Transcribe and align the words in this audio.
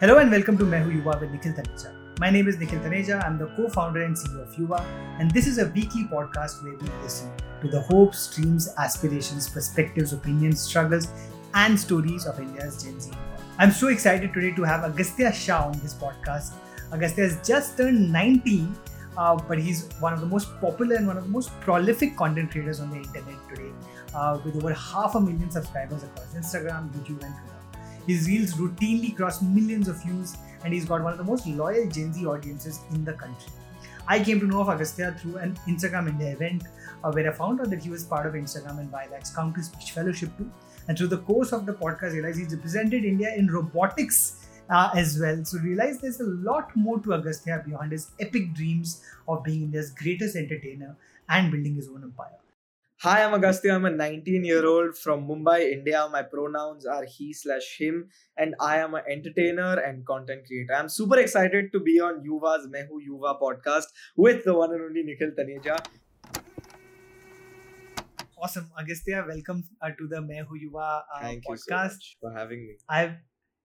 Hello 0.00 0.18
and 0.18 0.30
welcome 0.30 0.56
to 0.56 0.62
Mehu 0.62 1.02
Yuva 1.02 1.20
with 1.20 1.32
Nikhil 1.32 1.54
Taneja. 1.54 1.92
My 2.20 2.30
name 2.30 2.46
is 2.46 2.56
Nikhil 2.56 2.78
Taneja. 2.78 3.16
I'm 3.26 3.36
the 3.36 3.46
co-founder 3.56 4.04
and 4.04 4.14
CEO 4.14 4.42
of 4.42 4.54
Yuva, 4.54 4.80
and 5.18 5.28
this 5.32 5.48
is 5.48 5.58
a 5.58 5.66
weekly 5.70 6.04
podcast 6.04 6.62
where 6.62 6.74
we 6.74 6.88
listen 7.02 7.32
to 7.62 7.66
the 7.66 7.80
hopes, 7.80 8.32
dreams, 8.32 8.68
aspirations, 8.78 9.48
perspectives, 9.48 10.12
opinions, 10.12 10.60
struggles, 10.60 11.08
and 11.54 11.80
stories 11.80 12.26
of 12.26 12.38
India's 12.38 12.80
Gen 12.80 13.00
Z. 13.00 13.10
I'm 13.58 13.72
so 13.72 13.88
excited 13.88 14.32
today 14.32 14.52
to 14.52 14.62
have 14.62 14.84
Agastya 14.84 15.32
Shah 15.32 15.64
on 15.64 15.80
this 15.80 15.94
podcast. 15.94 16.52
Agastya 16.92 17.24
has 17.24 17.44
just 17.44 17.76
turned 17.76 18.12
19, 18.12 18.72
uh, 19.16 19.34
but 19.34 19.58
he's 19.58 19.88
one 19.98 20.12
of 20.12 20.20
the 20.20 20.26
most 20.26 20.60
popular 20.60 20.94
and 20.94 21.08
one 21.08 21.16
of 21.16 21.24
the 21.24 21.30
most 21.30 21.50
prolific 21.60 22.16
content 22.16 22.52
creators 22.52 22.78
on 22.78 22.90
the 22.90 22.98
internet 22.98 23.48
today, 23.48 23.72
uh, 24.14 24.38
with 24.44 24.54
over 24.54 24.72
half 24.74 25.16
a 25.16 25.20
million 25.20 25.50
subscribers 25.50 26.04
across 26.04 26.34
Instagram, 26.34 26.88
YouTube, 26.90 27.20
and 27.24 27.34
Twitter. 27.34 27.57
His 28.08 28.26
reels 28.26 28.54
routinely 28.54 29.14
cross 29.14 29.42
millions 29.42 29.86
of 29.86 30.02
views, 30.02 30.36
and 30.64 30.72
he's 30.72 30.86
got 30.86 31.02
one 31.02 31.12
of 31.12 31.18
the 31.18 31.24
most 31.24 31.46
loyal 31.46 31.86
Gen 31.88 32.12
Z 32.12 32.24
audiences 32.26 32.80
in 32.92 33.04
the 33.04 33.12
country. 33.12 33.52
I 34.08 34.18
came 34.24 34.40
to 34.40 34.46
know 34.46 34.62
of 34.62 34.70
Agastya 34.70 35.14
through 35.20 35.36
an 35.36 35.58
Instagram 35.68 36.08
India 36.08 36.32
event 36.32 36.62
uh, 37.04 37.12
where 37.12 37.30
I 37.30 37.34
found 37.34 37.60
out 37.60 37.68
that 37.68 37.82
he 37.82 37.90
was 37.90 38.04
part 38.04 38.24
of 38.24 38.32
Instagram 38.32 38.80
and 38.80 38.90
YLAC's 38.90 39.36
Counter 39.36 39.62
Speech 39.62 39.92
Fellowship 39.92 40.34
too. 40.38 40.50
And 40.88 40.96
through 40.96 41.08
the 41.08 41.18
course 41.18 41.52
of 41.52 41.66
the 41.66 41.74
podcast, 41.74 42.12
I 42.12 42.14
realized 42.14 42.38
he's 42.38 42.54
represented 42.54 43.04
India 43.04 43.34
in 43.36 43.48
robotics 43.48 44.46
uh, 44.70 44.88
as 44.94 45.20
well. 45.20 45.44
So 45.44 45.58
realize 45.58 46.00
there's 46.00 46.20
a 46.20 46.24
lot 46.24 46.74
more 46.74 46.98
to 47.00 47.12
Agastya 47.12 47.62
beyond 47.66 47.92
his 47.92 48.12
epic 48.18 48.54
dreams 48.54 49.02
of 49.28 49.44
being 49.44 49.64
India's 49.64 49.90
greatest 49.90 50.34
entertainer 50.34 50.96
and 51.28 51.52
building 51.52 51.74
his 51.74 51.88
own 51.88 52.02
empire. 52.04 52.38
Hi, 53.02 53.22
I'm 53.22 53.32
Agastya. 53.32 53.74
I'm 53.76 53.84
a 53.84 53.90
19 53.90 54.44
year 54.44 54.66
old 54.66 54.98
from 54.98 55.28
Mumbai, 55.28 55.70
India. 55.72 56.08
My 56.10 56.22
pronouns 56.22 56.84
are 56.84 57.04
he 57.04 57.32
slash 57.32 57.76
him, 57.78 58.08
and 58.36 58.56
I 58.58 58.78
am 58.78 58.94
an 58.94 59.04
entertainer 59.08 59.74
and 59.78 60.04
content 60.04 60.46
creator. 60.48 60.74
I'm 60.74 60.88
super 60.88 61.16
excited 61.20 61.70
to 61.74 61.78
be 61.78 62.00
on 62.00 62.24
Yuva's 62.24 62.66
Mehu 62.66 62.98
Yuva 63.08 63.40
podcast 63.40 63.84
with 64.16 64.44
the 64.44 64.52
one 64.52 64.72
and 64.72 64.82
only 64.82 65.04
Nikhil 65.04 65.30
Taneja. 65.30 65.78
Awesome, 68.36 68.68
Agastya. 68.76 69.24
Welcome 69.28 69.62
uh, 69.80 69.90
to 69.90 70.08
the 70.08 70.16
Mehu 70.16 70.58
Yuva 70.66 71.02
uh, 71.02 71.20
Thank 71.20 71.44
podcast. 71.46 71.46
you 71.46 71.56
so 71.56 71.76
much 71.76 72.16
for 72.20 72.32
having 72.32 72.66
me. 72.66 72.78
I've 72.88 73.14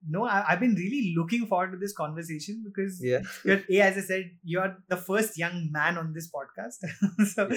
no, 0.08 0.24
I, 0.24 0.44
I've 0.48 0.60
been 0.60 0.74
really 0.74 1.14
looking 1.16 1.46
forward 1.46 1.72
to 1.72 1.78
this 1.78 1.92
conversation 1.94 2.62
because 2.64 3.02
Yeah. 3.02 3.20
you're 3.44 3.60
a 3.70 3.80
as 3.80 3.96
I 3.96 4.00
said, 4.00 4.30
you're 4.42 4.76
the 4.88 4.96
first 4.96 5.38
young 5.38 5.70
man 5.72 5.96
on 5.98 6.12
this 6.12 6.30
podcast. 6.30 6.78
so 7.34 7.48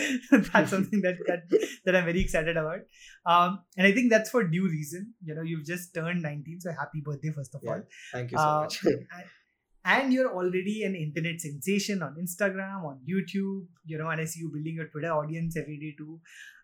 that's 0.54 0.70
something 0.72 1.02
that, 1.02 1.18
that 1.28 1.44
that 1.86 1.96
I'm 1.96 2.06
very 2.06 2.22
excited 2.22 2.58
about. 2.58 2.82
Um, 3.26 3.60
and 3.78 3.86
I 3.88 3.92
think 3.92 4.10
that's 4.12 4.30
for 4.30 4.44
due 4.44 4.68
reason. 4.70 5.14
You 5.24 5.36
know, 5.36 5.42
you've 5.42 5.66
just 5.66 5.94
turned 5.94 6.22
19, 6.22 6.62
so 6.62 6.72
happy 6.72 7.02
birthday 7.04 7.32
first 7.32 7.54
of 7.56 7.62
Yeah. 7.64 7.72
all. 7.72 7.84
Thank 8.14 8.32
you 8.32 8.38
so 8.38 8.44
Uh, 8.44 8.62
much. 8.62 8.84
And 9.86 10.12
you're 10.12 10.30
already 10.34 10.84
an 10.84 10.96
internet 10.96 11.40
sensation 11.40 12.02
on 12.04 12.16
Instagram, 12.22 12.84
on 12.84 13.00
YouTube. 13.10 13.68
You 13.86 13.98
know, 13.98 14.10
and 14.10 14.20
I 14.20 14.26
see 14.26 14.42
you 14.42 14.50
building 14.52 14.76
your 14.76 14.88
Twitter 14.90 15.12
audience 15.14 15.56
every 15.56 15.78
day 15.80 15.96
too. 15.98 16.20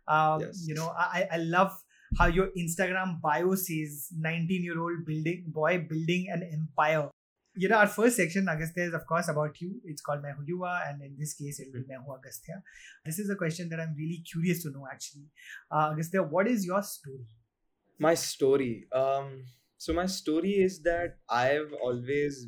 Um, 0.08 0.42
Yes. 0.42 0.66
You 0.68 0.75
know, 0.75 0.90
I 0.90 1.28
I 1.31 1.38
love 1.38 1.72
how 2.17 2.28
your 2.28 2.50
Instagram 2.58 3.22
bio 3.22 3.56
says 3.56 4.09
19 4.17 4.64
year 4.64 4.80
old 4.80 5.06
building 5.06 5.45
boy 5.47 5.86
building 5.89 6.28
an 6.31 6.44
empire. 6.52 7.09
You 7.56 7.69
know, 7.69 7.78
our 7.78 7.88
first 7.88 8.17
section, 8.17 8.47
Agastya, 8.50 8.86
is 8.86 8.94
of 8.94 9.06
course 9.06 9.28
about 9.28 9.61
you. 9.61 9.80
It's 9.86 10.02
called 10.02 10.23
Mehu 10.23 10.44
Yuva, 10.50 10.89
and 10.89 11.03
in 11.03 11.16
this 11.19 11.36
case, 11.36 11.59
it 11.59 11.67
will 11.72 11.81
be 11.81 11.94
Mehu 11.94 12.17
Agastya. 12.17 12.64
This 13.06 13.19
is 13.19 13.30
a 13.30 13.36
question 13.36 13.69
that 13.69 13.80
I'm 13.80 13.94
really 13.95 14.23
curious 14.31 14.64
to 14.64 14.72
know 14.72 14.88
actually. 14.91 15.28
Uh, 15.72 15.91
Agastya, 15.94 16.23
what 16.23 16.47
is 16.47 16.66
your 16.66 16.81
story? 16.81 17.28
my 18.00 18.14
story. 18.14 18.88
Um, 18.91 19.45
so 19.78 19.94
my 19.94 20.06
story 20.06 20.53
is 20.67 20.81
that 20.84 21.17
I've 21.30 21.72
always 21.81 22.47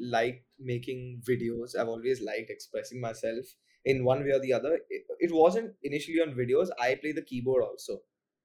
liked 0.00 0.44
making 0.58 1.22
videos. 1.28 1.76
I've 1.78 1.88
always 1.88 2.22
liked 2.22 2.50
expressing 2.50 3.00
myself 3.00 3.44
in 3.84 4.04
one 4.04 4.24
way 4.24 4.30
or 4.30 4.40
the 4.40 4.52
other. 4.52 4.74
It, 4.88 5.02
it 5.18 5.32
wasn't 5.32 5.74
initially 5.82 6.20
on 6.20 6.34
videos. 6.34 6.68
I 6.80 6.94
play 6.96 7.12
the 7.12 7.22
keyboard 7.22 7.64
also. 7.64 8.00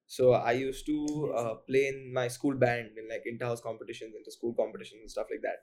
So 0.08 0.34
I 0.34 0.52
used 0.52 0.86
to 0.88 1.34
uh, 1.36 1.56
play 1.68 1.88
in 1.88 2.12
my 2.14 2.28
school 2.28 2.56
band 2.56 2.92
in 2.98 3.08
like 3.10 3.24
inter-house 3.26 3.62
competitions, 3.62 4.14
inter-school 4.18 4.54
competitions, 4.54 5.02
and 5.02 5.12
stuff 5.12 5.28
like 5.32 5.42
that. 5.42 5.58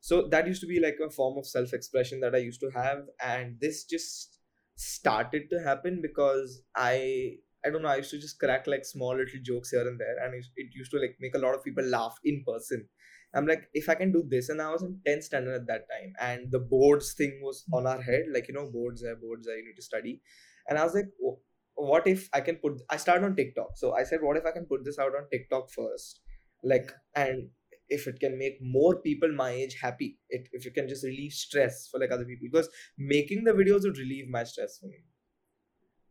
So 0.00 0.28
that 0.28 0.46
used 0.46 0.60
to 0.60 0.66
be 0.66 0.80
like 0.80 0.96
a 1.04 1.10
form 1.10 1.38
of 1.38 1.46
self-expression 1.46 2.20
that 2.20 2.34
I 2.34 2.38
used 2.38 2.60
to 2.60 2.70
have, 2.70 3.06
and 3.22 3.58
this 3.60 3.84
just 3.84 4.40
started 4.76 5.48
to 5.50 5.60
happen 5.62 6.00
because 6.02 6.62
I 6.76 7.36
I 7.64 7.70
don't 7.70 7.80
know. 7.80 7.88
I 7.88 7.96
used 7.96 8.10
to 8.10 8.18
just 8.20 8.38
crack 8.38 8.66
like 8.66 8.84
small 8.84 9.16
little 9.16 9.40
jokes 9.42 9.70
here 9.70 9.88
and 9.88 9.98
there, 9.98 10.18
and 10.22 10.34
it, 10.34 10.74
used 10.74 10.90
to 10.90 10.98
like 10.98 11.16
make 11.20 11.34
a 11.34 11.38
lot 11.38 11.54
of 11.54 11.64
people 11.64 11.84
laugh 11.84 12.14
in 12.24 12.44
person. 12.46 12.86
I'm 13.34 13.46
like, 13.46 13.68
if 13.72 13.88
I 13.88 13.94
can 13.96 14.12
do 14.12 14.22
this, 14.28 14.48
and 14.50 14.60
I 14.62 14.70
was 14.70 14.82
in 14.82 15.00
10th 15.06 15.24
standard 15.24 15.54
at 15.54 15.66
that 15.66 15.86
time, 15.90 16.12
and 16.20 16.52
the 16.52 16.60
boards 16.60 17.14
thing 17.14 17.40
was 17.42 17.64
on 17.72 17.86
our 17.86 18.00
head, 18.02 18.26
like 18.32 18.48
you 18.48 18.54
know, 18.54 18.70
boards 18.70 19.02
are 19.02 19.16
boards 19.16 19.48
are 19.48 19.56
you 19.56 19.64
need 19.64 19.76
to 19.76 19.82
study, 19.82 20.20
and 20.68 20.78
I 20.78 20.84
was 20.84 20.94
like, 20.94 21.06
"Oh, 21.24 21.40
what 21.74 22.06
if 22.06 22.28
I 22.32 22.40
can 22.40 22.56
put? 22.56 22.80
I 22.90 22.96
started 22.96 23.24
on 23.24 23.36
TikTok, 23.36 23.76
so 23.76 23.94
I 23.94 24.04
said, 24.04 24.20
what 24.22 24.36
if 24.36 24.46
I 24.46 24.52
can 24.52 24.66
put 24.66 24.84
this 24.84 24.98
out 24.98 25.14
on 25.16 25.28
TikTok 25.30 25.70
first, 25.70 26.20
like, 26.62 26.92
and 27.14 27.48
if 27.88 28.06
it 28.06 28.18
can 28.20 28.38
make 28.38 28.58
more 28.62 28.96
people 28.96 29.32
my 29.32 29.50
age 29.50 29.76
happy, 29.80 30.18
it, 30.30 30.48
if 30.52 30.66
it 30.66 30.74
can 30.74 30.88
just 30.88 31.04
relieve 31.04 31.32
stress 31.32 31.88
for 31.88 32.00
like 32.00 32.12
other 32.12 32.24
people, 32.24 32.48
because 32.50 32.68
making 32.98 33.44
the 33.44 33.52
videos 33.52 33.82
would 33.82 33.98
relieve 33.98 34.28
my 34.28 34.44
stress 34.44 34.78
for 34.78 34.86
me, 34.86 35.04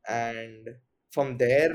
and 0.07 0.69
from 1.11 1.37
there 1.37 1.73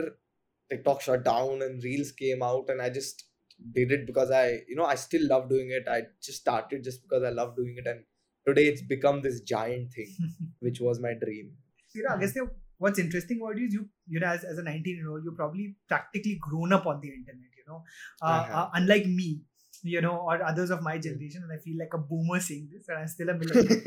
tiktok 0.70 1.00
shut 1.00 1.24
down 1.24 1.62
and 1.62 1.82
reels 1.82 2.12
came 2.12 2.42
out 2.42 2.68
and 2.68 2.82
i 2.82 2.90
just 2.90 3.24
did 3.72 3.90
it 3.90 4.06
because 4.06 4.30
i 4.30 4.58
you 4.68 4.76
know 4.76 4.84
i 4.84 4.94
still 4.94 5.26
love 5.26 5.48
doing 5.48 5.70
it. 5.70 5.88
I 5.88 6.02
just 6.22 6.40
started 6.40 6.84
just 6.84 7.02
because 7.02 7.24
i 7.24 7.30
love 7.30 7.56
doing 7.56 7.74
it. 7.76 7.86
And 7.86 8.04
today 8.46 8.66
it's 8.68 8.82
become 8.82 9.22
this 9.22 9.40
giant 9.40 9.92
thing 9.92 10.14
which 10.60 10.80
was 10.80 11.00
my 11.00 11.14
dream. 11.14 11.52
You 11.94 12.04
know, 12.04 12.14
Agastya, 12.14 12.42
what's 12.78 12.98
interesting 12.98 13.40
about 13.42 13.58
you 13.58 13.66
is 13.66 13.74
you, 13.74 13.88
you 14.08 14.20
know, 14.20 14.26
as, 14.26 14.44
as 14.44 14.58
a 14.58 14.62
19 14.62 14.96
year 14.96 15.10
old, 15.10 15.22
you're 15.24 15.34
probably 15.34 15.76
practically 15.88 16.38
grown 16.40 16.72
up 16.72 16.86
on 16.86 17.00
the 17.00 17.08
internet, 17.08 17.50
you 17.56 17.64
know, 17.66 17.82
uh, 18.22 18.44
have. 18.44 18.54
uh, 18.54 18.68
unlike 18.74 19.06
me, 19.06 19.42
you 19.82 20.00
know, 20.00 20.16
or 20.16 20.42
others 20.42 20.70
of 20.70 20.82
my 20.82 20.98
generation. 20.98 21.42
And 21.42 21.52
I 21.52 21.62
feel 21.62 21.78
like 21.78 21.92
a 21.94 21.98
boomer 21.98 22.40
saying 22.40 22.70
this, 22.72 22.88
and 22.88 22.98
I'm 22.98 23.08
still 23.08 23.28
a 23.28 23.34
millennial, 23.34 23.80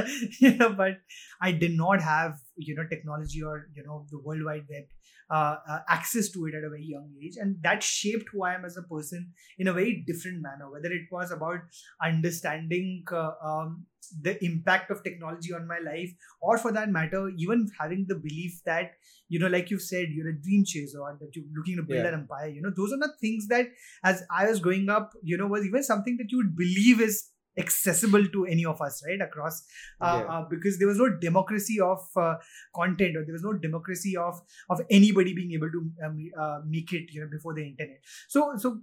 you 0.40 0.56
know, 0.56 0.72
but 0.72 0.98
I 1.40 1.52
did 1.52 1.76
not 1.76 2.00
have, 2.00 2.38
you 2.56 2.74
know, 2.74 2.84
technology 2.88 3.42
or, 3.42 3.68
you 3.74 3.82
know, 3.84 4.06
the 4.10 4.18
World 4.18 4.44
Wide 4.44 4.66
Web. 4.68 4.84
Uh, 5.30 5.56
uh, 5.66 5.78
access 5.88 6.30
to 6.30 6.44
it 6.44 6.54
at 6.54 6.62
a 6.62 6.68
very 6.68 6.84
young 6.84 7.08
age, 7.24 7.36
and 7.40 7.56
that 7.62 7.82
shaped 7.82 8.26
who 8.30 8.42
I 8.44 8.52
am 8.54 8.66
as 8.66 8.76
a 8.76 8.82
person 8.82 9.32
in 9.56 9.66
a 9.66 9.72
very 9.72 10.04
different 10.06 10.42
manner. 10.42 10.70
Whether 10.70 10.92
it 10.92 11.06
was 11.10 11.30
about 11.30 11.60
understanding 12.02 13.04
uh, 13.10 13.30
um, 13.42 13.86
the 14.20 14.36
impact 14.44 14.90
of 14.90 15.02
technology 15.02 15.54
on 15.54 15.66
my 15.66 15.78
life, 15.78 16.10
or 16.42 16.58
for 16.58 16.70
that 16.72 16.90
matter, 16.90 17.30
even 17.38 17.66
having 17.80 18.04
the 18.08 18.16
belief 18.16 18.60
that, 18.66 18.92
you 19.28 19.38
know, 19.38 19.46
like 19.48 19.70
you've 19.70 19.80
said, 19.80 20.08
you're 20.10 20.28
a 20.28 20.38
dream 20.42 20.64
chaser 20.66 21.00
or 21.00 21.16
that 21.18 21.34
you're 21.34 21.46
looking 21.56 21.76
to 21.76 21.82
build 21.82 22.02
Yeah. 22.02 22.08
an 22.08 22.20
empire, 22.20 22.48
you 22.48 22.60
know, 22.60 22.72
those 22.76 22.92
are 22.92 22.98
not 22.98 23.18
things 23.18 23.46
that 23.48 23.68
as 24.04 24.22
I 24.30 24.46
was 24.50 24.60
growing 24.60 24.90
up, 24.90 25.12
you 25.22 25.38
know, 25.38 25.46
was 25.46 25.64
even 25.64 25.82
something 25.82 26.18
that 26.18 26.30
you 26.30 26.38
would 26.38 26.56
believe 26.56 27.00
is 27.00 27.30
accessible 27.58 28.26
to 28.28 28.46
any 28.46 28.64
of 28.64 28.80
us, 28.80 29.02
right? 29.06 29.20
Across, 29.20 29.66
uh, 30.00 30.04
Yeah. 30.18 30.24
uh, 30.28 30.42
because 30.48 30.78
there 30.78 30.88
was 30.88 30.98
no 30.98 31.08
democracy 31.18 31.80
of 31.80 32.00
uh, 32.16 32.36
content 32.74 33.16
or 33.16 33.24
there 33.24 33.32
was 33.32 33.42
no 33.42 33.52
democracy 33.52 34.16
of 34.16 34.40
of 34.70 34.80
anybody 34.90 35.34
being 35.34 35.52
able 35.52 35.70
to 35.70 35.90
um, 36.04 36.18
uh, 36.38 36.60
make 36.66 36.92
it, 36.92 37.12
you 37.12 37.20
know, 37.20 37.28
before 37.30 37.54
the 37.54 37.66
internet. 37.66 38.00
So, 38.28 38.56
so 38.56 38.80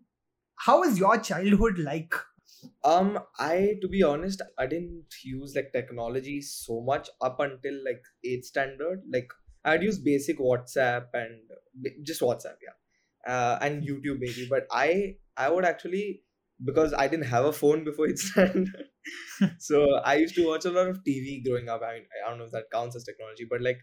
how 0.58 0.82
was 0.82 1.00
your 1.00 1.18
childhood 1.20 1.80
like? 1.80 2.14
um 2.84 3.20
i 3.40 3.76
to 3.82 3.88
be 3.88 4.02
honest 4.04 4.42
i 4.58 4.66
didn't 4.66 5.16
use 5.24 5.56
like 5.56 5.72
technology 5.72 6.42
so 6.42 6.82
much 6.82 7.10
up 7.22 7.40
until 7.40 7.76
like 7.86 8.02
8th 8.24 8.46
standard 8.46 9.04
like 9.14 9.30
i'd 9.66 9.84
use 9.84 10.00
basic 10.00 10.40
whatsapp 10.40 11.08
and 11.14 11.40
just 12.04 12.22
whatsapp 12.22 12.58
yeah 12.68 13.34
uh, 13.34 13.60
and 13.62 13.84
youtube 13.84 14.20
maybe 14.20 14.48
but 14.50 14.68
i 14.72 15.16
i 15.38 15.50
would 15.50 15.66
actually 15.66 16.24
because 16.64 16.94
i 16.94 17.08
didn't 17.08 17.26
have 17.26 17.46
a 17.46 17.54
phone 17.54 17.84
before 17.84 18.08
8th 18.08 18.20
standard 18.32 18.86
so 19.60 19.96
i 20.06 20.16
used 20.16 20.36
to 20.36 20.46
watch 20.48 20.66
a 20.66 20.72
lot 20.72 20.88
of 20.88 21.04
tv 21.04 21.44
growing 21.46 21.70
up. 21.70 21.82
I 21.84 21.94
mean 21.96 22.06
i 22.26 22.30
don't 22.30 22.40
know 22.40 22.46
if 22.46 22.52
that 22.52 22.72
counts 22.72 22.96
as 22.96 23.04
technology 23.04 23.46
but 23.50 23.62
like 23.62 23.80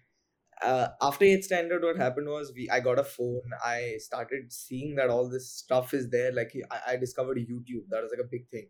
uh, 0.62 0.88
after 1.02 1.24
8th 1.24 1.44
standard 1.44 1.82
what 1.82 1.96
happened 1.96 2.28
was 2.28 2.52
we 2.56 2.68
i 2.70 2.80
got 2.80 2.98
a 2.98 3.04
phone. 3.04 3.50
I 3.64 3.96
started 3.98 4.52
seeing 4.52 4.94
that 4.96 5.10
all 5.10 5.28
this 5.28 5.50
stuff 5.52 5.92
is 5.92 6.10
there. 6.10 6.32
Like 6.32 6.52
I, 6.70 6.92
I 6.92 6.96
discovered 6.96 7.38
youtube. 7.38 7.84
That 7.90 8.02
was 8.02 8.10
like 8.10 8.24
a 8.24 8.28
big 8.30 8.48
thing. 8.50 8.68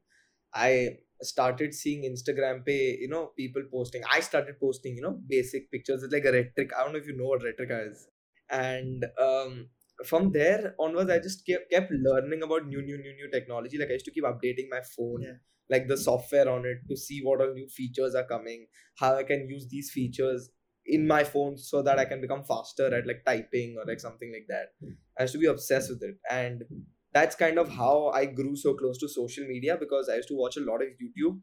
I 0.55 0.99
started 1.23 1.75
seeing 1.75 2.03
instagram 2.03 2.65
pay 2.67 2.97
you 3.01 3.09
know 3.09 3.33
people 3.37 3.63
posting. 3.71 4.03
I 4.13 4.21
started 4.21 4.59
posting 4.61 4.97
you 4.97 5.03
know 5.03 5.21
basic 5.29 5.71
pictures. 5.71 6.03
It's 6.03 6.13
like 6.13 6.25
a 6.25 6.33
rhetoric. 6.33 6.73
I 6.77 6.83
don't 6.83 6.93
know 6.93 6.99
if 6.99 7.07
you 7.07 7.17
know 7.17 7.27
what 7.27 7.43
rhetoric 7.45 7.71
is. 7.91 8.09
And 8.51 9.05
um 9.21 9.69
from 10.05 10.31
there 10.33 10.75
onwards 10.79 11.11
i 11.11 11.19
just 11.19 11.47
kept, 11.47 11.71
kept 11.71 11.91
learning 11.91 12.43
about 12.43 12.67
new 12.67 12.83
new 12.83 12.99
new 12.99 13.15
new 13.15 13.31
technology 13.31 13.79
like 13.79 13.89
i 13.89 13.93
used 13.93 14.05
to 14.05 14.11
keep 14.11 14.25
updating 14.25 14.69
my 14.71 14.81
phone 14.97 15.23
Yeah. 15.23 15.37
like 15.71 15.89
the 15.89 15.97
software 15.97 16.49
on 16.49 16.67
it 16.67 16.79
to 16.89 16.97
see 16.97 17.21
what 17.23 17.41
all 17.41 17.53
new 17.55 17.69
features 17.69 18.15
are 18.15 18.27
coming 18.27 18.67
how 18.99 19.17
i 19.17 19.23
can 19.23 19.49
use 19.49 19.69
these 19.69 19.91
features 19.91 20.51
in 20.85 21.07
my 21.07 21.25
phone 21.25 21.57
so 21.57 21.83
that 21.83 21.99
i 21.99 22.05
can 22.05 22.21
become 22.21 22.45
faster 22.45 22.95
at 22.95 23.07
like 23.07 23.25
typing 23.25 23.77
or 23.79 23.85
like 23.87 24.01
something 24.01 24.33
like 24.33 24.47
that 24.49 24.75
i 25.19 25.23
used 25.23 25.33
to 25.33 25.39
be 25.39 25.47
obsessed 25.47 25.91
with 25.91 26.03
it 26.03 26.17
and 26.31 26.65
that's 27.13 27.35
kind 27.35 27.59
of 27.59 27.71
how 27.71 28.09
I 28.09 28.27
grew 28.27 28.57
so 28.57 28.75
close 28.75 28.99
to 28.99 29.09
social 29.09 29.47
media 29.47 29.79
because 29.79 30.09
I 30.11 30.17
used 30.17 30.29
to 30.29 30.35
watch 30.35 30.59
a 30.59 30.61
lot 30.61 30.83
of 30.83 30.89
YouTube 31.03 31.41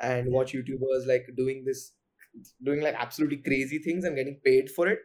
and 0.00 0.30
watch 0.32 0.52
YouTubers 0.52 1.06
like 1.06 1.26
doing 1.36 1.64
this, 1.64 1.96
doing 2.62 2.80
like 2.80 2.94
absolutely 2.94 3.38
crazy 3.38 3.78
things 3.78 4.04
and 4.04 4.14
getting 4.16 4.40
paid 4.44 4.70
for 4.70 4.86
it. 4.86 5.00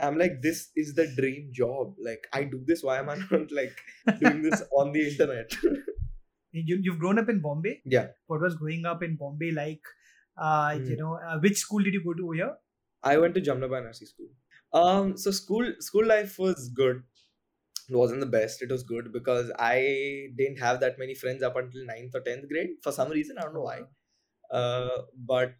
I'm 0.00 0.18
like, 0.18 0.42
this 0.42 0.70
is 0.76 0.94
the 0.94 1.06
dream 1.16 1.50
job. 1.52 1.94
Like, 1.98 2.26
I 2.32 2.44
do 2.44 2.62
this. 2.64 2.82
Why 2.82 2.98
am 2.98 3.08
I 3.10 3.16
not 3.30 3.50
like 3.52 3.78
doing 4.18 4.42
this 4.42 4.62
on 4.76 4.92
the 4.92 5.08
internet? 5.08 5.52
you, 6.52 6.78
you've 6.82 6.98
grown 6.98 7.18
up 7.18 7.28
in 7.28 7.40
Bombay. 7.40 7.82
Yeah. 7.84 8.12
What 8.26 8.40
was 8.40 8.54
growing 8.56 8.84
up 8.86 9.02
in 9.02 9.16
Bombay 9.16 9.52
like? 9.52 9.82
Uh, 10.36 10.78
You 10.86 10.96
Mm. 10.96 10.96
know, 10.96 11.14
uh, 11.16 11.38
which 11.40 11.58
school 11.58 11.82
did 11.82 11.94
you 11.94 12.02
go 12.04 12.14
to 12.14 12.24
over 12.24 12.34
here? 12.34 12.56
I 13.02 13.18
went 13.18 13.34
to 13.34 13.40
Jamnabai 13.40 13.82
Nursery 13.82 14.06
School. 14.06 14.28
Um, 14.72 15.16
so 15.16 15.30
school 15.30 15.72
school 15.80 16.06
life 16.06 16.38
was 16.38 16.68
good. 16.68 17.02
It 17.88 17.96
wasn't 17.96 18.20
the 18.20 18.26
best. 18.26 18.62
It 18.62 18.70
was 18.70 18.82
good 18.84 19.12
because 19.12 19.52
I 19.58 20.28
didn't 20.36 20.58
have 20.60 20.80
that 20.80 20.98
many 20.98 21.14
friends 21.14 21.42
up 21.42 21.56
until 21.56 21.84
ninth 21.86 22.14
or 22.14 22.20
tenth 22.20 22.48
grade 22.48 22.70
for 22.82 22.92
some 22.92 23.10
reason. 23.10 23.38
I 23.38 23.42
don't 23.42 23.54
know 23.54 23.62
why. 23.62 23.82
Uh, 24.50 25.02
but 25.16 25.54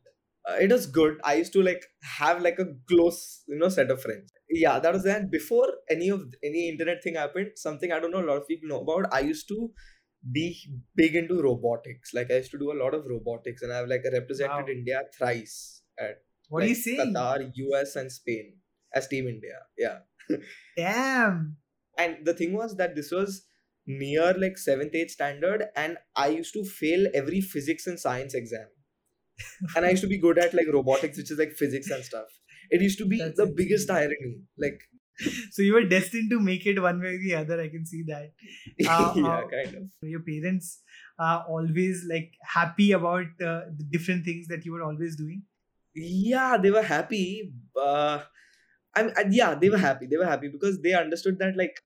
Uh, 0.50 0.56
it 0.60 0.70
was 0.72 0.86
good. 0.86 1.18
I 1.24 1.34
used 1.34 1.52
to 1.54 1.62
like 1.62 1.84
have 2.18 2.42
like 2.42 2.58
a 2.58 2.66
close, 2.88 3.42
you 3.48 3.58
know, 3.58 3.68
set 3.68 3.90
of 3.90 4.02
friends. 4.02 4.32
Yeah, 4.50 4.78
that 4.80 4.92
was 4.92 5.04
then. 5.04 5.28
Before 5.30 5.68
any 5.90 6.08
of 6.08 6.22
any 6.42 6.68
internet 6.68 7.02
thing 7.02 7.14
happened, 7.14 7.52
something 7.56 7.92
I 7.92 8.00
don't 8.00 8.10
know 8.10 8.24
a 8.24 8.30
lot 8.30 8.38
of 8.38 8.48
people 8.48 8.68
know 8.68 8.80
about. 8.80 9.12
I 9.12 9.20
used 9.20 9.48
to 9.48 9.70
be 10.32 10.46
big 10.96 11.16
into 11.16 11.40
robotics. 11.42 12.12
Like 12.14 12.30
I 12.30 12.36
used 12.38 12.50
to 12.52 12.58
do 12.58 12.72
a 12.72 12.78
lot 12.82 12.94
of 12.94 13.06
robotics, 13.06 13.62
and 13.62 13.72
I've 13.72 13.88
like 13.88 14.02
represented 14.12 14.66
Wow. 14.66 14.72
India 14.78 15.02
thrice 15.16 15.82
at 15.98 16.22
What 16.48 16.60
do 16.62 16.66
you 16.66 16.74
like 16.74 16.82
saying? 16.82 17.14
Qatar, 17.14 17.52
US, 17.54 17.96
and 17.96 18.10
Spain 18.12 18.56
as 18.94 19.08
Team 19.08 19.28
India. 19.28 19.60
Yeah. 19.78 19.98
Damn. 20.76 21.56
And 21.98 22.24
the 22.24 22.32
thing 22.34 22.52
was 22.54 22.76
that 22.76 22.94
this 22.94 23.10
was 23.10 23.44
near 23.86 24.32
like 24.34 24.56
seventh, 24.56 24.94
eighth 24.94 25.10
standard, 25.10 25.64
and 25.76 25.98
I 26.16 26.28
used 26.28 26.54
to 26.54 26.64
fail 26.64 27.06
every 27.14 27.40
physics 27.42 27.86
and 27.86 28.00
science 28.00 28.34
exam. 28.34 28.68
And 29.76 29.84
I 29.84 29.90
used 29.90 30.02
to 30.02 30.08
be 30.08 30.18
good 30.18 30.38
at 30.38 30.54
like 30.54 30.66
robotics, 30.72 31.18
which 31.18 31.30
is 31.30 31.38
like 31.38 31.52
physics 31.52 31.90
and 31.90 32.04
stuff. 32.04 32.26
It 32.70 32.80
used 32.82 32.98
to 32.98 33.06
be 33.06 33.18
That's 33.18 33.36
the 33.36 33.46
biggest 33.46 33.90
irony. 33.90 34.42
Like, 34.58 34.80
So 35.50 35.62
you 35.62 35.74
were 35.74 35.84
destined 35.84 36.30
to 36.30 36.40
make 36.40 36.66
it 36.66 36.80
one 36.80 37.00
way 37.00 37.14
or 37.14 37.18
the 37.18 37.34
other. 37.34 37.60
I 37.60 37.68
can 37.68 37.86
see 37.86 38.02
that. 38.08 38.32
Uh, 38.88 39.12
yeah, 39.16 39.26
uh, 39.26 39.48
kind 39.48 39.76
of. 39.76 39.82
Your 40.02 40.20
parents 40.20 40.80
are 41.18 41.44
always 41.48 42.06
like 42.08 42.32
happy 42.42 42.92
about 42.92 43.26
uh, 43.44 43.62
the 43.76 43.86
different 43.90 44.24
things 44.24 44.46
that 44.48 44.64
you 44.64 44.72
were 44.72 44.82
always 44.82 45.16
doing. 45.16 45.42
Yeah, 45.94 46.56
they 46.56 46.70
were 46.70 46.82
happy. 46.82 47.52
Uh, 47.80 48.20
I 48.94 49.02
mean, 49.02 49.14
yeah, 49.30 49.54
they 49.54 49.68
were 49.68 49.78
happy. 49.78 50.06
They 50.06 50.16
were 50.16 50.26
happy 50.26 50.48
because 50.48 50.80
they 50.80 50.94
understood 50.94 51.38
that 51.40 51.56
like 51.56 51.80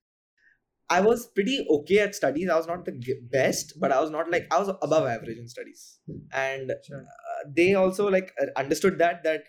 I 0.89 1.01
was 1.01 1.27
pretty 1.27 1.65
okay 1.69 1.99
at 1.99 2.15
studies. 2.15 2.49
I 2.49 2.55
was 2.55 2.67
not 2.67 2.85
the 2.85 2.93
best, 3.31 3.73
but 3.79 3.91
I 3.91 3.99
was 3.99 4.11
not 4.11 4.29
like 4.29 4.47
I 4.51 4.59
was 4.59 4.69
above 4.81 5.07
average 5.07 5.37
in 5.37 5.47
studies, 5.47 5.99
and 6.31 6.71
Sure. 6.87 7.05
They 7.55 7.73
also 7.75 8.09
like 8.09 8.33
uh, 8.41 8.47
understood 8.57 8.97
that 8.99 9.23
that 9.23 9.43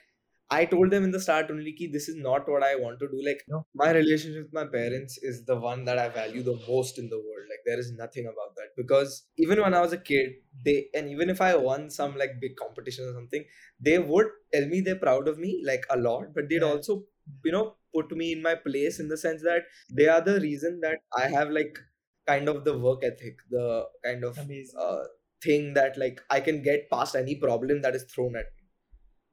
I 0.51 0.65
told 0.65 0.91
them 0.91 1.05
in 1.05 1.11
the 1.11 1.21
start 1.21 1.51
only 1.51 1.73
ki 1.73 1.89
this 1.89 2.09
is 2.09 2.17
not 2.17 2.49
what 2.49 2.63
I 2.63 2.77
want 2.77 3.01
to 3.01 3.09
do. 3.09 3.21
Like 3.25 3.43
No. 3.49 3.67
my 3.75 3.91
relationship 3.93 4.45
with 4.45 4.53
my 4.55 4.67
parents 4.67 5.19
is 5.19 5.45
the 5.45 5.57
one 5.57 5.85
that 5.85 5.99
I 5.99 6.09
value 6.09 6.43
the 6.43 6.57
most 6.69 6.99
in 6.99 7.09
the 7.11 7.19
world. 7.19 7.47
Like 7.51 7.61
there 7.67 7.79
is 7.79 7.93
nothing 7.93 8.27
about 8.27 8.55
that 8.57 8.71
because 8.77 9.29
even 9.39 9.61
when 9.61 9.75
I 9.75 9.81
was 9.81 9.93
a 9.93 9.99
kid, 9.99 10.33
they 10.65 10.89
and 10.95 11.09
even 11.11 11.31
if 11.31 11.41
I 11.41 11.57
won 11.57 11.91
some 11.91 12.17
like 12.17 12.41
big 12.41 12.57
competition 12.57 13.05
or 13.07 13.13
something, 13.15 13.45
they 13.81 13.99
would 13.99 14.29
tell 14.53 14.67
me 14.67 14.81
they're 14.81 14.97
proud 15.07 15.29
of 15.29 15.39
me 15.39 15.63
like 15.65 15.85
a 15.91 15.97
lot, 15.99 16.33
but 16.35 16.49
they'd 16.49 16.63
Yeah. 16.63 16.73
also 16.73 17.05
you 17.45 17.53
know 17.53 17.77
put 17.95 18.11
me 18.17 18.33
in 18.33 18.43
my 18.43 18.55
place 18.55 19.01
in 19.01 19.09
the 19.09 19.17
sense 19.17 19.43
that 19.43 19.63
they 19.91 20.07
are 20.09 20.21
the 20.21 20.41
reason 20.41 20.81
that 20.81 20.99
I 21.17 21.29
have 21.29 21.51
like 21.51 21.79
kind 22.27 22.49
of 22.49 22.65
the 22.65 22.79
work 22.79 23.03
ethic, 23.05 23.37
the 23.51 23.89
kind 24.05 24.25
of 24.25 24.39
uh, 24.79 25.05
thing 25.47 25.75
that 25.75 25.99
like 25.99 26.21
I 26.31 26.41
can 26.41 26.63
get 26.63 26.91
past 26.91 27.17
any 27.17 27.37
problem 27.37 27.83
that 27.83 27.97
is 27.97 28.05
thrown 28.05 28.37
at 28.37 28.47
me. 28.59 28.65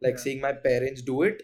Like 0.02 0.18
Yeah. 0.18 0.20
seeing 0.20 0.42
my 0.42 0.54
parents 0.54 1.02
do 1.02 1.24
it, 1.24 1.44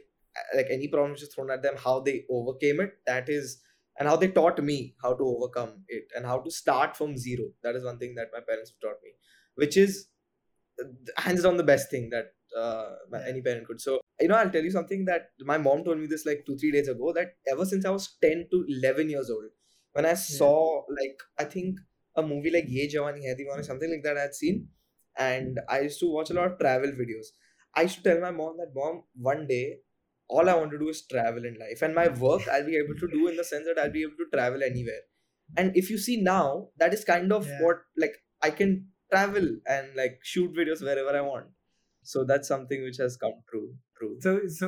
like 0.56 0.68
any 0.70 0.88
problem 0.88 1.12
which 1.14 1.24
is 1.24 1.34
thrown 1.34 1.52
at 1.52 1.62
them, 1.64 1.76
how 1.78 2.00
they 2.02 2.26
overcame 2.30 2.80
it, 2.82 3.00
that 3.06 3.30
is, 3.30 3.64
and 3.98 4.08
how 4.08 4.16
they 4.18 4.30
taught 4.30 4.62
me 4.64 4.96
how 5.02 5.14
to 5.16 5.24
overcome 5.24 5.86
it 5.88 6.06
and 6.16 6.26
how 6.26 6.40
to 6.40 6.52
start 6.52 6.98
from 6.98 7.18
zero. 7.18 7.54
That 7.64 7.76
is 7.76 7.84
one 7.86 8.00
thing 8.00 8.16
that 8.16 8.30
my 8.34 8.42
parents 8.42 8.72
have 8.72 8.80
taught 8.82 9.02
me, 9.04 9.14
which 9.56 9.78
is 9.78 10.10
uh, 10.82 10.88
hands 11.22 11.44
down 11.44 11.58
the 11.58 11.64
best 11.64 11.90
thing 11.92 12.10
that 12.10 12.36
uh, 12.58 12.96
Yeah. 13.08 13.28
any 13.28 13.42
parent 13.42 13.68
could. 13.68 13.82
So, 13.82 14.02
you 14.20 14.28
know, 14.28 14.36
I'll 14.36 14.50
tell 14.52 14.64
you 14.64 14.72
something 14.72 15.06
that 15.06 15.32
my 15.42 15.58
mom 15.58 15.84
told 15.84 16.00
me 16.00 16.08
this 16.08 16.26
like 16.26 16.46
two, 16.46 16.58
three 16.58 16.72
days 16.72 16.88
ago 16.88 17.14
that 17.14 17.38
ever 17.52 17.66
since 17.66 17.86
I 17.86 17.90
was 17.92 18.18
10 18.22 18.48
to 18.52 18.66
11 18.68 19.10
years 19.10 19.30
old, 19.30 19.46
when 19.94 20.06
I 20.06 20.14
saw 20.16 20.84
like, 20.90 21.20
I 21.38 21.46
think 21.46 21.80
a 22.20 22.28
movie 22.28 22.52
like 22.56 22.66
Ye 22.68 22.88
Jawani 22.94 23.22
Hai 23.28 23.36
Deewani, 23.42 23.66
something 23.66 23.92
like 23.92 24.04
that 24.04 24.18
I 24.18 24.22
had 24.28 24.36
seen, 24.36 24.68
and 25.18 25.60
I 25.70 25.82
used 25.82 26.00
to 26.02 26.12
watch 26.12 26.30
a 26.30 26.34
lot 26.34 26.52
of 26.52 26.60
travel 26.60 26.92
videos. 27.04 27.28
I 27.76 27.84
used 27.84 27.98
to 28.04 28.04
tell 28.10 28.20
my 28.22 28.32
mom 28.32 28.58
that, 28.58 28.74
mom, 28.76 29.04
one 29.16 29.46
day, 29.48 29.80
all 30.28 30.50
I 30.50 30.56
want 30.56 30.72
to 30.72 30.80
do 30.80 30.90
is 30.90 31.06
travel 31.08 31.46
in 31.46 31.58
life, 31.60 31.82
and 31.82 31.96
my 31.96 32.08
work 32.10 32.48
I'll 32.52 32.66
be 32.66 32.78
able 32.78 33.00
to 33.04 33.08
do 33.18 33.28
in 33.28 33.38
the 33.38 33.44
sense 33.44 33.66
that 33.72 33.82
I'll 33.82 33.92
be 33.92 34.04
able 34.04 34.18
to 34.24 34.30
travel 34.38 34.64
anywhere. 34.64 35.02
And 35.58 35.76
if 35.76 35.90
you 35.90 35.98
see 35.98 36.22
now, 36.22 36.70
that 36.78 36.94
is 36.94 37.04
kind 37.04 37.34
of 37.34 37.48
Yeah. 37.48 37.62
what 37.62 37.78
like 37.98 38.16
I 38.42 38.52
can 38.52 38.90
travel 39.12 39.48
and 39.66 39.96
like 39.96 40.20
shoot 40.24 40.54
videos 40.56 40.84
wherever 40.90 41.16
I 41.18 41.22
want. 41.22 41.48
So 42.04 42.24
that's 42.24 42.48
something 42.48 42.84
which 42.84 42.98
has 42.98 43.18
come 43.18 43.34
true. 43.50 43.76
True. 43.98 44.18
So 44.22 44.34
so 44.60 44.68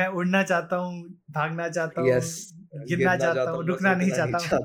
मैं 0.00 0.06
उड़ना 0.20 0.42
चाहता 0.52 0.76
हूँ 0.76 1.02
भागना 1.38 1.68
चाहता 1.68 2.00
हूँ 2.00 2.08
Yes. 2.08 2.54
गिरना 2.88 3.16
चाहता 3.16 3.50
हूँ 3.50 3.64
रुकना 3.68 3.94
नहीं 3.94 4.10
चाहता 4.10 4.38
हूँ 4.38 4.64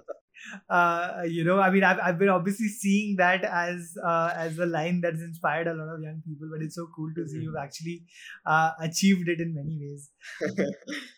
uh, 0.69 1.23
you 1.27 1.43
know, 1.43 1.59
I 1.59 1.69
mean, 1.69 1.83
I've, 1.83 1.99
I've 1.99 2.19
been 2.19 2.29
obviously 2.29 2.67
seeing 2.67 3.15
that 3.17 3.43
as 3.43 3.97
uh, 4.03 4.33
as 4.35 4.57
a 4.59 4.65
line 4.65 5.01
that's 5.01 5.21
inspired 5.21 5.67
a 5.67 5.73
lot 5.73 5.89
of 5.89 6.01
young 6.01 6.21
people, 6.25 6.49
but 6.51 6.61
it's 6.61 6.75
so 6.75 6.87
cool 6.95 7.09
to 7.15 7.27
see 7.27 7.39
you've 7.39 7.55
actually 7.55 8.03
uh, 8.45 8.71
achieved 8.81 9.27
it 9.27 9.39
in 9.39 9.53
many 9.53 9.77
ways. 9.79 10.09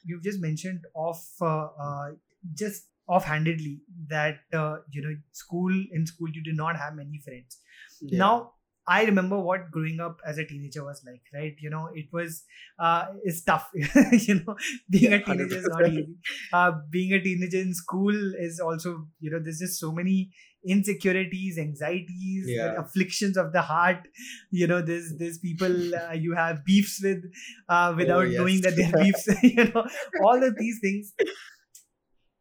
You've 0.05 0.23
just 0.23 0.41
mentioned 0.41 0.81
off 0.93 1.25
uh, 1.41 1.67
uh, 1.79 2.11
just 2.53 2.87
offhandedly 3.07 3.81
that 4.07 4.39
uh, 4.53 4.77
you 4.91 5.01
know 5.01 5.15
school 5.31 5.73
in 5.91 6.05
school 6.05 6.29
you 6.31 6.43
did 6.43 6.55
not 6.55 6.77
have 6.77 6.95
many 6.95 7.19
friends. 7.23 7.57
Yeah. 8.01 8.19
Now 8.19 8.51
I 8.89 9.03
remember 9.05 9.39
what 9.39 9.69
growing 9.71 9.99
up 9.99 10.19
as 10.25 10.39
a 10.39 10.45
teenager 10.45 10.83
was 10.83 11.03
like, 11.05 11.21
right? 11.33 11.55
You 11.59 11.69
know, 11.69 11.89
it 11.93 12.07
was 12.11 12.43
uh, 12.79 13.05
it's 13.23 13.43
tough. 13.43 13.69
you 14.11 14.41
know, 14.41 14.55
being 14.89 15.13
a 15.13 15.23
teenager 15.23 15.57
is 15.59 15.69
not 15.69 15.87
easy. 15.87 16.15
Uh, 16.51 16.71
being 16.89 17.13
a 17.13 17.21
teenager 17.21 17.59
in 17.59 17.73
school 17.75 18.15
is 18.39 18.59
also, 18.59 19.07
you 19.19 19.29
know, 19.29 19.39
there's 19.39 19.59
just 19.59 19.79
so 19.79 19.91
many 19.91 20.31
insecurities, 20.65 21.57
anxieties, 21.59 22.47
Yeah. 22.49 22.73
afflictions 22.77 23.37
of 23.37 23.53
the 23.53 23.61
heart. 23.61 24.07
You 24.51 24.67
know, 24.67 24.81
there's 24.81 25.13
there's 25.17 25.37
people 25.37 25.95
uh, 26.03 26.13
you 26.13 26.33
have 26.35 26.65
beefs 26.65 26.99
with 27.03 27.23
uh, 27.69 27.93
without 27.95 28.25
Oh, 28.27 28.31
knowing 28.31 28.61
that 28.61 28.75
they're 28.75 28.91
beefs. 29.03 29.27
you 29.43 29.65
know, 29.65 29.85
all 30.25 30.43
of 30.43 30.57
these 30.57 30.79
things. 30.81 31.13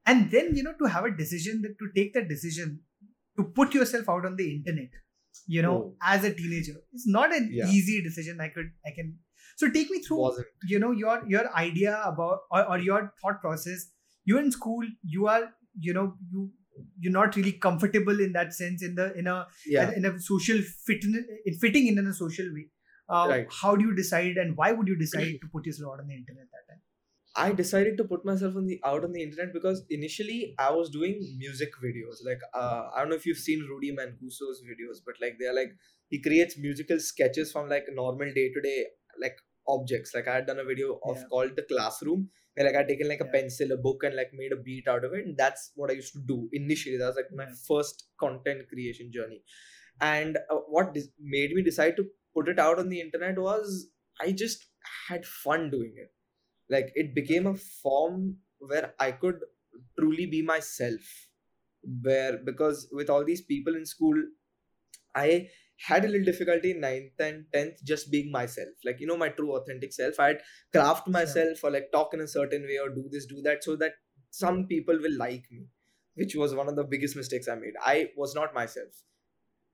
And 0.07 0.31
then 0.31 0.57
you 0.57 0.62
know 0.62 0.75
to 0.78 0.87
have 0.87 1.05
a 1.05 1.11
decision 1.17 1.62
that 1.62 1.78
to 1.78 1.90
take 1.95 2.14
that 2.14 2.28
decision 2.28 2.81
to 3.37 3.45
put 3.45 3.75
yourself 3.75 4.09
out 4.09 4.25
on 4.26 4.37
the 4.37 4.55
internet 4.57 4.88
you 5.47 5.62
know 5.62 5.75
Oh. 5.78 5.97
as 6.14 6.25
a 6.25 6.35
teenager 6.35 6.75
it's 6.92 7.07
not 7.07 7.35
an 7.38 7.49
Yeah. 7.52 7.68
easy 7.78 8.02
decision 8.02 8.40
i 8.40 8.49
could 8.49 8.71
i 8.87 8.92
can 8.99 9.16
so 9.57 9.71
take 9.76 9.90
me 9.90 10.00
through 10.07 10.18
wasn't. 10.21 10.47
you 10.73 10.78
know 10.85 10.90
your 11.02 11.16
your 11.35 11.45
idea 11.62 11.95
about 12.04 12.40
or, 12.50 12.64
or 12.73 12.78
your 12.78 13.00
thought 13.23 13.40
process 13.40 13.87
you're 14.25 14.40
in 14.47 14.50
school 14.59 14.85
you 15.16 15.26
are 15.35 15.42
you 15.88 15.92
know 15.99 16.07
you 16.33 16.50
you're 17.04 17.12
not 17.12 17.37
really 17.37 17.52
comfortable 17.52 18.21
in 18.26 18.33
that 18.33 18.52
sense 18.59 18.83
in 18.88 18.95
the 18.95 19.07
in 19.23 19.26
a 19.26 19.37
Yeah. 19.76 19.90
in 20.00 20.04
a 20.11 20.18
social 20.26 20.61
fit 20.88 21.04
in 21.04 21.54
fitting 21.66 21.87
in 21.92 21.99
in 22.02 22.07
a 22.07 22.14
social 22.25 22.52
way 22.59 22.66
uh, 23.14 23.26
Right. 23.30 23.47
how 23.62 23.75
do 23.80 23.85
you 23.88 23.95
decide 24.02 24.37
and 24.45 24.57
why 24.57 24.71
would 24.73 24.88
you 24.95 24.99
decide 25.07 25.33
to 25.45 25.49
put 25.57 25.66
yourself 25.71 25.95
out 25.95 26.00
on 26.04 26.09
the 26.12 26.18
internet 26.23 26.47
that 26.57 26.68
time 26.73 26.83
I 27.42 27.52
decided 27.52 27.97
to 27.99 28.04
put 28.04 28.25
myself 28.25 28.57
on 28.57 28.66
the 28.66 28.80
out 28.85 29.04
on 29.04 29.12
the 29.12 29.23
internet 29.23 29.52
because 29.54 29.85
initially 29.90 30.54
I 30.59 30.71
was 30.73 30.90
doing 30.90 31.21
music 31.38 31.71
videos. 31.85 32.25
Like 32.25 32.40
uh, 32.54 32.88
I 32.95 33.00
don't 33.00 33.11
know 33.11 33.16
if 33.16 33.26
you've 33.26 33.38
seen 33.38 33.61
Rudy 33.68 33.92
Mancuso's 33.97 34.62
videos, 34.71 34.99
but 35.07 35.14
like 35.21 35.37
they're 35.38 35.54
like 35.54 35.73
he 36.09 36.21
creates 36.23 36.59
musical 36.59 36.99
sketches 36.99 37.52
from 37.52 37.68
like 37.68 37.85
normal 37.90 38.33
day 38.35 38.50
to 38.52 38.61
day 38.61 38.87
like 39.21 39.37
objects. 39.68 40.14
Like 40.14 40.26
I 40.26 40.35
had 40.37 40.47
done 40.47 40.59
a 40.59 40.64
video 40.64 40.99
of 41.04 41.16
Yeah. 41.16 41.28
called 41.30 41.54
the 41.57 41.62
classroom 41.62 42.30
where 42.54 42.66
like 42.66 42.75
I 42.75 42.78
had 42.78 42.88
taken 42.88 43.09
like 43.09 43.21
a 43.21 43.26
Yeah. 43.26 43.33
pencil, 43.37 43.73
a 43.73 43.76
book, 43.76 44.02
and 44.02 44.16
like 44.16 44.30
made 44.33 44.52
a 44.52 44.57
beat 44.57 44.88
out 44.88 45.04
of 45.04 45.12
it. 45.14 45.26
And 45.26 45.37
that's 45.37 45.73
what 45.76 45.90
I 45.90 45.95
used 45.95 46.12
to 46.14 46.21
do 46.26 46.49
initially. 46.52 46.97
That 46.99 47.07
was 47.09 47.16
like 47.16 47.33
my 47.33 47.49
first 47.68 48.09
content 48.18 48.68
creation 48.68 49.12
journey. 49.12 49.42
And 50.00 50.38
uh, 50.50 50.57
what 50.68 50.95
dis- 50.95 51.11
made 51.18 51.52
me 51.52 51.62
decide 51.62 51.97
to 51.97 52.07
put 52.35 52.49
it 52.49 52.59
out 52.59 52.78
on 52.78 52.88
the 52.88 53.00
internet 53.00 53.38
was 53.38 53.90
I 54.21 54.33
just 54.33 54.66
had 55.09 55.26
fun 55.26 55.71
doing 55.71 55.95
it 55.97 56.12
like 56.70 56.90
it 56.94 57.14
became 57.14 57.46
a 57.46 57.54
form 57.54 58.37
where 58.58 58.94
i 58.98 59.10
could 59.10 59.40
truly 59.98 60.26
be 60.26 60.42
myself 60.42 61.14
where 62.02 62.38
because 62.44 62.88
with 62.92 63.08
all 63.10 63.25
these 63.25 63.42
people 63.42 63.76
in 63.76 63.87
school 63.87 64.16
i 65.14 65.48
had 65.87 66.04
a 66.04 66.08
little 66.08 66.25
difficulty 66.25 66.72
in 66.72 66.80
9th 66.80 67.20
and 67.20 67.44
10th 67.54 67.82
just 67.84 68.10
being 68.10 68.32
myself 68.32 68.68
like 68.84 69.00
you 69.00 69.06
know 69.06 69.16
my 69.16 69.28
true 69.28 69.54
authentic 69.56 69.92
self 69.92 70.18
i'd 70.20 70.40
craft 70.72 71.06
myself 71.06 71.62
or 71.62 71.70
like 71.70 71.90
talk 71.92 72.14
in 72.14 72.20
a 72.20 72.28
certain 72.28 72.62
way 72.62 72.78
or 72.78 72.88
do 72.88 73.08
this 73.12 73.26
do 73.26 73.40
that 73.42 73.62
so 73.62 73.76
that 73.76 73.92
some 74.30 74.66
people 74.66 74.98
will 75.00 75.16
like 75.16 75.44
me 75.50 75.66
which 76.18 76.34
was 76.34 76.54
one 76.54 76.68
of 76.68 76.75
the 76.76 76.84
biggest 76.84 77.14
mistakes 77.16 77.48
I 77.48 77.54
made. 77.54 77.75
I 77.80 78.08
was 78.16 78.34
not 78.34 78.52
myself, 78.52 78.92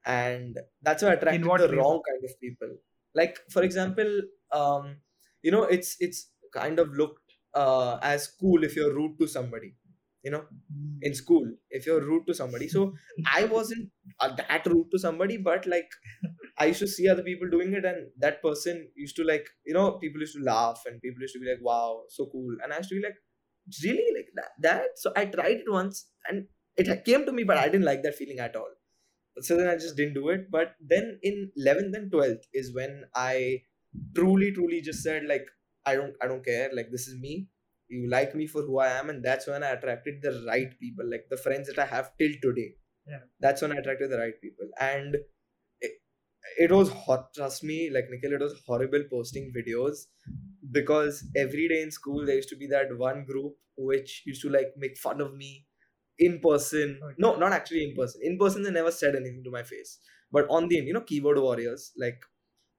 and 0.05 0.59
that's 0.83 1.03
why 1.03 1.11
I 1.11 1.13
attracted 1.15 1.43
the 1.43 1.69
way? 1.69 1.77
wrong 1.77 2.03
kind 2.09 2.23
of 2.23 2.39
people. 2.39 2.77
Like 3.15 3.39
for 3.51 3.63
example, 3.63 4.21
um, 4.53 4.97
you 5.43 5.51
know, 5.51 5.63
it's 5.65 5.97
it's 6.01 6.31
kind 6.55 6.79
of 6.79 6.91
looked 6.95 7.21
uh, 7.55 7.99
as 8.03 8.29
cool 8.41 8.65
if 8.65 8.77
you're 8.77 8.95
rude 8.95 9.19
to 9.21 9.29
somebody. 9.29 9.77
You 10.23 10.31
know, 10.31 10.45
in 11.03 11.15
school, 11.15 11.47
if 11.69 11.85
you're 11.87 12.01
rude 12.01 12.27
to 12.29 12.35
somebody. 12.35 12.67
So 12.67 12.95
I 13.31 13.45
wasn't 13.57 13.91
uh, 14.21 14.35
that 14.37 14.65
rude 14.67 14.89
to 14.93 14.99
somebody, 14.99 15.37
but 15.37 15.67
like 15.67 15.89
I 16.59 16.67
used 16.67 16.81
to 16.81 16.87
see 16.89 17.09
other 17.09 17.23
people 17.23 17.51
doing 17.51 17.75
it, 17.75 17.85
and 17.85 18.11
that 18.19 18.43
person 18.43 18.91
used 18.97 19.17
to 19.17 19.25
like, 19.25 19.47
you 19.67 19.75
know, 19.75 19.99
people 19.99 20.21
used 20.21 20.37
to 20.37 20.43
laugh 20.43 20.83
and 20.87 21.01
people 21.03 21.21
used 21.21 21.35
to 21.35 21.41
be 21.41 21.51
like, 21.51 21.63
wow, 21.63 22.05
so 22.09 22.27
cool. 22.33 22.57
And 22.63 22.73
I 22.73 22.79
used 22.79 22.89
to 22.91 22.97
be 23.01 23.07
like, 23.07 23.17
really? 23.83 24.15
Like 24.17 24.29
that? 24.37 24.51
that? 24.61 24.87
So 24.97 25.13
I 25.17 25.27
tried 25.27 25.59
it 25.59 25.71
once 25.71 26.09
and 26.29 26.47
it 26.77 27.05
came 27.05 27.25
to 27.27 27.33
me, 27.33 27.45
but 27.45 27.57
I 27.59 27.69
didn't 27.69 27.85
like 27.85 28.03
that 28.03 28.15
feeling 28.15 28.39
at 28.39 28.57
all. 28.57 28.71
So 29.41 29.57
then 29.57 29.69
I 29.69 29.75
just 29.77 29.97
didn't 29.97 30.15
do 30.15 30.29
it. 30.31 30.51
But 30.51 30.77
then 30.81 31.19
in 31.23 31.51
11th 31.57 31.95
and 31.95 32.11
12th 32.11 32.45
is 32.53 32.75
when 32.75 33.05
I 33.15 33.63
truly, 34.15 34.53
truly 34.53 34.81
just 34.81 35.03
said, 35.03 35.25
like, 35.27 35.47
I 35.87 35.97
don't, 35.97 36.15
I 36.23 36.27
don't 36.27 36.45
care. 36.45 36.71
Like, 36.73 36.91
this 36.91 37.07
is 37.09 37.19
me. 37.21 37.49
You 37.89 38.09
like 38.09 38.35
me 38.35 38.47
for 38.47 38.63
who 38.63 38.79
I 38.79 38.89
am. 38.89 39.11
And 39.11 39.23
that's 39.25 39.47
when 39.47 39.63
I 39.63 39.71
attracted 39.71 40.23
the 40.23 40.45
right 40.47 40.79
people, 40.81 41.09
like 41.11 41.27
the 41.31 41.37
friends 41.37 41.69
that 41.69 41.79
I 41.79 41.87
have 41.87 42.13
till 42.19 42.33
today. 42.43 42.77
Yeah. 43.07 43.21
That's 43.41 43.63
when 43.63 43.73
I 43.73 43.77
attracted 43.77 44.11
the 44.11 44.19
right 44.19 44.41
people. 44.41 44.69
And 44.81 45.17
it, 45.81 45.93
it 46.59 46.73
was 46.73 46.91
hot 46.91 47.33
trust 47.35 47.65
me 47.65 47.91
like 47.91 48.07
nikhil 48.11 48.33
it 48.33 48.41
was 48.41 48.55
horrible 48.67 49.05
posting 49.11 49.53
videos 49.57 50.07
because 50.71 51.25
every 51.37 51.69
day 51.69 51.83
in 51.83 51.91
school 51.91 52.25
there 52.27 52.37
used 52.37 52.49
to 52.49 52.57
be 52.57 52.67
that 52.67 52.97
one 52.97 53.25
group 53.25 53.55
which 53.77 54.23
used 54.27 54.43
to 54.43 54.51
like 54.51 54.73
make 54.77 54.97
fun 54.97 55.21
of 55.21 55.35
me 55.35 55.67
in 56.19 56.41
person 56.41 56.99
Okay. 57.03 57.15
no 57.19 57.37
not 57.37 57.53
actually 57.53 57.85
in 57.89 57.95
person 57.97 58.21
in 58.25 58.39
person 58.39 58.63
they 58.63 58.71
never 58.71 58.91
said 58.91 59.17
anything 59.17 59.43
to 59.45 59.51
my 59.51 59.63
face 59.63 59.99
but 60.31 60.47
on 60.49 60.69
the 60.69 60.77
you 60.77 60.93
know 60.93 61.01
keyboard 61.01 61.39
warriors 61.39 61.93
like 61.99 62.23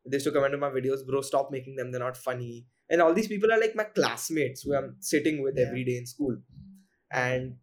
they 0.05 0.17
used 0.17 0.25
to 0.25 0.31
comment 0.31 0.53
on 0.53 0.59
my 0.61 0.69
videos 0.69 1.05
bro 1.07 1.21
stop 1.21 1.51
making 1.51 1.75
them 1.75 1.91
they're 1.91 2.07
not 2.07 2.17
funny 2.17 2.67
and 2.89 3.01
all 3.01 3.13
these 3.13 3.27
people 3.27 3.51
are 3.51 3.59
like 3.59 3.75
my 3.75 3.83
classmates 3.85 4.61
who 4.63 4.75
i'm 4.75 4.95
sitting 4.99 5.41
with 5.43 5.55
Yeah. 5.57 5.65
every 5.67 5.83
day 5.85 5.97
in 5.97 6.05
school. 6.05 6.35
Mm. 6.35 6.41
And 7.11 7.55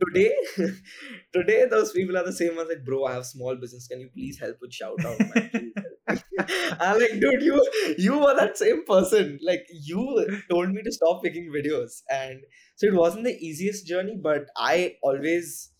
today 0.00 0.32
today 1.32 1.66
those 1.70 1.92
people 1.92 2.16
are 2.16 2.24
the 2.24 2.32
same 2.32 2.56
ones 2.56 2.68
like 2.68 2.84
bro 2.84 3.04
i 3.06 3.12
have 3.14 3.26
small 3.26 3.56
business. 3.56 3.86
Can 3.88 4.00
you 4.00 4.10
please 4.14 4.38
help 4.38 4.56
with 4.60 4.72
shout 4.72 5.04
out 5.04 5.20
i'm 6.80 6.98
like 7.00 7.12
dude 7.20 7.42
you 7.42 7.56
you 7.98 8.18
were 8.18 8.34
that 8.36 8.56
same 8.58 8.84
person. 8.84 9.38
Like 9.42 9.66
you 9.72 10.26
told 10.50 10.70
me 10.70 10.82
to 10.82 10.92
stop 10.92 11.20
making 11.22 11.52
videos. 11.56 12.02
And 12.10 12.40
so 12.76 12.86
it 12.86 12.94
wasn't 12.94 13.24
the 13.24 13.36
easiest 13.50 13.86
journey 13.86 14.16
but 14.30 14.46
i 14.56 14.96
always 15.02 15.70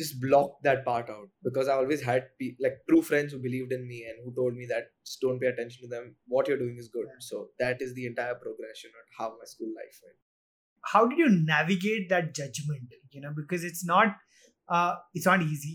just 0.00 0.20
blocked 0.24 0.62
that 0.66 0.84
part 0.88 1.10
out 1.14 1.28
because 1.48 1.68
i 1.72 1.74
always 1.82 2.02
had 2.08 2.26
pe- 2.40 2.56
like 2.66 2.78
true 2.90 3.02
friends 3.10 3.32
who 3.34 3.38
believed 3.46 3.72
in 3.76 3.86
me 3.92 3.98
and 4.10 4.18
who 4.24 4.34
told 4.40 4.54
me 4.60 4.66
that 4.72 4.90
just 5.06 5.20
don't 5.26 5.40
pay 5.44 5.48
attention 5.52 5.82
to 5.82 5.88
them. 5.94 6.14
What 6.36 6.48
you're 6.48 6.58
doing 6.62 6.76
is 6.84 6.88
good. 6.96 7.06
Yeah. 7.08 7.20
so 7.28 7.40
that 7.64 7.82
is 7.86 7.94
the 7.94 8.06
entire 8.10 8.34
progression 8.46 8.90
of 9.02 9.06
how 9.18 9.28
my 9.40 9.46
school 9.52 9.72
life 9.80 10.00
went. 10.04 10.18
How 10.92 11.06
did 11.12 11.18
you 11.22 11.28
navigate 11.52 12.08
that 12.10 12.34
judgment 12.34 12.94
you 13.12 13.20
know 13.26 13.32
because 13.40 13.64
it's 13.70 13.84
not 13.84 14.16
uh 14.68 14.94
it's 15.14 15.26
not 15.26 15.42
easy 15.42 15.74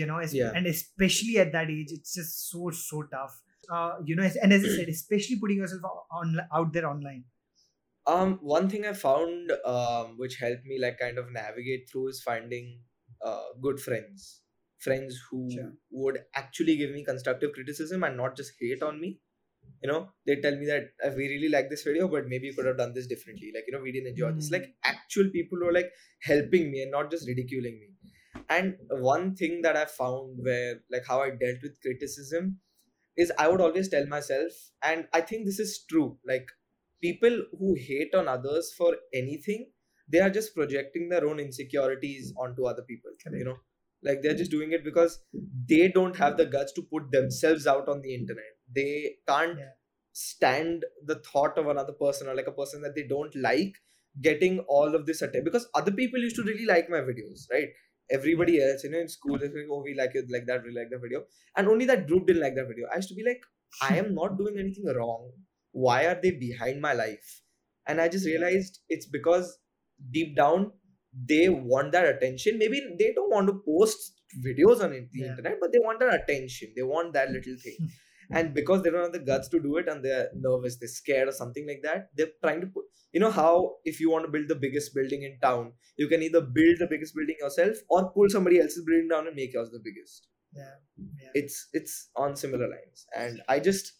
you 0.00 0.06
know 0.12 0.20
Yeah. 0.38 0.52
and 0.60 0.66
especially 0.74 1.36
at 1.44 1.52
that 1.58 1.70
age 1.76 1.92
it's 1.98 2.14
just 2.20 2.50
so 2.50 2.70
so 2.84 3.02
tough. 3.16 3.40
Uh 3.78 3.90
you 4.04 4.16
know 4.16 4.28
and 4.42 4.52
as 4.58 4.64
i 4.64 4.68
said 4.78 4.88
especially 4.96 5.38
putting 5.44 5.58
yourself 5.64 5.82
on 6.22 6.38
out 6.60 6.72
there 6.78 6.88
online. 6.94 7.24
Um, 8.06 8.38
one 8.42 8.68
thing 8.68 8.84
I 8.86 8.92
found 8.94 9.52
um, 9.64 10.14
which 10.16 10.36
helped 10.40 10.64
me 10.64 10.78
like 10.84 10.98
kind 10.98 11.18
of 11.18 11.30
navigate 11.30 11.88
through 11.90 12.08
is 12.08 12.22
finding 12.22 12.80
uh, 13.22 13.44
good 13.60 13.80
friends, 13.80 14.42
friends 14.78 15.20
who 15.30 15.50
Sure. 15.54 15.72
would 15.90 16.24
actually 16.34 16.76
give 16.76 16.90
me 16.90 17.04
constructive 17.04 17.52
criticism 17.52 18.04
and 18.04 18.16
not 18.16 18.36
just 18.36 18.52
hate 18.60 18.82
on 18.82 19.00
me. 19.00 19.20
You 19.82 19.88
know, 19.90 20.12
they 20.26 20.36
tell 20.40 20.56
me 20.56 20.66
that 20.66 20.92
uh, 21.04 21.10
we 21.16 21.28
really 21.28 21.48
like 21.48 21.70
this 21.70 21.82
video, 21.84 22.08
but 22.08 22.26
maybe 22.28 22.46
you 22.46 22.54
could 22.54 22.66
have 22.66 22.76
done 22.78 22.92
this 22.94 23.06
differently. 23.06 23.50
Like 23.54 23.64
you 23.66 23.72
know, 23.72 23.80
we 23.80 23.92
didn't 23.92 24.08
enjoy 24.10 24.32
this. 24.32 24.50
Mm. 24.50 24.52
Like 24.52 24.74
actual 24.84 25.30
people 25.30 25.58
who 25.58 25.68
are 25.68 25.72
like 25.72 25.90
helping 26.22 26.70
me 26.70 26.82
and 26.82 26.90
not 26.90 27.10
just 27.10 27.26
ridiculing 27.26 27.78
me. 27.80 27.88
And 28.48 28.76
one 28.90 29.34
thing 29.36 29.62
that 29.62 29.76
I 29.76 29.84
found 29.86 30.38
where 30.42 30.80
like 30.90 31.04
how 31.06 31.22
I 31.22 31.30
dealt 31.30 31.62
with 31.62 31.80
criticism 31.80 32.60
is 33.16 33.32
I 33.38 33.48
would 33.48 33.60
always 33.60 33.88
tell 33.88 34.06
myself, 34.06 34.52
and 34.82 35.08
I 35.12 35.20
think 35.22 35.46
this 35.46 35.58
is 35.58 35.84
true. 35.88 36.18
Like 36.26 36.48
people 37.02 37.44
who 37.58 37.74
hate 37.74 38.14
on 38.14 38.28
others 38.28 38.72
for 38.76 38.96
anything 39.14 39.72
they 40.10 40.18
are 40.20 40.30
just 40.30 40.54
projecting 40.54 41.08
their 41.08 41.26
own 41.26 41.38
insecurities 41.40 42.32
onto 42.36 42.64
other 42.66 42.82
people 42.82 43.10
Correct. 43.22 43.38
you 43.38 43.44
know? 43.44 43.56
Like 44.02 44.22
they're 44.22 44.34
just 44.34 44.50
doing 44.50 44.72
it 44.72 44.82
because 44.84 45.24
they 45.68 45.88
don't 45.88 46.16
have 46.16 46.36
the 46.36 46.46
guts 46.46 46.72
to 46.74 46.82
put 46.82 47.10
themselves 47.12 47.66
out 47.66 47.88
on 47.88 48.00
the 48.02 48.14
internet. 48.14 48.52
They 48.74 49.16
can't 49.28 49.58
Yeah. 49.58 49.72
stand 50.12 50.84
the 51.04 51.16
thought 51.16 51.58
of 51.58 51.66
another 51.68 51.92
person 51.92 52.28
or 52.28 52.34
like 52.34 52.46
a 52.46 52.52
person 52.52 52.82
that 52.82 52.94
they 52.94 53.06
don't 53.06 53.34
like 53.36 53.74
getting 54.20 54.60
all 54.60 54.94
of 54.94 55.06
this 55.06 55.22
attention. 55.22 55.44
Because 55.44 55.68
other 55.74 55.92
people 55.92 56.18
used 56.20 56.36
to 56.36 56.42
really 56.42 56.66
like 56.66 56.88
my 56.88 57.00
videos 57.00 57.46
right? 57.52 57.68
Everybody 58.10 58.60
else 58.62 58.82
you 58.84 58.90
know 58.90 58.98
in 59.00 59.08
school 59.08 59.38
they 59.38 59.48
like 59.48 59.68
oh 59.70 59.82
we 59.82 59.94
like 59.94 60.14
it 60.14 60.30
like 60.30 60.46
that 60.46 60.64
we 60.64 60.72
like 60.72 60.90
that 60.90 61.00
video. 61.00 61.24
And 61.56 61.68
only 61.68 61.84
that 61.86 62.06
group 62.06 62.26
didn't 62.26 62.42
like 62.42 62.54
that 62.56 62.66
video. 62.68 62.88
I 62.92 62.96
used 62.96 63.08
to 63.10 63.14
be 63.14 63.24
like 63.24 63.42
i 63.82 63.96
am 63.96 64.14
not 64.14 64.36
doing 64.38 64.58
anything 64.58 64.86
wrong. 64.96 65.32
Why 65.72 66.06
are 66.06 66.20
they 66.20 66.32
behind 66.32 66.80
my 66.80 66.92
life? 66.94 67.42
And 67.86 68.00
i 68.00 68.08
just 68.08 68.26
realized 68.26 68.80
it's 68.88 69.06
because 69.06 69.58
deep 70.10 70.36
down 70.36 70.72
they 71.12 71.48
want 71.48 71.90
that 71.90 72.06
attention. 72.06 72.56
Maybe 72.56 72.80
they 72.96 73.12
don't 73.12 73.30
want 73.30 73.48
to 73.48 73.60
post 73.66 74.20
videos 74.46 74.82
on 74.82 74.90
the 74.92 75.08
Yeah. 75.12 75.26
internet 75.30 75.58
but 75.60 75.72
they 75.72 75.80
want 75.80 75.98
that 76.00 76.14
attention. 76.22 76.72
They 76.76 76.82
want 76.82 77.12
that 77.14 77.30
little 77.30 77.56
thing. 77.56 77.78
And 78.32 78.54
because 78.54 78.82
they 78.84 78.90
don't 78.90 79.02
have 79.02 79.12
the 79.12 79.18
guts 79.18 79.48
to 79.48 79.58
do 79.60 79.76
it 79.78 79.88
and 79.88 80.04
they're 80.04 80.28
nervous 80.34 80.78
they're 80.78 80.86
scared 80.88 81.26
or 81.26 81.32
something 81.32 81.66
like 81.66 81.80
that 81.82 82.10
they're 82.14 82.30
trying 82.44 82.60
to 82.60 82.68
put 82.68 82.84
you 83.12 83.18
know 83.18 83.30
how 83.32 83.78
if 83.84 83.98
you 83.98 84.08
want 84.08 84.24
to 84.24 84.30
build 84.30 84.46
the 84.46 84.54
biggest 84.54 84.94
building 84.94 85.24
in 85.24 85.36
town 85.40 85.72
you 85.96 86.06
can 86.06 86.22
either 86.22 86.40
build 86.40 86.78
the 86.78 86.86
biggest 86.86 87.12
building 87.16 87.34
yourself 87.40 87.76
or 87.88 88.12
pull 88.12 88.28
somebody 88.28 88.60
else's 88.60 88.84
building 88.84 89.08
down 89.08 89.26
and 89.26 89.34
make 89.34 89.52
yours 89.52 89.70
the 89.72 89.80
biggest. 89.82 90.28
Yeah 90.52 90.74
yeah. 91.20 91.30
It's 91.34 91.68
it's 91.72 92.10
on 92.14 92.36
similar 92.36 92.68
lines. 92.68 93.06
And 93.16 93.42
i 93.48 93.58
just 93.58 93.92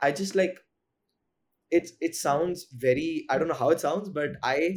i 0.00 0.10
just 0.12 0.34
like 0.34 0.58
it 1.70 1.90
it 2.00 2.14
sounds 2.14 2.66
very 2.72 3.24
i 3.30 3.38
don't 3.38 3.48
know 3.48 3.54
how 3.54 3.70
it 3.70 3.80
sounds 3.80 4.08
but 4.08 4.30
i 4.42 4.76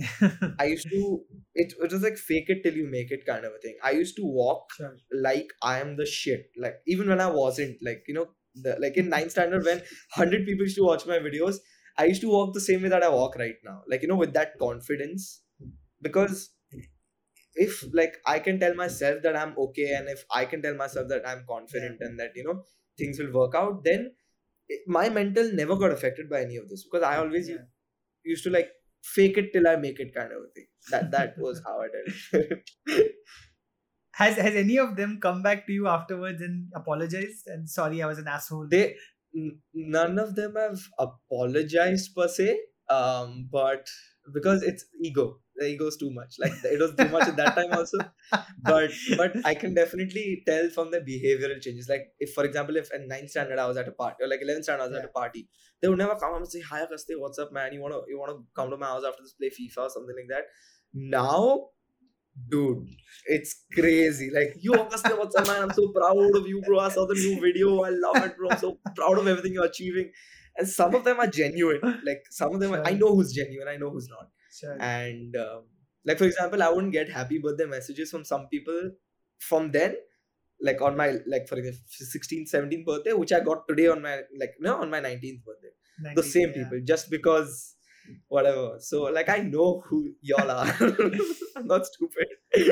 i 0.59 0.65
used 0.73 0.89
to 0.89 1.21
it, 1.53 1.73
it 1.79 1.91
was 1.91 2.01
like 2.01 2.17
fake 2.17 2.49
it 2.49 2.63
till 2.63 2.73
you 2.73 2.89
make 2.89 3.11
it 3.11 3.25
kind 3.25 3.43
of 3.45 3.51
a 3.51 3.59
thing. 3.59 3.75
I 3.83 3.91
used 3.91 4.15
to 4.17 4.23
walk 4.23 4.67
sure. 4.77 4.97
like 5.11 5.47
i 5.61 5.79
am 5.79 5.97
the 5.97 6.05
shit 6.05 6.51
like 6.57 6.75
even 6.87 7.09
when 7.09 7.21
i 7.21 7.29
wasn't 7.29 7.77
like 7.81 8.03
you 8.07 8.13
know 8.13 8.27
the, 8.55 8.77
like 8.79 8.97
in 8.97 9.09
ninth 9.09 9.31
standard 9.31 9.65
when 9.65 9.77
100 10.15 10.45
people 10.45 10.63
used 10.63 10.77
to 10.77 10.83
watch 10.83 11.05
my 11.05 11.19
videos 11.19 11.57
i 11.97 12.05
used 12.05 12.21
to 12.21 12.29
walk 12.29 12.53
the 12.53 12.61
same 12.61 12.81
way 12.83 12.89
that 12.89 13.03
i 13.03 13.09
walk 13.09 13.35
right 13.37 13.55
now 13.63 13.81
like 13.89 14.01
you 14.01 14.07
know 14.07 14.15
with 14.15 14.33
that 14.33 14.57
confidence. 14.59 15.41
Because 15.99 16.51
if 17.55 17.83
like 17.91 18.17
i 18.25 18.37
can 18.39 18.59
tell 18.59 18.75
myself 18.75 19.21
that 19.23 19.35
i'm 19.35 19.53
okay 19.57 19.93
and 19.97 20.07
if 20.09 20.23
i 20.31 20.45
can 20.45 20.61
tell 20.61 20.75
myself 20.75 21.07
that 21.09 21.27
i'm 21.27 21.43
confident 21.49 21.97
and 22.01 22.19
that 22.19 22.31
you 22.35 22.43
know 22.43 22.63
things 22.97 23.19
will 23.19 23.31
work 23.33 23.55
out 23.55 23.83
then 23.83 24.11
my 24.87 25.09
mental 25.09 25.51
never 25.53 25.75
got 25.75 25.91
affected 25.91 26.29
by 26.29 26.41
any 26.41 26.57
of 26.57 26.69
this 26.69 26.83
because 26.83 27.03
i 27.03 27.17
always 27.17 27.49
Yeah. 27.49 27.63
used 28.23 28.43
to 28.45 28.49
like 28.49 28.69
fake 29.03 29.37
it 29.37 29.51
till 29.53 29.67
i 29.67 29.75
make 29.75 29.99
it 29.99 30.13
kind 30.13 30.31
of 30.33 30.43
a 30.43 30.49
thing. 30.55 30.67
That 30.91 31.11
that 31.11 31.37
was 31.37 31.61
how 31.65 31.81
i 31.81 31.87
did 31.95 32.13
it. 32.87 33.15
Has 34.13 34.35
has 34.37 34.55
any 34.55 34.77
of 34.79 34.95
them 34.95 35.19
come 35.21 35.43
back 35.43 35.67
to 35.67 35.73
you 35.73 35.87
afterwards 35.87 36.41
and 36.41 36.71
apologized 36.75 37.47
and 37.47 37.69
sorry 37.69 38.01
i 38.01 38.07
was 38.07 38.17
an 38.17 38.27
asshole. 38.27 38.67
They 38.67 38.95
n- 39.35 39.61
none 39.73 40.17
of 40.19 40.35
them 40.35 40.55
have 40.55 40.79
apologized 40.97 42.15
per 42.15 42.27
se 42.27 42.59
um 42.89 43.47
but 43.51 43.87
because 44.33 44.63
it's 44.63 44.85
ego 45.01 45.39
the 45.57 45.65
ego 45.67 45.87
is 45.87 45.97
too 45.97 46.11
much. 46.11 46.35
Like 46.39 46.53
it 46.63 46.79
was 46.79 46.93
too 46.95 47.09
much 47.09 47.27
at 47.27 47.35
that 47.37 47.55
time 47.55 47.73
also. 47.73 47.97
But 48.61 48.91
but 49.17 49.33
i 49.45 49.53
can 49.55 49.73
definitely 49.73 50.43
tell 50.45 50.69
from 50.69 50.91
the 50.91 50.99
behavioral 50.99 51.59
changes. 51.61 51.89
Like 51.89 52.13
if 52.19 52.33
for 52.33 52.45
example 52.45 52.77
if 52.77 52.93
in 52.93 53.07
ninth 53.07 53.31
standard 53.31 53.59
i 53.59 53.67
was 53.67 53.77
at 53.77 53.87
a 53.87 53.91
party 53.91 54.23
or 54.23 54.27
like 54.27 54.41
11th 54.41 54.63
standard 54.63 54.83
i 54.83 54.87
was 54.87 54.97
at 54.97 55.05
a 55.05 55.07
party 55.09 55.47
they 55.81 55.87
would 55.87 55.97
never 55.97 56.15
come 56.15 56.33
up 56.33 56.37
and 56.37 56.47
say 56.47 56.61
hi 56.61 56.81
Agastya, 56.81 57.19
what's 57.19 57.39
up 57.39 57.51
man? 57.51 57.73
You 57.73 57.81
want 57.81 57.93
to 57.93 58.01
you 58.07 58.19
want 58.19 58.31
to 58.31 58.43
come 58.55 58.69
to 58.69 58.77
my 58.77 58.87
house 58.87 59.03
after 59.07 59.23
this 59.23 59.33
play 59.33 59.49
fifa 59.49 59.83
or 59.83 59.89
something 59.89 60.15
like 60.15 60.29
that? 60.29 60.45
Now 60.93 61.69
dude 62.49 62.87
it's 63.25 63.63
crazy. 63.73 64.29
Like 64.31 64.55
yo 64.59 64.73
Agastya, 64.73 65.15
what's 65.15 65.35
up 65.35 65.47
man? 65.47 65.63
I'm 65.63 65.73
so 65.73 65.87
proud 65.89 66.35
of 66.35 66.47
you 66.47 66.61
bro. 66.61 66.79
I 66.79 66.89
saw 66.89 67.05
the 67.07 67.15
new 67.15 67.39
video. 67.41 67.81
I 67.81 67.89
love 67.89 68.23
it 68.23 68.37
bro. 68.37 68.49
I'm 68.49 68.57
so 68.59 68.79
proud 68.95 69.17
of 69.17 69.27
everything 69.27 69.53
you're 69.53 69.65
achieving 69.65 70.11
and 70.57 70.67
some 70.67 70.95
of 70.95 71.03
them 71.03 71.19
are 71.19 71.27
genuine. 71.27 71.81
Like 72.05 72.23
some 72.29 72.53
of 72.53 72.59
them 72.59 72.73
are, 72.73 72.83
i 72.85 72.91
know 72.91 73.15
who's 73.15 73.33
genuine 73.33 73.67
i 73.67 73.77
know 73.77 73.89
who's 73.89 74.09
not. 74.09 74.27
Sure. 74.51 74.77
And 74.79 75.35
um, 75.35 75.63
like 76.05 76.17
for 76.17 76.25
example 76.25 76.63
i 76.63 76.69
wouldn't 76.69 76.93
get 76.93 77.09
happy 77.09 77.39
birthday 77.39 77.65
messages 77.65 78.11
from 78.11 78.23
some 78.23 78.47
people 78.47 78.91
from 79.39 79.71
then. 79.71 79.95
Like 80.61 80.81
on 80.81 80.97
my 80.97 81.17
like 81.27 81.47
for 81.47 81.57
example 81.57 81.79
16th 82.01 82.51
17th 82.51 82.85
birthday 82.85 83.13
which 83.13 83.31
i 83.31 83.39
got 83.39 83.67
today 83.67 83.87
on 83.87 84.01
my 84.01 84.21
like 84.39 84.55
no 84.59 84.77
on 84.81 84.89
my 84.89 84.99
19th 84.99 85.43
birthday. 85.45 86.13
The 86.15 86.23
same 86.23 86.49
yeah. 86.49 86.63
people 86.63 86.79
just 86.83 87.09
because 87.09 87.75
whatever. 88.27 88.77
So 88.79 89.03
like 89.03 89.29
i 89.29 89.37
know 89.39 89.83
who 89.85 90.13
y'all 90.21 90.49
are. 90.49 90.75
I'm 91.55 91.67
not 91.67 91.85
stupid 91.85 92.27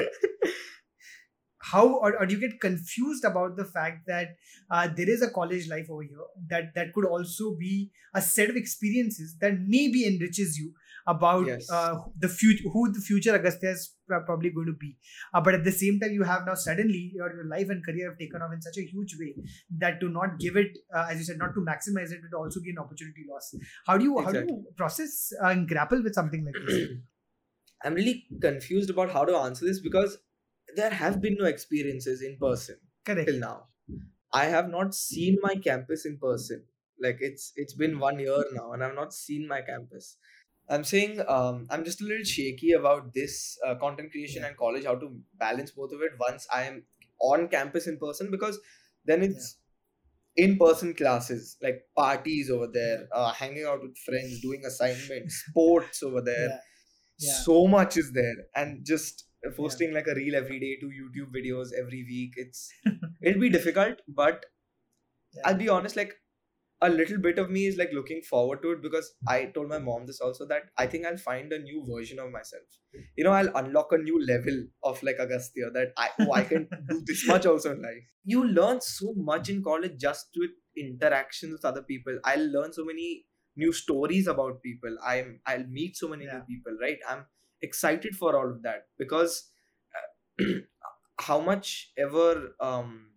how 1.71 1.87
or, 1.87 2.15
or 2.19 2.25
do 2.25 2.35
you 2.35 2.39
get 2.39 2.59
confused 2.61 3.23
about 3.23 3.55
the 3.57 3.65
fact 3.65 4.05
that 4.07 4.35
uh, 4.69 4.87
there 4.95 5.09
is 5.09 5.21
a 5.21 5.29
college 5.29 5.67
life 5.67 5.87
over 5.89 6.03
here 6.03 6.25
that 6.47 6.73
that 6.75 6.93
could 6.93 7.05
also 7.05 7.55
be 7.59 7.91
a 8.13 8.21
set 8.21 8.49
of 8.49 8.55
experiences 8.55 9.37
that 9.39 9.53
maybe 9.59 10.05
enriches 10.05 10.57
you 10.57 10.73
about 11.07 11.45
Yes. 11.47 11.69
uh, 11.71 11.95
the 12.19 12.27
future 12.27 12.67
who 12.73 12.91
the 12.91 12.99
future 12.99 13.35
Agastya 13.35 13.69
is 13.71 13.93
probably 14.07 14.49
going 14.49 14.67
to 14.67 14.73
be. 14.73 14.97
Uh, 15.33 15.41
but 15.41 15.53
at 15.53 15.63
the 15.63 15.71
same 15.71 15.99
time 15.99 16.11
you 16.11 16.23
have 16.23 16.45
now 16.45 16.55
suddenly 16.55 17.11
your, 17.13 17.33
your 17.35 17.45
life 17.45 17.69
and 17.69 17.85
career 17.85 18.09
have 18.09 18.17
taken 18.17 18.41
off 18.41 18.53
in 18.53 18.61
such 18.61 18.77
a 18.77 18.85
huge 18.85 19.15
way 19.19 19.35
that 19.77 19.99
to 19.99 20.09
not 20.09 20.39
give 20.39 20.55
it 20.55 20.77
uh, 20.95 21.07
as 21.09 21.19
you 21.19 21.23
said 21.23 21.37
not 21.37 21.53
to 21.53 21.61
maximize 21.61 22.11
it 22.11 22.21
would 22.23 22.37
also 22.37 22.59
be 22.59 22.71
an 22.71 22.79
opportunity 22.79 23.25
loss. 23.29 23.53
How 23.85 23.97
do 23.97 24.03
you 24.03 24.19
how 24.19 24.31
do 24.31 24.39
you 24.39 24.63
process 24.75 25.31
and 25.41 25.67
grapple 25.67 26.01
with 26.03 26.13
something 26.13 26.45
like 26.45 26.55
this? 26.65 26.89
I'm 27.83 27.93
really 27.93 28.25
confused 28.41 28.89
about 28.89 29.11
how 29.11 29.25
to 29.25 29.35
answer 29.37 29.65
this 29.65 29.79
because 29.79 30.17
there 30.75 30.91
have 30.91 31.21
been 31.21 31.35
no 31.35 31.45
experiences 31.45 32.21
in 32.21 32.37
person 32.37 32.79
correct 33.05 33.27
till 33.27 33.39
now. 33.39 33.69
I 34.33 34.45
have 34.45 34.69
not 34.69 34.95
seen 34.95 35.37
my 35.41 35.55
campus 35.55 36.05
in 36.05 36.17
person. 36.19 36.65
Like 36.99 37.17
it's 37.21 37.53
it's 37.55 37.73
been 37.73 37.99
one 37.99 38.19
year 38.19 38.43
now, 38.53 38.73
and 38.73 38.83
I've 38.83 38.95
not 38.95 39.13
seen 39.13 39.47
my 39.47 39.61
campus. 39.61 40.17
I'm 40.69 40.83
saying 40.83 41.21
um, 41.27 41.67
I'm 41.69 41.83
just 41.85 42.01
a 42.01 42.05
little 42.05 42.23
shaky 42.25 42.71
about 42.73 43.13
this 43.13 43.57
uh, 43.65 43.75
content 43.75 44.11
creation 44.11 44.43
and 44.45 44.57
college, 44.57 44.85
how 44.85 44.95
to 44.95 45.21
balance 45.35 45.71
both 45.71 45.91
of 45.93 46.01
it 46.01 46.13
once 46.19 46.47
I 46.53 46.63
am 46.63 46.85
on 47.21 47.47
campus 47.49 47.87
in 47.87 47.99
person 47.99 48.31
because 48.31 48.59
then 49.05 49.23
it's 49.23 49.57
in 50.35 50.57
person 50.57 50.93
classes, 50.93 51.57
like 51.61 51.83
parties 51.95 52.49
over 52.49 52.67
there, 52.67 53.07
uh, 53.13 53.31
hanging 53.31 53.65
out 53.65 53.81
with 53.81 53.97
friends, 53.99 54.41
doing 54.41 54.65
assignments, 54.65 55.45
sports 55.49 56.03
over 56.03 56.21
there 56.21 56.49
yeah 56.49 56.59
Yeah. 57.19 57.43
so 57.43 57.67
much 57.67 57.97
is 57.97 58.11
there 58.13 58.35
and 58.55 58.85
just 58.85 59.25
posting 59.51 59.93
like 59.93 60.07
a 60.07 60.15
reel 60.15 60.35
every 60.35 60.59
day 60.59 60.75
to 60.77 60.87
youtube 60.87 61.31
videos 61.35 61.71
every 61.73 62.03
week 62.03 62.33
it's 62.37 62.71
it'll 63.21 63.41
be 63.41 63.49
difficult 63.49 64.01
but 64.07 64.45
Yeah. 65.33 65.43
i'll 65.43 65.57
be 65.63 65.69
honest 65.69 65.95
like 65.95 66.15
a 66.81 66.89
little 66.89 67.17
bit 67.19 67.39
of 67.39 67.49
me 67.51 67.65
is 67.67 67.77
like 67.77 67.91
looking 67.93 68.21
forward 68.21 68.61
to 68.61 68.71
it 68.73 68.81
because 68.81 69.15
i 69.27 69.45
told 69.55 69.69
my 69.69 69.79
mom 69.79 70.05
this 70.07 70.21
also 70.21 70.45
that 70.47 70.63
i 70.77 70.87
think 70.87 71.05
i'll 71.05 71.17
find 71.17 71.53
a 71.53 71.59
new 71.59 71.85
version 71.89 72.19
of 72.19 72.31
myself. 72.31 72.63
You 73.17 73.23
know 73.23 73.31
i'll 73.31 73.55
unlock 73.57 73.91
a 73.93 73.97
new 73.99 74.23
level 74.25 74.65
of 74.83 75.01
like 75.03 75.17
agastya 75.19 75.71
that 75.71 75.93
i 75.97 76.09
oh 76.19 76.33
i 76.33 76.43
can 76.43 76.69
do 76.87 77.01
this 77.05 77.25
much 77.27 77.45
also 77.45 77.73
in 77.73 77.81
life. 77.81 78.03
You 78.25 78.45
learn 78.45 78.81
so 78.81 79.13
much 79.15 79.49
in 79.49 79.63
college 79.63 79.99
just 79.99 80.29
with 80.37 80.51
interactions 80.77 81.53
with 81.53 81.65
other 81.65 81.83
people. 81.83 82.19
I'll 82.25 82.45
learn 82.47 82.73
so 82.73 82.85
many 82.85 83.27
new 83.55 83.73
stories 83.73 84.27
about 84.27 84.63
people. 84.63 84.97
I'm 85.03 85.41
i'll 85.45 85.65
meet 85.67 85.97
so 85.97 86.09
many 86.09 86.25
Yeah. 86.25 86.37
new 86.37 86.43
people 86.43 86.77
right? 86.81 86.99
I'm 87.09 87.25
excited 87.61 88.15
for 88.15 88.35
all 88.37 88.49
of 88.49 88.61
that 88.63 88.87
because 88.97 89.51
uh, 90.41 90.45
how 91.21 91.39
much 91.39 91.91
ever 91.97 92.55
um 92.59 93.09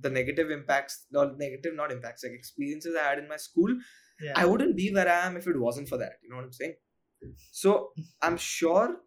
the 0.00 0.10
negative 0.10 0.50
impacts 0.50 1.06
or 1.14 1.32
negative 1.36 1.74
not 1.74 1.92
impacts 1.92 2.24
like 2.24 2.32
experiences 2.32 2.96
i 3.00 3.04
had 3.08 3.18
in 3.18 3.28
my 3.28 3.36
school 3.36 3.76
yeah 4.20 4.32
I 4.36 4.44
wouldn't 4.46 4.76
be 4.76 4.92
where 4.94 5.08
I 5.08 5.26
am 5.26 5.36
if 5.36 5.46
it 5.48 5.58
wasn't 5.58 5.88
for 5.88 5.96
that. 5.98 6.12
You 6.22 6.28
know 6.30 6.36
what 6.36 6.44
I'm 6.44 6.52
saying? 6.52 6.74
So 7.50 7.90
I'm 8.22 8.36
sure 8.36 8.98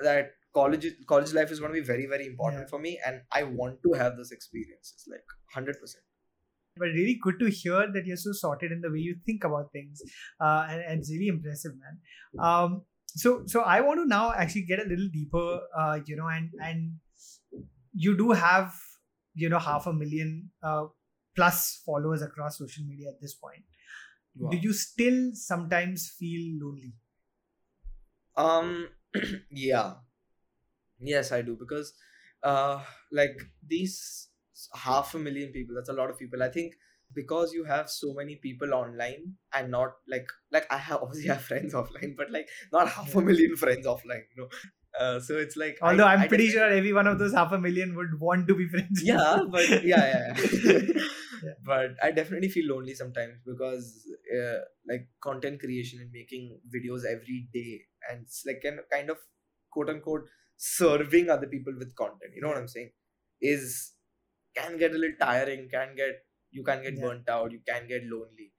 that 0.00 0.32
college 0.58 0.86
college 1.12 1.32
life 1.32 1.50
is 1.50 1.58
going 1.60 1.72
to 1.72 1.80
be 1.80 1.86
very 1.92 2.04
very 2.06 2.26
important 2.26 2.62
Yeah. 2.64 2.68
for 2.72 2.78
me, 2.78 2.92
and 3.06 3.22
I 3.32 3.44
want 3.44 3.78
to 3.86 3.94
have 4.02 4.18
those 4.18 4.30
experiences 4.30 5.06
like 5.14 5.24
hundred 5.54 5.80
percent. 5.80 6.04
but 6.82 6.92
really 6.98 7.16
good 7.24 7.38
to 7.40 7.48
hear 7.60 7.80
that 7.94 8.06
you're 8.10 8.20
so 8.26 8.32
sorted 8.42 8.72
in 8.76 8.82
the 8.84 8.90
way 8.92 9.00
you 9.06 9.14
think 9.30 9.44
about 9.48 9.72
things 9.72 10.02
uh, 10.44 10.66
and, 10.70 10.80
and 10.90 11.00
it's 11.00 11.10
really 11.14 11.28
impressive 11.32 11.74
man 11.82 11.98
um, 12.50 12.76
so 13.14 13.42
so 13.46 13.60
i 13.62 13.80
want 13.80 13.98
to 14.00 14.06
now 14.06 14.32
actually 14.32 14.62
get 14.62 14.78
a 14.78 14.88
little 14.88 15.08
deeper 15.12 15.60
uh, 15.78 15.98
you 16.06 16.16
know 16.16 16.28
and 16.28 16.50
and 16.60 16.98
you 17.94 18.16
do 18.16 18.32
have 18.32 18.72
you 19.34 19.48
know 19.48 19.58
half 19.58 19.86
a 19.86 19.92
million 19.92 20.50
uh, 20.62 20.84
plus 21.34 21.82
followers 21.84 22.22
across 22.22 22.58
social 22.58 22.84
media 22.84 23.08
at 23.08 23.20
this 23.20 23.34
point. 23.34 23.64
Do 24.50 24.56
you 24.56 24.72
still 24.72 25.32
sometimes 25.34 26.08
feel 26.18 26.58
lonely? 26.58 26.94
Um, 28.34 28.88
yeah, 29.50 29.96
yes, 30.98 31.32
I 31.32 31.42
do 31.42 31.56
because, 31.56 31.92
uh, 32.42 32.82
like 33.10 33.36
these 33.66 34.28
half 34.74 35.14
a 35.14 35.18
million 35.18 35.52
people. 35.52 35.74
That's 35.74 35.88
a 35.88 35.94
lot 35.94 36.10
of 36.10 36.18
people. 36.18 36.42
I 36.42 36.48
think 36.48 36.74
because 37.14 37.52
you 37.52 37.64
have 37.64 37.90
so 37.90 38.14
many 38.14 38.36
people 38.36 38.72
online 38.72 39.34
and 39.52 39.70
not 39.70 39.92
like 40.08 40.26
like 40.50 40.66
I 40.70 40.78
have 40.78 41.02
obviously 41.02 41.28
have 41.28 41.42
friends 41.42 41.74
offline, 41.74 42.16
but 42.16 42.30
like 42.30 42.48
not 42.72 42.88
half 42.88 43.14
a 43.14 43.20
million 43.20 43.56
friends 43.56 43.86
offline. 43.86 44.24
You 44.34 44.42
know, 44.42 44.48
uh, 44.98 45.20
so 45.20 45.38
it's 45.38 45.56
like 45.56 45.78
although 45.80 46.04
I, 46.04 46.14
am 46.14 46.28
pretty 46.28 46.50
sure 46.50 46.68
every 46.68 46.92
one 46.92 47.06
of 47.06 47.18
those 47.18 47.32
half 47.32 47.52
a 47.52 47.58
million 47.58 47.94
would 47.96 48.20
want 48.20 48.46
to 48.48 48.54
be 48.54 48.68
friends 48.68 49.02
yeah 49.02 49.42
but 49.50 49.66
yeah 49.68 49.80
yeah, 49.84 50.34
yeah. 50.64 50.82
Yeah. 51.42 51.52
but 51.64 51.96
i 52.02 52.10
definitely 52.10 52.48
feel 52.48 52.68
lonely 52.72 52.94
sometimes 52.94 53.38
because 53.44 54.06
uh, 54.36 54.58
like 54.86 55.08
content 55.20 55.60
creation 55.60 55.98
and 56.00 56.10
making 56.12 56.60
videos 56.74 57.04
every 57.04 57.48
day 57.52 57.80
and 58.10 58.22
it's 58.22 58.44
like 58.46 58.62
of, 58.64 58.88
kind 58.90 59.10
of 59.10 59.16
quote 59.70 59.88
unquote 59.88 60.28
serving 60.56 61.30
other 61.30 61.46
people 61.46 61.72
with 61.78 61.96
content 61.96 62.32
you 62.34 62.42
know 62.42 62.48
what 62.48 62.58
i'm 62.58 62.68
saying 62.68 62.90
is 63.40 63.92
can 64.54 64.78
get 64.78 64.92
a 64.92 64.98
little 64.98 65.16
tiring 65.18 65.68
can 65.68 65.94
get 65.96 66.26
you 66.50 66.64
can 66.64 66.82
get 66.82 67.00
Yeah. 67.00 67.00
burnt 67.00 67.28
out 67.28 67.52
you 67.52 67.60
can 67.66 67.86
get 67.88 68.04
lonely. 68.04 68.52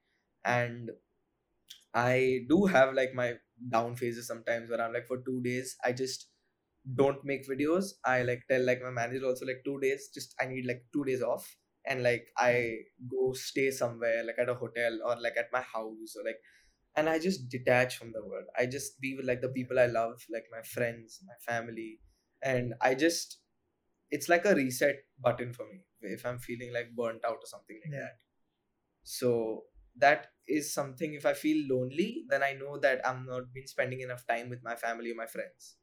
And 0.45 0.91
i 1.93 2.39
do 2.49 2.65
have 2.65 2.93
like 2.93 3.13
my 3.13 3.33
down 3.69 3.95
phases 3.95 4.27
sometimes 4.27 4.69
where 4.69 4.81
i'm 4.81 4.93
like 4.93 5.07
for 5.07 5.17
two 5.23 5.41
days 5.43 5.75
i 5.83 5.91
just 5.91 6.29
don't 6.95 7.23
make 7.25 7.47
videos. 7.47 7.93
I 8.05 8.23
like 8.23 8.43
tell 8.49 8.65
like 8.65 8.81
my 8.81 8.91
manager 8.91 9.25
also 9.27 9.45
like 9.45 9.63
two 9.65 9.79
days 9.81 10.09
just 10.13 10.35
i 10.41 10.47
need 10.47 10.65
like 10.65 10.85
two 10.93 11.03
days 11.05 11.21
off. 11.23 11.57
And 11.85 12.03
like 12.03 12.27
i 12.37 12.77
go 13.09 13.33
stay 13.33 13.71
somewhere 13.71 14.23
like 14.25 14.39
at 14.39 14.49
a 14.49 14.55
hotel 14.55 14.99
or 15.05 15.21
like 15.21 15.37
at 15.37 15.51
my 15.53 15.61
house 15.61 16.15
or 16.17 16.23
like 16.25 16.39
and 16.95 17.09
i 17.09 17.19
just 17.19 17.49
detach 17.49 17.97
from 17.97 18.13
the 18.13 18.25
world. 18.25 18.45
I 18.59 18.67
just 18.67 18.99
be 19.01 19.15
with 19.15 19.27
like 19.27 19.41
the 19.41 19.49
people 19.49 19.79
i 19.79 19.87
love 19.87 20.25
like 20.31 20.45
my 20.51 20.63
friends 20.63 21.21
my 21.27 21.35
family. 21.45 22.01
And 22.43 22.75
i 22.81 22.95
just 22.95 23.42
it's 24.15 24.29
like 24.33 24.45
a 24.45 24.55
reset 24.55 24.97
button 25.27 25.53
for 25.57 25.65
me 25.71 25.79
if 26.15 26.25
i'm 26.25 26.39
feeling 26.47 26.71
like 26.77 26.89
burnt 26.99 27.23
out 27.29 27.39
or 27.45 27.49
something 27.53 27.79
like 27.83 27.93
Yeah. 27.93 27.99
that. 28.05 28.17
So 29.03 29.65
that 30.03 30.27
is 30.47 30.73
something 30.73 31.13
if 31.19 31.25
i 31.25 31.33
feel 31.33 31.59
lonely 31.71 32.25
then 32.29 32.43
i 32.43 32.53
know 32.53 32.77
that 32.85 33.01
i'm 33.07 33.25
not 33.27 33.53
been 33.53 33.67
spending 33.67 34.01
enough 34.01 34.25
time 34.27 34.49
with 34.49 34.63
my 34.63 34.75
family 34.75 35.11
or 35.11 35.15
my 35.15 35.27
friends. 35.27 35.77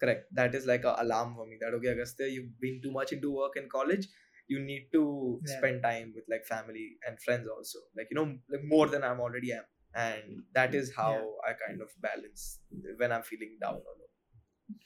Correct. 0.00 0.26
That 0.32 0.54
is 0.54 0.66
like 0.66 0.84
a 0.84 0.96
alarm 0.98 1.34
for 1.36 1.46
me 1.46 1.56
that 1.60 1.74
okay 1.78 1.88
agastya 1.92 2.26
you've 2.34 2.58
been 2.60 2.80
too 2.82 2.90
much 2.92 3.12
into 3.12 3.30
work 3.36 3.56
and 3.56 3.70
college 3.70 4.06
you 4.48 4.58
need 4.70 4.88
to 4.94 5.02
Yeah. 5.46 5.56
spend 5.56 5.82
time 5.82 6.12
with 6.14 6.24
like 6.28 6.44
family 6.46 6.86
and 7.06 7.20
friends 7.26 7.48
also. 7.56 7.78
Like 7.96 8.08
you 8.10 8.16
know 8.20 8.26
like 8.54 8.64
more 8.74 8.86
than 8.88 9.04
i'm 9.04 9.20
already 9.20 9.52
am. 9.52 9.64
And 9.94 10.44
that 10.54 10.72
mm. 10.72 10.80
is 10.80 10.94
how 10.96 11.14
i 11.48 11.52
kind 11.66 11.80
of 11.82 11.90
balance 12.08 12.60
when 12.98 13.12
i'm 13.12 13.22
feeling 13.22 13.58
down 13.60 13.74
or 13.90 13.94
low 14.00 14.09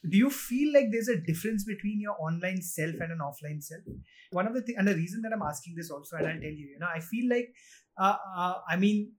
do 0.08 0.16
you 0.16 0.30
feel 0.30 0.72
like 0.72 0.86
there's 0.90 1.08
a 1.08 1.16
difference 1.16 1.64
between 1.64 2.00
your 2.00 2.16
online 2.20 2.62
self 2.62 2.94
and 2.94 3.12
an 3.12 3.18
offline 3.22 3.62
self? 3.62 3.82
One 4.30 4.46
of 4.46 4.54
the 4.54 4.62
things 4.62 4.78
and 4.78 4.88
the 4.88 4.94
reason 4.94 5.22
that 5.22 5.32
i'm 5.32 5.42
asking 5.42 5.74
this 5.76 5.90
also 5.90 6.16
and 6.16 6.26
i'll 6.26 6.40
tell 6.40 6.58
you 6.62 6.68
you 6.72 6.78
know 6.78 6.88
i 6.94 7.00
feel 7.00 7.28
like 7.28 7.52
uh, 7.98 8.16
uh, 8.36 8.54
i 8.68 8.76
mean 8.76 9.12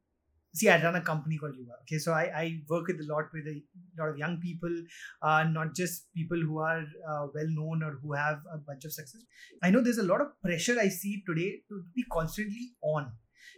see 0.53 0.69
i 0.69 0.81
run 0.83 0.95
a 0.95 1.01
company 1.01 1.37
called 1.37 1.55
yuva 1.55 1.75
okay? 1.81 1.97
So 1.97 2.13
i, 2.13 2.23
I 2.41 2.59
work 2.69 2.87
with 2.87 2.99
a 3.01 3.07
lot 3.13 3.25
with 3.33 3.47
a 3.47 3.61
lot 3.99 4.09
of 4.09 4.17
young 4.17 4.39
people 4.39 4.73
uh, 5.21 5.43
not 5.43 5.75
just 5.75 6.13
people 6.13 6.39
who 6.39 6.59
are 6.59 6.83
uh, 7.09 7.27
well 7.33 7.47
known 7.49 7.83
or 7.83 7.99
who 8.01 8.13
have 8.13 8.39
a 8.53 8.57
bunch 8.57 8.85
of 8.85 8.93
success. 8.93 9.21
I 9.63 9.69
know 9.69 9.81
there's 9.81 9.97
a 9.97 10.03
lot 10.03 10.21
of 10.21 10.27
pressure 10.41 10.77
i 10.79 10.89
see 10.89 11.23
today 11.27 11.61
to 11.69 11.83
be 11.93 12.03
constantly 12.11 12.71
on 12.81 13.11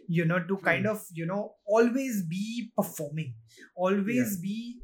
you 0.06 0.24
know 0.24 0.40
to 0.50 0.56
kind 0.58 0.86
of 0.86 1.04
you 1.12 1.26
know 1.26 1.54
always 1.66 2.22
be 2.22 2.70
performing 2.76 3.34
always 3.76 4.38
be 4.38 4.80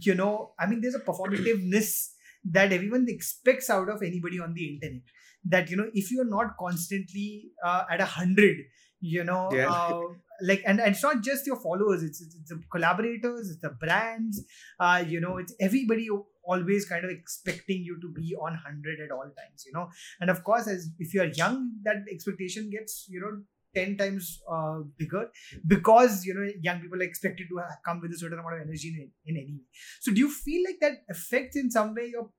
you 0.00 0.14
know 0.14 0.52
i 0.58 0.66
mean 0.66 0.80
there's 0.80 0.94
a 0.94 1.00
performativeness 1.00 2.10
that 2.44 2.72
everyone 2.72 3.06
expects 3.08 3.70
out 3.70 3.88
of 3.88 4.02
anybody 4.02 4.38
on 4.40 4.52
the 4.54 4.66
internet 4.74 5.02
that 5.44 5.70
you 5.70 5.76
know 5.76 5.88
if 5.94 6.10
you're 6.10 6.24
not 6.28 6.56
constantly 6.58 7.50
uh, 7.64 7.84
at 7.90 8.00
a 8.00 8.04
hundred 8.04 8.56
you 9.00 9.22
know 9.24 9.50
Yeah. 9.52 9.70
uh, 9.70 10.00
like 10.42 10.62
and, 10.66 10.80
and 10.80 10.94
it's 10.94 11.02
not 11.02 11.22
just 11.22 11.46
your 11.46 11.56
followers 11.56 12.02
it's, 12.02 12.20
it's, 12.20 12.48
the 12.48 12.60
collaborators 12.70 13.50
it's 13.50 13.60
the 13.60 13.70
brands 13.70 14.42
uh, 14.80 15.04
you 15.06 15.20
know 15.20 15.36
it's 15.38 15.54
everybody 15.60 16.08
always 16.42 16.86
kind 16.86 17.04
of 17.04 17.10
expecting 17.10 17.82
you 17.84 17.98
to 18.00 18.08
be 18.12 18.34
on 18.34 18.52
100 18.52 19.00
at 19.00 19.10
all 19.10 19.22
times 19.22 19.64
you 19.66 19.72
know 19.72 19.88
and 20.20 20.30
of 20.30 20.42
course 20.44 20.66
as 20.66 20.90
if 20.98 21.14
you're 21.14 21.26
young 21.26 21.72
that 21.84 21.96
expectation 22.10 22.70
gets 22.70 23.06
you 23.08 23.20
know 23.20 23.42
10 23.74 23.96
times 23.96 24.40
uh, 24.50 24.78
bigger 24.98 25.28
because 25.66 26.24
you 26.24 26.34
know 26.34 26.46
young 26.62 26.80
people 26.80 26.98
are 26.98 27.02
expected 27.10 27.46
to 27.48 27.58
ha- 27.58 27.76
come 27.84 28.00
with 28.00 28.12
a 28.12 28.18
certain 28.18 28.38
amount 28.38 28.56
of 28.56 28.62
energy 28.66 28.88
in, 28.88 29.10
in 29.26 29.36
any 29.42 29.52
way 29.54 29.66
so 30.00 30.12
do 30.12 30.18
you 30.20 30.30
feel 30.30 30.62
like 30.68 30.78
that 30.80 30.98
affects 31.10 31.56
in 31.56 31.70
some 31.70 31.94
way 31.94 32.08
your 32.12 32.30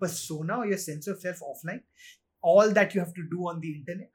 persona 0.00 0.58
or 0.58 0.66
your 0.66 0.78
sense 0.78 1.06
of 1.08 1.20
self 1.20 1.38
offline 1.40 1.82
all 2.40 2.70
that 2.70 2.94
you 2.94 3.00
have 3.00 3.14
to 3.14 3.24
do 3.30 3.48
on 3.48 3.60
the 3.60 3.72
internet 3.78 4.10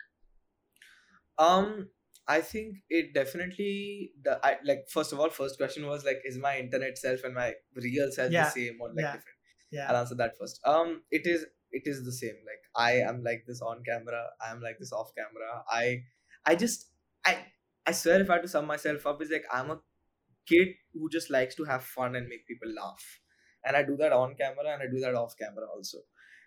Um, 1.37 1.89
I 2.27 2.41
think 2.41 2.77
it 2.89 3.13
definitely 3.13 4.11
the 4.23 4.39
I 4.45 4.57
like 4.63 4.85
first 4.89 5.11
of 5.13 5.19
all, 5.19 5.29
first 5.29 5.57
question 5.57 5.85
was 5.85 6.05
like, 6.05 6.19
is 6.23 6.37
my 6.37 6.57
internet 6.57 6.97
self 6.97 7.23
and 7.23 7.33
my 7.33 7.53
real 7.75 8.11
self 8.11 8.31
Yeah, 8.31 8.45
the 8.45 8.51
same 8.51 8.77
or 8.81 8.89
like 8.89 8.97
yeah. 8.99 9.11
different? 9.13 9.37
Yeah. 9.71 9.89
I'll 9.89 9.97
answer 9.97 10.15
that 10.15 10.37
first. 10.39 10.59
Um, 10.65 11.01
it 11.11 11.25
is 11.25 11.45
it 11.71 11.83
is 11.85 12.05
the 12.05 12.11
same. 12.11 12.35
Like 12.45 12.63
I 12.75 12.99
am 13.01 13.23
like 13.23 13.43
this 13.47 13.61
on 13.61 13.83
camera. 13.83 14.27
I 14.45 14.51
am 14.51 14.61
like 14.61 14.77
this 14.79 14.93
off 14.93 15.09
camera. 15.17 15.63
I 15.69 16.03
I 16.45 16.55
just 16.55 16.91
I 17.25 17.45
I 17.85 17.91
swear 17.91 18.21
if 18.21 18.29
I 18.29 18.33
had 18.35 18.43
to 18.43 18.47
sum 18.47 18.65
myself 18.67 19.05
up, 19.05 19.21
is 19.21 19.29
like 19.31 19.45
I'm 19.51 19.71
a 19.71 19.81
kid 20.47 20.69
who 20.93 21.09
just 21.09 21.29
likes 21.29 21.55
to 21.55 21.63
have 21.65 21.83
fun 21.83 22.15
and 22.15 22.27
make 22.27 22.47
people 22.47 22.69
laugh, 22.73 23.21
and 23.65 23.75
I 23.77 23.83
do 23.83 23.97
that 23.97 24.13
on 24.13 24.35
camera 24.35 24.73
and 24.73 24.83
I 24.83 24.87
do 24.87 24.99
that 25.01 25.15
off 25.15 25.37
camera 25.37 25.67
also. 25.67 25.99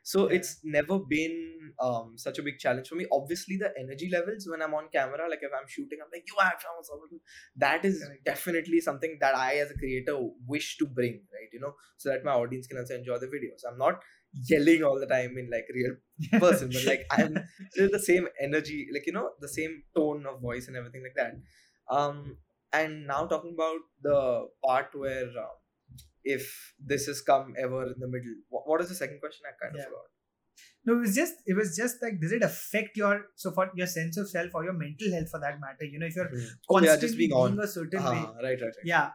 So 0.04 0.26
Yeah. 0.26 0.38
it's 0.38 0.60
never 0.64 1.00
been 1.00 1.72
um, 1.80 2.16
such 2.16 2.38
a 2.38 2.42
big 2.42 2.58
challenge 2.58 2.88
for 2.88 2.94
me. 2.94 3.06
Obviously, 3.12 3.56
the 3.56 3.72
energy 3.78 4.08
levels 4.10 4.46
when 4.48 4.62
I'm 4.62 4.74
on 4.74 4.88
camera, 4.90 5.28
like 5.28 5.40
if 5.42 5.50
I'm 5.52 5.66
shooting, 5.68 5.98
I'm 6.02 6.10
like, 6.12 6.24
you 6.28 6.36
have 6.40 6.62
that 7.56 7.84
is 7.84 7.98
Correct. 8.00 8.22
definitely 8.24 8.80
something 8.80 9.18
that 9.20 9.34
I, 9.34 9.56
as 9.56 9.70
a 9.70 9.74
creator, 9.74 10.16
wish 10.46 10.76
to 10.78 10.86
bring, 10.86 11.26
right? 11.32 11.48
You 11.52 11.60
know, 11.60 11.74
so 11.96 12.10
that 12.10 12.24
my 12.24 12.32
audience 12.32 12.66
can 12.66 12.78
also 12.78 12.94
enjoy 12.96 13.18
the 13.18 13.26
videos. 13.26 13.62
I'm 13.68 13.78
not 13.78 14.02
yelling 14.48 14.82
all 14.82 14.98
the 14.98 15.06
time 15.06 15.36
in 15.38 15.50
like 15.50 15.66
real 15.74 15.96
person, 16.40 16.70
but 16.72 16.84
like 16.84 17.06
I'm 17.10 17.36
still 17.70 17.88
the 17.90 17.98
same 17.98 18.28
energy, 18.40 18.88
like 18.92 19.06
you 19.06 19.12
know, 19.12 19.30
the 19.40 19.48
same 19.48 19.82
tone 19.94 20.26
of 20.26 20.40
voice 20.40 20.68
and 20.68 20.76
everything 20.76 21.02
like 21.02 21.16
that. 21.16 21.34
Um, 21.94 22.36
and 22.72 23.06
now 23.06 23.26
talking 23.26 23.54
about 23.54 23.78
the 24.02 24.48
part 24.64 24.88
where 24.94 25.24
um, 25.28 25.56
if 26.24 26.74
this 26.84 27.06
has 27.06 27.22
come 27.22 27.54
ever 27.58 27.84
in 27.84 28.00
the 28.00 28.08
middle, 28.08 28.34
what, 28.48 28.68
what 28.68 28.80
is 28.80 28.88
the 28.88 28.94
second 28.94 29.20
question? 29.20 29.42
I 29.46 29.54
kind 29.64 29.74
of 29.74 29.80
Yeah. 29.80 29.84
forgot. 29.86 30.04
No, 30.84 30.94
it 30.94 31.00
was 31.00 31.14
just 31.14 31.34
it 31.46 31.54
was 31.54 31.76
just 31.76 31.96
like 32.02 32.20
does 32.20 32.32
it 32.32 32.42
affect 32.42 32.96
your 32.96 33.26
so 33.34 33.50
for 33.50 33.70
your 33.74 33.86
sense 33.88 34.16
of 34.16 34.28
self 34.30 34.54
or 34.54 34.64
your 34.64 34.72
mental 34.72 35.12
health 35.12 35.30
for 35.30 35.40
that 35.40 35.60
matter? 35.60 35.84
You 35.84 35.98
know, 35.98 36.06
if 36.06 36.14
you're 36.16 36.30
Oh, 36.32 36.78
constantly 36.78 36.86
yeah, 36.86 36.96
just 36.96 37.18
being 37.18 37.32
on. 37.32 37.58
a 37.60 37.66
certain 37.66 38.00
Ah, 38.02 38.10
way. 38.10 38.18
right, 38.42 38.60
right, 38.60 38.60
right. 38.62 38.84
Yeah, 38.84 39.10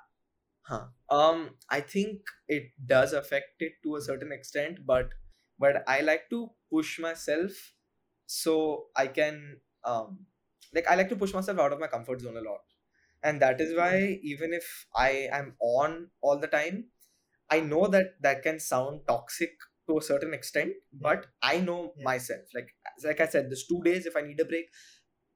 Huh. 0.63 0.87
Um, 1.09 1.57
I 1.69 1.81
think 1.81 2.21
it 2.47 2.71
does 2.85 3.13
affect 3.13 3.61
it 3.61 3.73
to 3.83 3.95
a 3.95 4.01
certain 4.01 4.31
extent, 4.31 4.85
but 4.85 5.13
but 5.59 5.83
I 5.87 6.01
like 6.01 6.29
to 6.29 6.51
push 6.71 6.99
myself 6.99 7.75
so 8.25 8.89
I 8.95 9.07
can 9.07 9.61
um 9.83 10.27
like 10.73 10.87
I 10.87 10.95
like 10.95 11.09
to 11.09 11.15
push 11.17 11.33
myself 11.33 11.59
out 11.59 11.73
of 11.73 11.79
my 11.79 11.87
comfort 11.87 12.21
zone 12.21 12.37
a 12.37 12.41
lot. 12.41 12.61
And 13.23 13.41
that 13.41 13.61
is 13.61 13.75
why 13.75 14.19
even 14.23 14.53
if 14.53 14.87
I 14.95 15.29
am 15.31 15.55
on 15.59 16.11
all 16.21 16.39
the 16.39 16.47
time, 16.47 16.91
I 17.49 17.59
know 17.59 17.87
that 17.87 18.21
that 18.21 18.43
can 18.43 18.59
sound 18.59 19.07
toxic 19.07 19.51
to 19.89 19.97
a 19.97 20.01
certain 20.01 20.33
extent, 20.33 20.73
but 20.93 21.27
I 21.41 21.59
know 21.59 21.95
Yeah. 21.95 22.05
myself. 22.05 22.47
Like 22.53 22.75
like 23.03 23.19
I 23.19 23.27
said, 23.27 23.49
there's 23.49 23.67
two 23.67 23.83
days 23.83 24.05
if 24.05 24.15
I 24.15 24.21
need 24.21 24.39
a 24.39 24.45
break, 24.45 24.67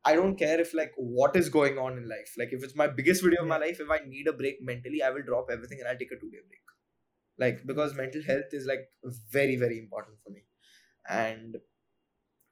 I 0.06 0.15
don't 0.15 0.36
care 0.38 0.60
if 0.60 0.74
like 0.74 0.94
what 0.98 1.36
is 1.36 1.50
going 1.50 1.78
on 1.80 1.98
in 1.98 2.08
life. 2.08 2.36
Like 2.38 2.54
if 2.54 2.63
it's 2.63 2.76
my 2.76 2.88
biggest 2.88 3.24
video 3.24 3.41
of 3.41 3.48
my 3.48 3.58
life, 3.58 3.80
if 3.80 3.89
I 3.89 4.00
need 4.06 4.28
a 4.28 4.34
break 4.34 4.62
mentally, 4.62 5.02
I 5.04 5.10
will 5.10 5.24
drop 5.24 5.48
everything 5.52 5.80
and 5.80 5.88
I'll 5.89 5.98
take 5.98 6.12
a 6.12 6.20
two 6.20 6.32
day 6.32 6.39
break. 6.48 6.62
Like 7.38 7.65
because 7.65 7.96
mental 7.96 8.24
health 8.24 8.54
is 8.54 8.65
like 8.65 8.89
very 9.32 9.56
very 9.58 9.80
important 9.80 10.20
for 10.24 10.32
me, 10.32 10.44
and 11.10 11.58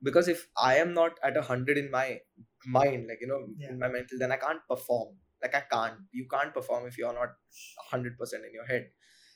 because 0.01 0.27
if 0.27 0.47
I 0.57 0.75
am 0.77 0.93
not 0.93 1.19
at 1.23 1.37
a 1.37 1.41
hundred 1.41 1.77
in 1.77 1.89
my 1.91 2.19
mind, 2.65 3.07
like 3.07 3.19
you 3.21 3.27
know, 3.27 3.47
Yeah. 3.57 3.69
in 3.71 3.79
my 3.79 3.87
mental, 3.87 4.19
then 4.19 4.31
I 4.31 4.37
can't 4.37 4.61
perform. 4.69 5.17
Like 5.41 5.55
I 5.55 5.61
can't. 5.61 5.99
You 6.11 6.27
can't 6.29 6.53
perform 6.53 6.87
if 6.87 6.97
you're 6.97 7.13
not 7.13 7.29
hundred 7.89 8.17
percent 8.17 8.45
in 8.45 8.53
your 8.53 8.65
head. 8.65 8.91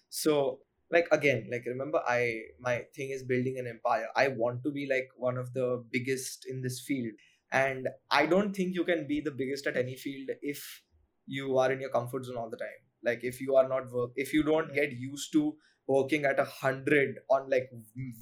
So 0.09 0.61
like 0.91 1.07
again, 1.11 1.47
like 1.51 1.65
remember, 1.65 2.01
I 2.07 2.41
my 2.59 2.85
thing 2.95 3.11
is 3.11 3.23
building 3.23 3.57
an 3.59 3.67
empire. 3.67 4.07
I 4.15 4.29
want 4.29 4.63
to 4.63 4.71
be 4.71 4.87
like 4.87 5.09
one 5.17 5.37
of 5.37 5.53
the 5.53 5.85
biggest 5.91 6.45
in 6.47 6.61
this 6.61 6.81
field 6.81 7.13
and 7.51 7.87
i 8.11 8.25
don't 8.25 8.55
think 8.55 8.73
you 8.75 8.83
can 8.83 9.07
be 9.07 9.21
the 9.21 9.31
biggest 9.31 9.67
at 9.67 9.77
any 9.77 9.95
field 9.95 10.29
if 10.41 10.83
you 11.25 11.57
are 11.57 11.71
in 11.71 11.81
your 11.81 11.89
comfort 11.89 12.23
zone 12.25 12.37
all 12.37 12.49
the 12.49 12.55
time. 12.57 12.81
Like 13.03 13.21
if 13.23 13.41
you 13.41 13.55
are 13.57 13.67
not 13.67 13.91
work 13.91 14.11
if 14.15 14.33
you 14.33 14.43
don't 14.43 14.73
get 14.73 14.93
used 14.93 15.31
to 15.33 15.57
working 15.87 16.23
at 16.25 16.39
a 16.39 16.45
hundred 16.45 17.19
on 17.29 17.49
like 17.49 17.69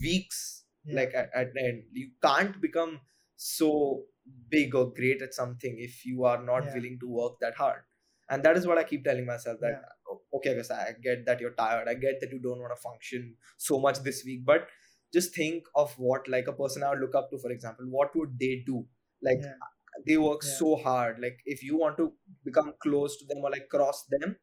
weeks 0.02 0.64
Yeah. 0.86 0.96
like 0.96 1.14
at, 1.16 1.30
at 1.34 1.54
the 1.54 1.64
end 1.68 1.84
you 1.94 2.10
can't 2.24 2.60
become 2.62 3.00
so 3.36 4.04
big 4.50 4.76
or 4.76 4.92
great 4.94 5.22
at 5.22 5.34
something 5.34 5.76
if 5.80 6.06
you 6.06 6.26
are 6.26 6.42
not 6.44 6.66
Yeah. 6.66 6.74
willing 6.76 6.98
to 7.00 7.08
work 7.08 7.40
that 7.42 7.56
hard. 7.56 7.82
And 8.30 8.44
that 8.44 8.58
is 8.58 8.66
what 8.68 8.78
i 8.80 8.84
keep 8.84 9.04
telling 9.04 9.26
myself 9.26 9.60
that 9.62 9.82
"Oh, 10.10 10.22
okay 10.38 10.56
guys 10.56 10.72
i 10.72 10.94
get 11.08 11.26
that 11.28 11.40
you're 11.40 11.54
tired. 11.62 11.88
I 11.88 11.94
get 11.96 12.20
that 12.22 12.32
you 12.32 12.40
don't 12.40 12.60
want 12.60 12.76
to 12.76 12.82
function 12.82 13.36
so 13.58 13.80
much 13.80 14.00
this 14.00 14.24
week. 14.26 14.46
But 14.46 14.68
just 15.14 15.36
think 15.36 15.64
of 15.76 15.94
what 15.98 16.28
like 16.28 16.48
a 16.48 16.54
person 16.62 16.84
i 16.84 16.90
would 16.90 17.00
look 17.00 17.16
up 17.16 17.30
to 17.32 17.38
for 17.44 17.52
example 17.52 17.86
what 17.98 18.16
would 18.16 18.38
they 18.40 18.64
do 18.66 18.86
like 19.30 19.42
Yeah. 19.44 19.54
they 20.08 20.18
work 20.18 20.42
Yeah. 20.44 20.58
so 20.60 20.76
hard. 20.88 21.20
Like 21.28 21.40
if 21.46 21.64
you 21.70 21.78
want 21.78 21.98
to 22.04 22.14
become 22.50 22.74
close 22.88 23.18
to 23.20 23.26
them 23.34 23.44
or 23.44 23.52
like 23.58 23.68
cross 23.78 24.06
them 24.16 24.36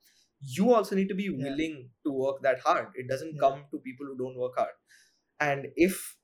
you 0.55 0.75
also 0.75 0.97
need 0.97 1.09
to 1.09 1.15
be 1.15 1.29
willing 1.31 1.75
to 2.05 2.13
work 2.13 2.39
that 2.43 2.59
hard. 2.61 2.89
It 2.97 3.09
doesn't 3.09 3.39
come 3.39 3.65
to 3.71 3.79
people 3.79 4.07
who 4.07 4.17
don't 4.19 4.37
work 4.37 4.57
hard. 4.57 4.75
And 5.41 5.69
if 5.77 6.17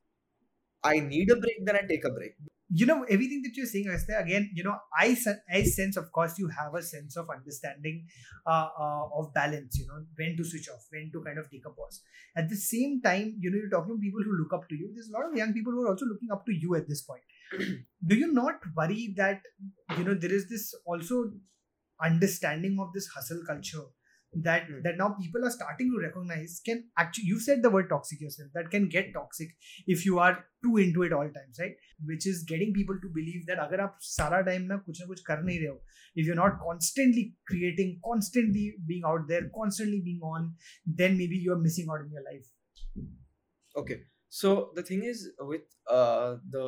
i 0.88 1.01
need 1.01 1.31
a 1.35 1.37
break 1.44 1.57
then 1.66 1.77
i 1.77 1.81
take 1.87 2.05
a 2.05 2.11
break. 2.11 2.33
You 2.81 2.87
know 2.88 3.03
everything 3.14 3.40
that 3.44 3.57
you're 3.57 3.66
saying 3.66 3.88
Esther, 3.88 4.16
again 4.23 4.51
you 4.55 4.62
know 4.62 4.77
I, 5.03 5.16
I 5.53 5.62
sense 5.62 5.97
of 5.97 6.12
course 6.12 6.38
you 6.38 6.49
have 6.49 6.75
a 6.75 6.83
sense 6.83 7.16
of 7.16 7.31
understanding 7.35 8.07
uh, 8.47 8.68
uh, 8.85 9.05
of 9.18 9.33
balance 9.38 9.79
you 9.79 9.87
know 9.87 10.05
when 10.18 10.37
to 10.37 10.44
switch 10.44 10.68
off 10.75 10.85
when 10.90 11.11
to 11.14 11.23
kind 11.25 11.38
of 11.38 11.51
take 11.51 11.64
a 11.66 11.71
pause. 11.71 12.03
At 12.37 12.49
the 12.51 12.57
same 12.57 13.01
time 13.01 13.37
you 13.40 13.51
know 13.51 13.57
you're 13.57 13.71
talking 13.71 13.97
to 13.97 14.01
people 14.01 14.23
who 14.23 14.37
look 14.42 14.53
up 14.53 14.68
to 14.68 14.77
you. 14.77 14.90
There's 14.94 15.09
a 15.09 15.16
lot 15.18 15.27
of 15.31 15.37
young 15.37 15.53
people 15.55 15.73
who 15.73 15.87
are 15.87 15.90
also 15.94 16.07
looking 16.07 16.31
up 16.31 16.44
to 16.47 16.53
you 16.55 16.75
at 16.75 16.88
this 16.88 17.03
point 17.03 17.23
do 18.06 18.16
you 18.16 18.32
not 18.32 18.61
worry 18.76 19.14
that 19.16 19.40
you 19.96 20.04
know 20.04 20.14
there 20.14 20.32
is 20.32 20.48
this 20.48 20.74
also 20.87 21.30
understanding 22.02 22.76
of 22.80 22.92
this 22.92 23.06
hustle 23.08 23.42
culture 23.46 23.87
that 24.34 24.68
mm. 24.68 24.82
that 24.82 24.98
now 24.98 25.08
people 25.18 25.44
are 25.44 25.50
starting 25.50 25.90
to 25.90 26.00
recognize 26.02 26.61
can 26.64 26.84
actually 26.98 27.24
you 27.24 27.40
said 27.40 27.62
the 27.62 27.70
word 27.70 27.88
toxic 27.88 28.20
yourself 28.20 28.50
that 28.54 28.70
can 28.70 28.88
get 28.88 29.12
toxic 29.14 29.48
if 29.87 30.04
you 30.04 30.18
are 30.18 30.44
too 30.62 30.76
into 30.76 31.02
it 31.02 31.12
all 31.12 31.28
times 31.37 31.58
right? 31.58 31.72
Which 32.04 32.26
is 32.26 32.44
getting 32.44 32.72
people 32.74 32.96
to 33.00 33.08
believe 33.14 33.46
that 33.46 33.58
agar 33.64 33.78
aap 33.87 33.94
sara 34.00 34.44
time 34.44 34.68
na 34.68 34.78
kuch 34.88 35.00
na 35.00 35.06
kuch 35.12 35.24
kar 35.30 35.38
nahi 35.38 35.56
rahe 35.62 35.72
ho 35.72 35.78
if 36.14 36.26
you're 36.26 36.40
not 36.42 36.61
constantly 36.66 37.24
creating 37.52 37.98
constantly 38.04 38.74
being 38.87 39.08
out 39.12 39.26
there 39.32 39.50
constantly 39.56 40.02
being 40.04 40.20
on 40.34 40.52
then 41.02 41.16
maybe 41.16 41.42
you're 41.48 41.61
missing 41.66 41.90
out 41.90 42.06
in 42.06 42.11
your 42.11 42.24
life. 42.30 42.46
Okay. 43.76 44.00
So 44.28 44.72
the 44.74 44.82
thing 44.82 45.04
is 45.04 45.30
with 45.40 45.62
uh, 45.88 46.37
the 46.50 46.66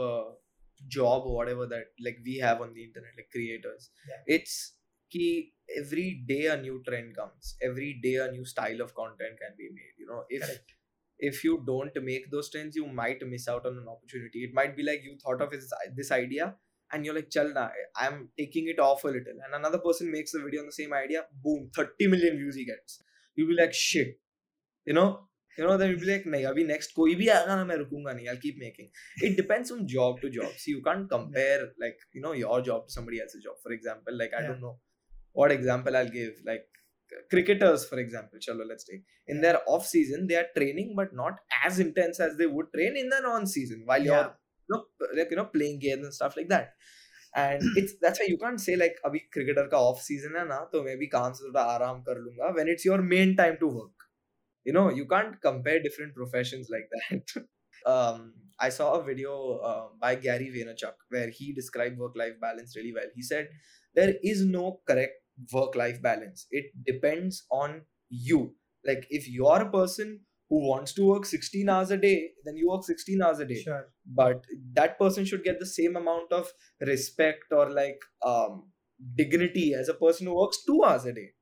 job 0.88 1.22
or 1.26 1.34
whatever 1.34 1.66
that 1.66 1.86
like 2.04 2.18
we 2.24 2.38
have 2.38 2.60
on 2.60 2.74
the 2.74 2.84
internet 2.84 3.12
like 3.16 3.30
creators. 3.30 3.90
Yeah. 4.08 4.34
it's 4.36 4.74
key 5.10 5.52
every 5.76 6.22
day 6.26 6.46
a 6.46 6.56
new 6.60 6.82
trend 6.86 7.16
comes. 7.16 7.56
Every 7.62 8.00
day 8.02 8.16
a 8.16 8.30
new 8.30 8.44
style 8.44 8.80
of 8.80 8.94
content 8.94 9.38
can 9.40 9.54
be 9.58 9.68
made 9.72 9.94
you 9.98 10.06
know. 10.06 10.24
If 10.28 10.42
Correct. 10.42 10.72
if 11.18 11.44
you 11.44 11.62
don't 11.66 11.92
make 12.02 12.30
those 12.30 12.50
trends 12.50 12.76
you 12.76 12.86
might 12.86 13.26
miss 13.26 13.48
out 13.48 13.66
on 13.66 13.76
an 13.76 13.86
opportunity. 13.88 14.44
It 14.44 14.54
might 14.54 14.76
be 14.76 14.82
like 14.82 15.02
you 15.04 15.16
thought 15.22 15.42
of 15.42 15.50
this, 15.50 15.70
this 15.96 16.10
idea 16.12 16.54
and 16.92 17.04
you're 17.04 17.14
like 17.14 17.30
chal 17.30 17.52
na 17.54 17.68
i'm 17.96 18.30
taking 18.36 18.66
it 18.66 18.80
off 18.80 19.04
a 19.04 19.08
little. 19.08 19.38
And 19.44 19.54
another 19.54 19.78
person 19.78 20.10
makes 20.10 20.34
a 20.34 20.40
video 20.40 20.60
on 20.60 20.66
the 20.66 20.72
same 20.72 20.92
idea 20.92 21.24
boom 21.44 21.70
30 21.74 22.08
million 22.08 22.36
views 22.36 22.56
he 22.56 22.64
gets. 22.64 23.02
You'll 23.34 23.48
be 23.48 23.54
like 23.54 23.74
shit 23.74 24.18
you 24.86 24.94
know 24.94 25.28
you 25.58 25.64
know 25.66 25.76
then 25.76 25.90
you'll 25.90 26.00
be 26.00 26.10
like 26.10 26.26
nahi 26.34 26.44
abhi 26.50 26.64
next 26.72 26.94
koi 26.98 27.10
bhi 27.20 27.28
aayega 27.36 27.56
na 27.60 27.64
main 27.70 27.80
rukunga 27.84 28.14
nahi 28.18 28.28
i'll 28.32 28.42
keep 28.46 28.58
making. 28.66 28.90
It 29.28 29.36
depends 29.42 29.70
from 29.72 29.86
job 29.96 30.20
to 30.24 30.30
job. 30.38 30.52
See 30.64 30.72
you 30.76 30.82
can't 30.88 31.08
compare 31.16 31.60
like 31.84 31.98
you 32.18 32.22
know 32.26 32.34
your 32.42 32.58
job 32.70 32.86
to 32.88 32.92
somebody 32.98 33.20
else's 33.24 33.42
job. 33.48 33.56
For 33.64 33.72
example 33.78 34.16
like 34.22 34.34
i 34.38 34.42
yeah. 34.42 34.48
don't 34.48 34.62
know 34.66 34.76
what 35.40 35.52
example 35.58 35.96
i'll 35.96 36.14
give 36.18 36.34
like 36.50 36.66
cricketers 37.30 37.86
for 37.92 37.98
example. 37.98 38.38
Chalo 38.46 38.66
let's 38.72 38.84
take. 38.84 39.02
In 39.26 39.40
their 39.40 39.60
off 39.66 39.86
season 39.86 40.26
they 40.26 40.36
are 40.42 40.48
training 40.56 40.94
but 40.96 41.14
not 41.22 41.34
as 41.64 41.78
intense 41.86 42.20
as 42.20 42.36
they 42.36 42.46
would 42.46 42.72
train 42.76 42.96
in 42.96 43.08
the 43.08 43.20
non 43.20 43.46
season 43.46 43.82
while 43.84 44.02
yeah. 44.02 44.12
you're 44.12 44.36
you 44.68 44.76
know, 44.76 44.84
like 45.16 45.30
you 45.30 45.36
know 45.36 45.46
playing 45.46 45.78
games 45.78 46.04
and 46.04 46.14
stuff 46.14 46.36
like 46.36 46.48
that. 46.48 46.74
And 47.34 47.62
it's 47.76 47.94
that's 48.00 48.20
why 48.20 48.26
you 48.28 48.38
can't 48.38 48.60
say 48.60 48.76
like 48.76 48.96
abhi 49.06 49.22
cricketer 49.32 49.66
ka 49.68 49.80
off 49.90 50.02
season 50.02 50.34
hai 50.40 50.44
na 50.52 50.60
to 50.74 50.82
main 50.90 51.00
bhi 51.02 51.10
kaam 51.16 51.34
se 51.40 51.48
thoda 51.48 51.64
aaram 51.74 52.04
kar 52.10 52.16
lunga 52.26 52.54
when 52.58 52.68
it's 52.68 52.84
your 52.90 53.02
main 53.14 53.36
time 53.42 53.58
to 53.64 53.72
work 53.80 53.99
you 54.64 54.72
know 54.72 54.90
you 54.90 55.06
can't 55.06 55.40
compare 55.40 55.82
different 55.82 56.14
professions 56.14 56.68
like 56.70 56.88
that. 56.96 57.46
Um 57.90 58.34
i 58.64 58.68
saw 58.68 58.86
a 58.94 59.02
video 59.02 59.34
uh, 59.68 59.84
by 60.00 60.08
gary 60.24 60.48
vaynerchuk 60.54 60.96
where 61.14 61.30
he 61.36 61.46
described 61.58 61.96
work 61.98 62.16
life 62.22 62.34
balance 62.42 62.76
really 62.76 62.92
well. 62.96 63.06
He 63.14 63.22
said 63.22 63.48
there 63.94 64.14
is 64.22 64.44
no 64.44 64.80
correct 64.86 65.14
work 65.52 65.74
life 65.74 66.00
balance. 66.02 66.46
It 66.50 66.66
depends 66.84 67.46
on 67.50 67.86
you. 68.08 68.56
Like 68.84 69.06
if 69.10 69.28
you're 69.28 69.60
a 69.62 69.70
person 69.70 70.20
who 70.48 70.66
wants 70.68 70.92
to 70.94 71.06
work 71.06 71.24
16 71.26 71.68
hours 71.68 71.90
a 71.90 71.96
day 71.96 72.32
then 72.44 72.56
you 72.56 72.68
work 72.68 72.84
16 72.84 73.22
hours 73.22 73.38
a 73.40 73.46
day. 73.46 73.62
Sure. 73.62 73.86
But 74.04 74.44
that 74.74 74.98
person 74.98 75.24
should 75.24 75.44
get 75.44 75.58
the 75.58 75.66
same 75.66 75.96
amount 75.96 76.32
of 76.32 76.52
respect 76.80 77.44
or 77.52 77.70
like 77.70 78.00
um 78.22 78.72
dignity 79.14 79.72
as 79.74 79.88
a 79.88 79.94
person 79.94 80.26
who 80.26 80.36
works 80.36 80.64
2 80.66 80.82
hours 80.84 81.04
a 81.06 81.12
day 81.12 81.32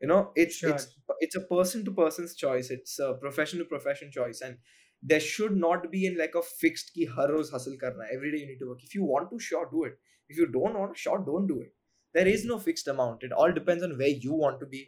you 0.00 0.08
know 0.08 0.32
it's 0.36 0.56
Sure. 0.56 0.70
it's 0.74 0.86
it's 1.26 1.36
a 1.36 1.42
person 1.52 1.84
to 1.86 1.92
person's 1.92 2.34
choice. 2.36 2.70
It's 2.70 2.98
a 2.98 3.14
profession 3.24 3.58
to 3.60 3.64
profession 3.64 4.10
choice. 4.12 4.40
And 4.40 4.58
there 5.02 5.20
should 5.20 5.56
not 5.56 5.90
be 5.90 6.06
in 6.06 6.16
like 6.18 6.34
a 6.34 6.42
fixed 6.42 6.92
ki 6.94 7.06
har 7.16 7.26
roz 7.32 7.50
hustle 7.56 7.76
karna 7.82 8.06
every 8.16 8.32
day 8.32 8.38
you 8.44 8.46
need 8.52 8.62
to 8.64 8.68
work. 8.70 8.82
If 8.88 8.94
you 8.94 9.04
want 9.12 9.30
to 9.34 9.38
sure 9.48 9.68
do 9.74 9.84
it. 9.90 9.98
If 10.28 10.38
you 10.42 10.46
don't 10.56 10.78
want 10.82 10.94
to 10.94 11.00
sure 11.04 11.18
don't 11.28 11.46
do 11.52 11.60
it. 11.66 11.72
There 12.18 12.28
is 12.34 12.44
no 12.52 12.58
fixed 12.58 12.88
amount. 12.94 13.22
It 13.28 13.32
all 13.32 13.52
depends 13.60 13.84
on 13.88 13.96
where 13.98 14.14
you 14.26 14.34
want 14.44 14.60
to 14.60 14.66
be 14.66 14.82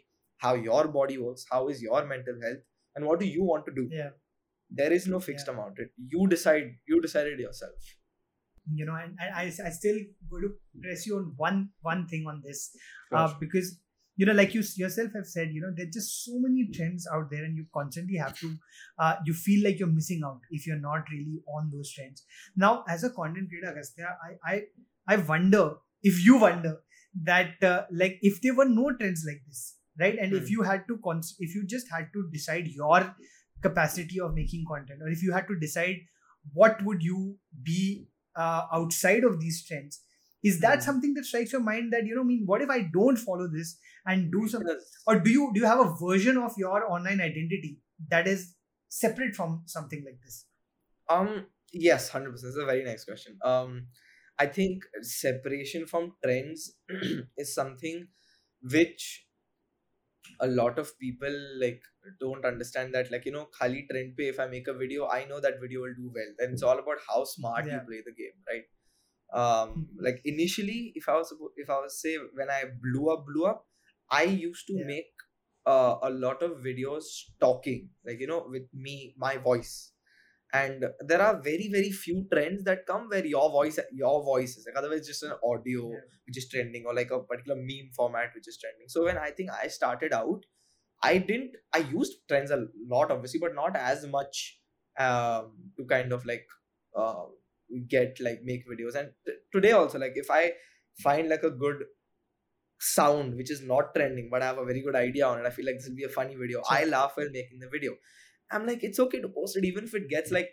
how 0.45 0.53
your 0.55 0.87
body 0.99 1.17
works 1.17 1.45
how 1.51 1.61
is 1.73 1.81
your 1.81 2.05
mental 2.05 2.39
health 2.45 2.63
and 2.95 3.05
what 3.05 3.19
do 3.19 3.27
you 3.37 3.43
want 3.51 3.65
to 3.67 3.73
do. 3.81 3.87
Yeah. 3.91 4.11
There 4.69 4.91
is 4.99 5.07
no 5.07 5.19
fixed 5.19 5.47
Yeah. 5.47 5.53
amount. 5.53 5.79
It, 5.85 5.91
you 6.15 6.27
decide 6.27 6.71
you 6.93 7.01
decided 7.01 7.39
yourself. 7.39 7.93
You 8.79 8.85
know 8.85 8.95
and, 8.95 9.17
and 9.19 9.35
I, 9.35 9.43
I 9.67 9.69
still 9.77 9.97
going 10.31 10.43
to 10.43 10.51
press 10.81 11.05
you 11.05 11.17
on 11.17 11.33
one 11.37 11.69
one 11.81 12.07
thing 12.07 12.25
on 12.33 12.41
this 12.45 12.61
uh, 13.11 13.33
because 13.39 13.71
you 14.15 14.25
know 14.25 14.33
like 14.33 14.53
you 14.53 14.63
yourself 14.75 15.11
have 15.15 15.25
said 15.25 15.51
you 15.51 15.61
know 15.61 15.71
there's 15.75 15.93
just 15.93 16.23
so 16.25 16.33
many 16.39 16.67
trends 16.73 17.07
out 17.13 17.29
there 17.31 17.43
and 17.43 17.57
you 17.57 17.65
constantly 17.73 18.17
have 18.17 18.37
to 18.39 18.55
uh, 18.99 19.15
you 19.25 19.33
feel 19.33 19.63
like 19.63 19.79
you're 19.79 19.87
missing 19.99 20.21
out 20.25 20.39
if 20.51 20.67
you're 20.67 20.83
not 20.87 21.03
really 21.11 21.41
on 21.57 21.71
those 21.73 21.91
trends 21.93 22.23
now 22.55 22.83
as 22.87 23.03
a 23.03 23.09
content 23.09 23.49
creator 23.49 23.71
Agastya, 23.71 24.15
i 24.27 24.53
i 24.53 24.61
i 25.07 25.15
wonder 25.15 25.75
if 26.03 26.23
you 26.25 26.37
wonder 26.37 26.77
that 27.23 27.63
uh, 27.63 27.83
like 27.91 28.17
if 28.21 28.41
there 28.41 28.55
were 28.55 28.69
no 28.69 28.91
trends 28.99 29.23
like 29.27 29.41
this 29.47 29.77
right 29.99 30.17
and 30.19 30.33
if 30.33 30.43
Hmm. 30.43 30.53
you 30.57 30.63
had 30.63 30.87
to 30.87 30.97
cons- 31.03 31.35
if 31.39 31.55
you 31.55 31.65
just 31.65 31.91
had 31.95 32.07
to 32.13 32.29
decide 32.31 32.67
your 32.67 33.15
capacity 33.61 34.19
of 34.19 34.33
making 34.33 34.65
content 34.69 35.01
or 35.01 35.09
if 35.09 35.23
you 35.23 35.31
had 35.31 35.47
to 35.47 35.57
decide 35.59 35.97
what 36.53 36.81
would 36.83 37.01
you 37.01 37.37
be 37.63 38.07
uh, 38.35 38.63
outside 38.73 39.23
of 39.23 39.39
these 39.39 39.65
trends 39.67 40.01
is 40.43 40.59
that 40.59 40.79
Hmm. 40.79 40.85
something 40.87 41.13
that 41.15 41.25
strikes 41.25 41.51
your 41.51 41.61
mind 41.61 41.93
that 41.93 42.05
you 42.05 42.15
know 42.15 42.21
I 42.21 42.25
mean 42.25 42.43
what 42.45 42.61
if 42.61 42.69
i 42.69 42.81
don't 42.97 43.17
follow 43.17 43.47
this 43.47 43.77
and 44.05 44.31
do 44.31 44.47
something 44.47 44.79
or 45.07 45.19
do 45.19 45.31
you 45.31 45.51
do 45.53 45.61
you 45.61 45.65
have 45.65 45.79
a 45.79 45.93
version 46.01 46.37
of 46.37 46.57
your 46.57 46.83
online 46.97 47.21
identity 47.21 47.79
that 48.09 48.27
is 48.27 48.55
separate 48.89 49.35
from 49.35 49.63
something 49.65 50.03
like 50.05 50.19
this 50.23 50.45
Um. 51.09 51.47
Yes, 51.71 52.09
hundred 52.09 52.31
percent. 52.31 52.49
This 52.49 52.57
is 52.57 52.63
a 52.63 52.65
very 52.65 52.83
nice 52.83 53.03
question. 53.03 53.37
Um, 53.43 53.87
I 54.37 54.45
think 54.45 54.83
separation 55.01 55.87
from 55.87 56.13
trends 56.23 56.75
is 57.37 57.53
something 57.55 58.07
which 58.61 59.27
a 60.39 60.47
lot 60.47 60.79
of 60.79 60.97
people 60.99 61.35
like 61.59 61.81
don't 62.19 62.45
understand 62.45 62.93
that 62.93 63.11
like 63.11 63.25
you 63.25 63.31
know 63.31 63.45
khali 63.57 63.85
trend 63.89 64.15
pe 64.17 64.27
if 64.33 64.39
I 64.39 64.47
make 64.47 64.67
a 64.67 64.73
video 64.73 65.07
I 65.07 65.25
know 65.25 65.39
that 65.39 65.59
video 65.61 65.81
will 65.81 65.95
do 65.95 66.11
well 66.17 66.31
then 66.37 66.53
it's 66.53 66.63
all 66.63 66.79
about 66.79 66.99
how 67.07 67.23
smart 67.23 67.65
you 67.65 67.79
play 67.87 68.01
the 68.05 68.13
game 68.21 68.37
right 68.47 68.63
um 69.33 69.87
like 69.99 70.21
initially 70.25 70.91
if 70.95 71.09
I 71.09 71.13
was 71.17 71.33
if 71.57 71.69
I 71.69 71.79
was 71.79 71.99
say 72.01 72.17
when 72.33 72.49
I 72.49 72.63
blew 72.81 73.09
up 73.13 73.25
blew 73.25 73.45
up 73.45 73.65
I 74.09 74.23
used 74.23 74.67
to 74.67 74.73
Yeah. 74.77 74.85
make 74.85 75.13
uh, 75.65 75.97
a 76.03 76.09
lot 76.09 76.43
of 76.43 76.51
videos 76.67 77.05
talking 77.39 77.89
like 78.05 78.19
you 78.19 78.27
know 78.27 78.45
with 78.49 78.67
me 78.73 79.15
my 79.17 79.37
voice 79.37 79.93
and 80.53 80.85
there 81.07 81.21
are 81.21 81.41
very 81.41 81.67
very 81.71 81.91
few 81.91 82.27
trends 82.31 82.63
that 82.63 82.85
come 82.85 83.07
where 83.09 83.25
your 83.25 83.49
voice 83.49 83.79
your 83.91 84.23
voice 84.23 84.55
is 84.57 84.65
like 84.67 84.75
otherwise 84.77 85.07
just 85.07 85.23
an 85.23 85.33
audio 85.43 85.89
Yeah. 85.89 85.99
which 86.27 86.37
is 86.37 86.47
trending 86.49 86.85
or 86.85 86.93
like 86.93 87.11
a 87.11 87.19
particular 87.21 87.55
meme 87.59 87.89
format 87.95 88.29
which 88.35 88.47
is 88.47 88.57
trending 88.57 88.87
so 88.87 89.03
when 89.05 89.17
i 89.17 89.31
think 89.31 89.49
i 89.51 89.67
started 89.67 90.13
out 90.13 90.45
i 91.03 91.17
didn't 91.17 91.55
i 91.73 91.79
used 91.79 92.15
trends 92.29 92.51
a 92.51 92.59
lot 92.95 93.11
obviously 93.11 93.39
but 93.39 93.55
not 93.55 93.75
as 93.75 94.05
much 94.07 94.59
um 94.99 95.53
to 95.77 95.85
kind 95.85 96.13
of 96.13 96.25
like 96.25 96.47
uh 96.95 97.25
get 97.81 98.19
like 98.19 98.41
make 98.43 98.67
videos. 98.67 98.95
And 98.95 99.11
t- 99.25 99.33
today 99.51 99.71
also 99.71 99.99
like 99.99 100.13
if 100.15 100.29
i 100.31 100.53
find 101.01 101.29
like 101.29 101.43
a 101.43 101.49
good 101.51 101.83
sound 102.79 103.35
which 103.35 103.49
is 103.49 103.61
not 103.61 103.93
trending 103.95 104.27
but 104.29 104.41
i 104.41 104.45
have 104.45 104.57
a 104.57 104.65
very 104.65 104.81
good 104.81 104.95
idea 104.95 105.25
on 105.25 105.39
it 105.39 105.45
i 105.45 105.49
feel 105.49 105.65
like 105.65 105.75
this 105.77 105.87
will 105.87 105.95
be 105.95 106.03
a 106.03 106.09
funny 106.09 106.35
video 106.35 106.61
i 106.69 106.83
laugh 106.85 107.13
while 107.15 107.29
making 107.31 107.59
the 107.59 107.69
video. 107.69 107.93
I'm 108.51 108.67
like 108.67 108.83
it's 108.83 108.99
okay 108.99 109.19
to 109.21 109.29
post 109.29 109.57
it 109.57 109.65
even 109.65 109.85
if 109.85 109.95
it 109.95 110.09
gets 110.09 110.29
like 110.31 110.49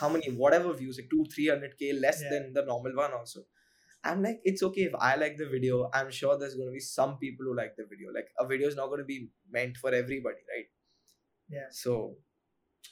how 0.00 0.08
many 0.08 0.28
whatever 0.30 0.72
views 0.72 0.98
like 0.98 1.10
2 1.10 1.26
300k 1.34 2.00
less 2.00 2.22
Yeah. 2.22 2.30
than 2.30 2.52
the 2.54 2.64
normal 2.64 2.94
one 2.96 3.12
also. 3.12 3.40
I'm 4.04 4.22
like 4.22 4.40
it's 4.44 4.62
okay 4.62 4.82
if 4.82 4.94
i 5.08 5.16
like 5.16 5.36
the 5.38 5.46
video 5.48 5.90
i'm 5.94 6.10
sure 6.10 6.38
there's 6.38 6.54
going 6.54 6.68
to 6.68 6.72
be 6.72 6.80
some 6.80 7.18
people 7.18 7.46
who 7.46 7.56
like 7.56 7.76
the 7.76 7.86
video. 7.90 8.12
Like 8.12 8.28
a 8.38 8.46
video 8.46 8.68
is 8.68 8.76
not 8.76 8.88
going 8.88 9.00
to 9.00 9.04
be 9.04 9.30
meant 9.50 9.76
for 9.78 9.90
everybody 9.92 10.42
right? 10.54 10.66
Yeah. 11.48 11.68
so 11.70 12.16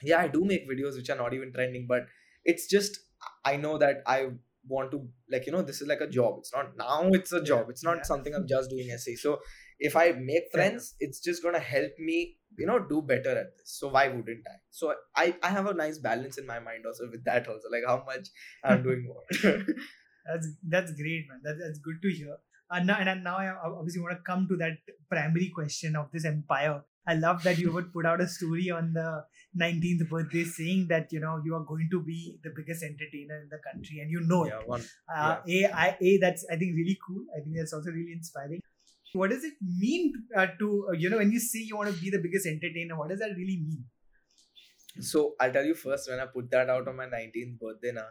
yeah 0.02 0.18
i 0.20 0.28
do 0.28 0.44
make 0.44 0.68
videos 0.70 0.96
which 0.96 1.10
are 1.10 1.16
not 1.16 1.34
even 1.34 1.52
trending 1.52 1.86
but 1.86 2.06
it's 2.44 2.66
just 2.66 2.98
i 3.44 3.56
know 3.56 3.78
that 3.78 4.02
i 4.06 4.28
want 4.68 4.90
to 4.90 5.04
like 5.30 5.46
you 5.46 5.52
know 5.52 5.62
this 5.62 5.80
is 5.80 5.88
like 5.88 6.00
a 6.00 6.06
job 6.06 6.36
it's 6.38 6.52
not 6.52 6.76
now 6.76 7.08
it's 7.12 7.32
a 7.32 7.42
job 7.42 7.66
it's 7.68 7.82
not 7.82 7.96
yeah. 7.96 8.02
something 8.02 8.34
i'm 8.34 8.46
just 8.46 8.70
doing 8.70 8.88
essay 8.90 9.14
so 9.14 9.38
if 9.80 9.96
i 9.96 10.12
make 10.12 10.44
friends 10.52 10.94
it's 11.00 11.20
just 11.20 11.42
going 11.42 11.54
to 11.54 11.60
help 11.60 11.90
me 11.98 12.36
you 12.56 12.66
know 12.66 12.78
do 12.78 13.02
better 13.02 13.30
at 13.30 13.56
this 13.56 13.78
so 13.78 13.88
why 13.88 14.06
wouldn't 14.06 14.46
i 14.46 14.54
so 14.70 14.94
i 15.16 15.34
i 15.42 15.48
have 15.48 15.66
a 15.66 15.74
nice 15.74 15.98
balance 15.98 16.38
in 16.38 16.46
my 16.46 16.60
mind 16.60 16.84
also 16.86 17.10
with 17.10 17.24
that 17.24 17.48
also 17.48 17.68
like 17.72 17.82
how 17.86 18.04
much 18.06 18.28
i'm 18.64 18.82
doing 18.88 19.04
what 19.08 19.66
That's 20.26 20.48
that's 20.68 20.92
great, 20.92 21.26
man. 21.28 21.40
That, 21.42 21.58
that's 21.62 21.78
good 21.78 22.00
to 22.02 22.10
hear. 22.10 22.36
Uh, 22.70 22.76
and 22.76 22.86
now, 22.86 22.96
and 22.98 23.24
now 23.24 23.36
I 23.36 23.52
obviously 23.64 24.00
want 24.00 24.16
to 24.16 24.22
come 24.22 24.46
to 24.48 24.56
that 24.56 24.78
primary 25.10 25.50
question 25.54 25.96
of 25.96 26.10
this 26.12 26.24
empire. 26.24 26.82
I 27.06 27.14
love 27.14 27.42
that 27.42 27.58
you 27.58 27.72
would 27.72 27.92
put 27.92 28.06
out 28.06 28.20
a 28.20 28.28
story 28.28 28.70
on 28.70 28.92
the 28.92 29.24
19th 29.58 30.08
birthday 30.08 30.44
saying 30.44 30.86
that 30.88 31.12
you 31.12 31.20
know 31.20 31.40
you 31.44 31.54
are 31.54 31.64
going 31.64 31.88
to 31.90 32.00
be 32.02 32.38
the 32.42 32.50
biggest 32.56 32.82
entertainer 32.82 33.40
in 33.42 33.48
the 33.50 33.58
country, 33.58 34.00
and 34.00 34.10
you 34.10 34.20
know 34.20 34.44
it. 34.44 34.52
yeah 34.52 34.60
one 34.66 34.84
Uh, 35.14 35.36
a, 35.46 35.66
I, 35.66 35.96
a, 36.00 36.18
that's 36.18 36.46
I 36.50 36.56
think 36.56 36.74
really 36.74 36.98
cool. 37.06 37.24
I 37.36 37.40
think 37.40 37.56
that's 37.56 37.72
also 37.72 37.90
really 37.90 38.12
inspiring. 38.12 38.60
What 39.12 39.30
does 39.30 39.44
it 39.44 39.54
mean 39.60 40.12
uh, 40.34 40.46
to 40.58 40.86
uh, 40.90 40.92
you 40.92 41.10
know 41.10 41.18
when 41.18 41.32
you 41.32 41.40
say 41.40 41.58
you 41.60 41.76
want 41.76 41.94
to 41.94 42.00
be 42.00 42.10
the 42.10 42.18
biggest 42.18 42.46
entertainer? 42.46 42.96
What 42.96 43.10
does 43.10 43.20
that 43.20 43.36
really 43.36 43.58
mean? 43.60 43.84
So 45.00 45.34
I'll 45.40 45.52
tell 45.52 45.64
you 45.64 45.74
first 45.74 46.08
when 46.10 46.20
I 46.20 46.26
put 46.26 46.50
that 46.50 46.70
out 46.70 46.88
on 46.88 46.96
my 46.96 47.06
19th 47.06 47.58
birthday 47.60 47.92
now. 47.92 48.08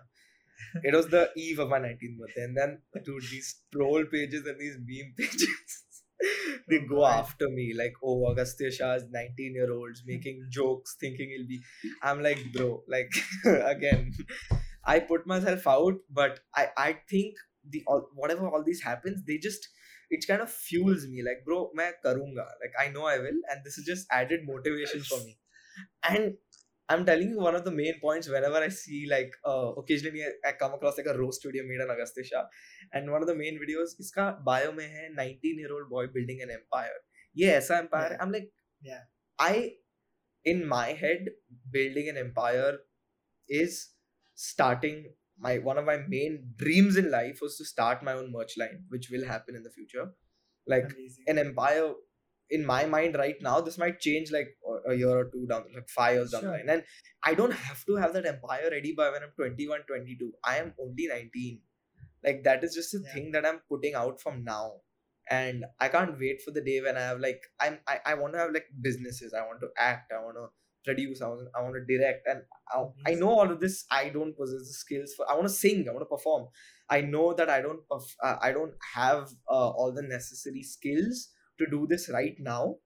It 0.83 0.93
was 0.93 1.07
the 1.07 1.31
eve 1.35 1.59
of 1.59 1.69
my 1.69 1.79
19th 1.79 2.17
birthday. 2.19 2.43
And 2.43 2.55
then 2.55 2.81
dude, 3.03 3.23
these 3.31 3.61
troll 3.71 4.05
pages 4.05 4.45
and 4.45 4.59
these 4.59 4.77
meme 4.77 5.13
pages 5.17 5.47
they 6.67 6.79
go 6.79 7.05
after 7.05 7.49
me 7.49 7.73
like 7.73 7.93
oh 8.03 8.31
agastya 8.31 8.71
shah 8.71 8.93
is 8.93 9.05
19 9.11 9.55
year 9.55 9.71
olds 9.73 10.03
making 10.05 10.45
jokes 10.49 10.95
thinking 10.99 11.29
he'll 11.35 11.47
be 11.47 11.59
i'm 12.03 12.21
like 12.21 12.43
bro 12.53 12.83
like 12.87 13.11
again 13.75 14.11
i 14.85 14.99
put 14.99 15.25
myself 15.27 15.67
out 15.67 15.95
but 16.09 16.39
i 16.55 16.67
i 16.77 16.97
think 17.09 17.35
the 17.69 17.83
all, 17.87 18.07
whatever 18.15 18.47
all 18.47 18.63
these 18.63 18.81
happens 18.81 19.23
they 19.25 19.37
just 19.37 19.69
it 20.09 20.25
kind 20.27 20.41
of 20.41 20.49
fuels 20.49 21.07
me 21.07 21.23
like 21.23 21.43
bro 21.45 21.69
main 21.73 21.93
karunga 22.05 22.47
like 22.63 22.73
i 22.79 22.89
know 22.89 23.05
i 23.05 23.17
will 23.17 23.39
and 23.51 23.63
this 23.63 23.77
is 23.77 23.85
just 23.85 24.07
added 24.11 24.41
motivation 24.45 25.01
for 25.01 25.19
me. 25.23 25.37
And 26.07 26.33
I'm 26.90 27.04
telling 27.04 27.30
you 27.30 27.40
one 27.40 27.56
of 27.56 27.64
the 27.64 27.70
main 27.76 27.94
points 28.00 28.28
whenever 28.28 28.58
I 28.64 28.68
see 28.68 29.06
like 29.10 29.32
uh, 29.44 29.72
occasionally 29.82 30.22
I, 30.24 30.50
I 30.50 30.52
come 30.52 30.74
across 30.74 30.98
like 30.98 31.06
a 31.12 31.18
roast 31.18 31.42
video 31.44 31.64
made 31.70 31.80
on 31.84 31.90
Agastya 31.94 32.24
Shah 32.24 32.44
and 32.92 33.10
one 33.10 33.22
of 33.22 33.28
the 33.28 33.34
main 33.34 33.58
videos 33.62 33.96
इसका 34.04 34.26
bio 34.50 34.72
में 34.76 34.86
है 34.92 35.08
19 35.16 35.62
year 35.64 35.72
old 35.78 35.88
boy 35.94 36.06
building 36.18 36.42
an 36.46 36.52
empire 36.58 37.00
ये 37.42 37.50
ऐसा 37.56 37.80
empire 37.84 38.12
है 38.12 38.18
Yeah. 38.18 38.22
I'm 38.26 38.32
like 38.36 38.48
Yeah. 38.90 39.02
I 39.38 39.72
in 40.44 40.64
my 40.74 40.86
head 41.02 41.30
building 41.76 42.08
an 42.14 42.16
empire 42.16 42.72
is 43.60 43.78
starting 44.34 45.00
my 45.46 45.58
one 45.58 45.78
of 45.78 45.84
my 45.84 45.96
main 46.14 46.36
dreams 46.64 46.96
in 46.96 47.10
life 47.10 47.40
was 47.46 47.56
to 47.58 47.64
start 47.70 48.02
my 48.08 48.12
own 48.20 48.30
merch 48.36 48.56
line 48.62 48.78
which 48.94 49.10
will 49.14 49.26
happen 49.30 49.56
in 49.56 49.64
the 49.68 49.70
future 49.78 50.06
like 50.74 50.86
Amazing. 50.92 51.24
an 51.32 51.38
empire 51.38 51.88
in 52.51 52.65
my 52.65 52.85
mind 52.85 53.15
right 53.15 53.41
now 53.41 53.59
this 53.61 53.77
might 53.77 53.99
change 53.99 54.31
like 54.31 54.49
a- 54.91 54.93
year 55.01 55.09
or 55.21 55.25
two 55.33 55.45
down 55.51 55.65
like 55.75 55.89
five 55.89 56.15
years 56.15 56.31
down 56.31 56.43
the 56.43 56.49
line. 56.51 56.69
And 56.69 56.83
i 57.23 57.33
don't 57.33 57.53
have 57.53 57.83
to 57.85 57.95
have 57.95 58.13
that 58.13 58.25
empire 58.25 58.69
ready 58.71 58.93
by 58.93 59.09
when 59.11 59.23
i'm 59.23 59.31
21 59.37 59.81
22 59.87 60.31
i 60.43 60.57
am 60.57 60.73
only 60.79 61.07
19 61.07 61.61
like 62.23 62.43
that 62.43 62.63
is 62.63 62.75
just 62.75 62.93
a 62.93 62.99
Yeah. 63.03 63.13
thing 63.13 63.31
that 63.31 63.45
i'm 63.45 63.61
putting 63.69 63.95
out 63.95 64.21
from 64.21 64.43
now. 64.43 64.81
And 65.29 65.63
i 65.79 65.87
can't 65.87 66.17
wait 66.19 66.41
for 66.45 66.51
the 66.51 66.61
day 66.61 66.81
when 66.81 66.97
i 66.97 67.01
have 67.01 67.19
like 67.19 67.41
i'm 67.59 67.79
i, 67.87 67.99
I 68.05 68.13
want 68.15 68.33
to 68.33 68.39
have 68.39 68.51
like 68.51 68.67
businesses. 68.81 69.33
I 69.33 69.45
want 69.45 69.61
to 69.61 69.69
act. 69.77 70.11
I 70.11 70.21
want 70.23 70.35
to 70.41 70.47
produce. 70.83 71.21
I 71.21 71.27
want, 71.27 71.47
I 71.55 71.61
want 71.61 71.75
to 71.75 71.85
direct. 71.97 72.27
And 72.27 72.41
I, 72.75 73.11
I 73.11 73.13
know 73.13 73.29
all 73.29 73.49
of 73.51 73.59
this. 73.59 73.85
I 73.91 74.09
don't 74.09 74.35
possess 74.35 74.67
the 74.67 74.73
skills 74.73 75.13
for 75.15 75.29
i 75.29 75.35
want 75.35 75.47
to 75.47 75.53
sing. 75.53 75.85
I 75.87 75.91
want 75.93 76.01
to 76.01 76.13
perform. 76.15 76.47
I 76.89 77.01
know 77.01 77.33
that 77.33 77.49
i 77.49 77.61
don't 77.61 77.81
uh, 77.91 78.35
i 78.41 78.51
don't 78.51 78.73
have 78.95 79.29
uh, 79.49 79.69
all 79.79 79.93
the 79.93 80.01
necessary 80.01 80.63
skills 80.63 81.29
to 81.63 81.67
do 81.75 81.87
this 81.87 82.09
right 82.09 82.37
now 82.39 82.77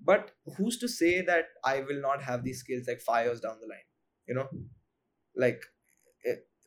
but 0.00 0.32
who's 0.56 0.78
to 0.78 0.88
say 0.88 1.20
that 1.22 1.46
i 1.64 1.80
will 1.80 2.00
not 2.00 2.22
have 2.22 2.44
these 2.44 2.60
skills 2.60 2.88
like 2.88 3.00
five 3.00 3.26
years 3.26 3.40
down 3.40 3.60
the 3.60 3.66
line 3.66 3.88
you 4.28 4.34
know? 4.34 4.48
Like 5.36 5.62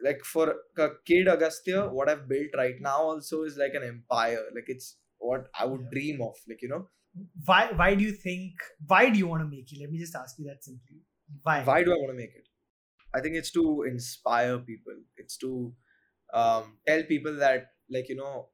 like 0.01 0.23
for 0.23 0.45
a 0.77 0.89
kid 1.05 1.27
agastya 1.33 1.79
what 1.97 2.09
i've 2.09 2.27
built 2.27 2.51
right 2.61 2.79
now 2.79 2.97
also 3.01 3.43
is 3.43 3.57
like 3.57 3.73
an 3.73 3.83
empire. 3.83 4.43
Like 4.53 4.65
it's 4.67 4.97
what 5.17 5.49
i 5.59 5.65
would 5.65 5.89
Yeah. 5.89 5.91
dream 5.91 6.21
of 6.21 6.35
like 6.47 6.61
you 6.61 6.69
know? 6.69 6.89
Why 7.45 7.71
why 7.71 7.95
do 7.95 8.03
you 8.03 8.11
think 8.11 8.53
why 8.85 9.09
do 9.09 9.17
you 9.17 9.27
want 9.27 9.41
to 9.41 9.47
make 9.47 9.71
it? 9.71 9.79
Let 9.79 9.89
me 9.91 9.97
just 9.97 10.15
ask 10.15 10.37
you 10.39 10.45
that 10.45 10.63
simply. 10.63 11.01
Why? 11.41 11.59
Why 11.63 11.83
do 11.83 11.91
i 11.93 11.97
want 11.97 12.09
to 12.11 12.17
make 12.17 12.35
it? 12.35 12.47
I 13.15 13.21
think 13.21 13.35
it's 13.35 13.51
to 13.51 13.83
inspire 13.83 14.59
people. 14.59 14.97
It's 15.17 15.37
to 15.37 15.75
um, 16.33 16.79
tell 16.87 17.03
people 17.03 17.35
that 17.37 17.71
like 17.89 18.09
you 18.09 18.15
know 18.15 18.49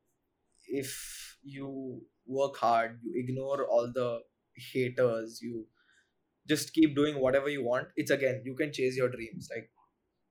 if 0.67 1.38
you 1.43 2.06
work 2.25 2.57
hard 2.57 2.99
you 3.03 3.13
ignore 3.15 3.65
all 3.67 3.91
the 3.93 4.19
haters 4.71 5.39
you 5.41 5.65
just 6.47 6.73
keep 6.73 6.95
doing 6.95 7.19
whatever 7.21 7.49
you 7.49 7.63
want. 7.63 7.88
It's 7.95 8.12
again 8.12 8.41
you 8.45 8.55
can 8.55 8.71
chase 8.73 8.97
your 8.97 9.09
dreams 9.09 9.49
like 9.53 9.69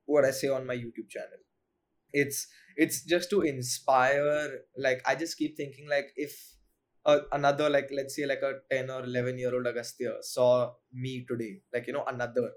what 0.05 0.25
i 0.25 0.31
say 0.31 0.49
on 0.49 0.65
my 0.67 0.75
youtube 0.75 1.09
channel. 1.09 1.41
It's 2.13 2.47
it's 2.77 3.03
just 3.03 3.29
to 3.31 3.41
inspire 3.41 4.59
like 4.77 5.01
i 5.05 5.15
just 5.15 5.37
keep 5.37 5.57
thinking 5.57 5.87
like 5.89 6.11
if 6.15 6.35
uh, 7.05 7.19
another 7.31 7.69
like 7.69 7.89
let's 7.95 8.15
say 8.15 8.25
like 8.25 8.41
a 8.43 8.53
10 8.71 8.89
or 8.89 9.03
11 9.03 9.37
year 9.37 9.53
old 9.53 9.67
agastya 9.67 10.13
saw 10.21 10.73
me 10.93 11.25
today 11.27 11.61
like 11.73 11.87
you 11.87 11.93
know 11.93 12.05
another. 12.07 12.51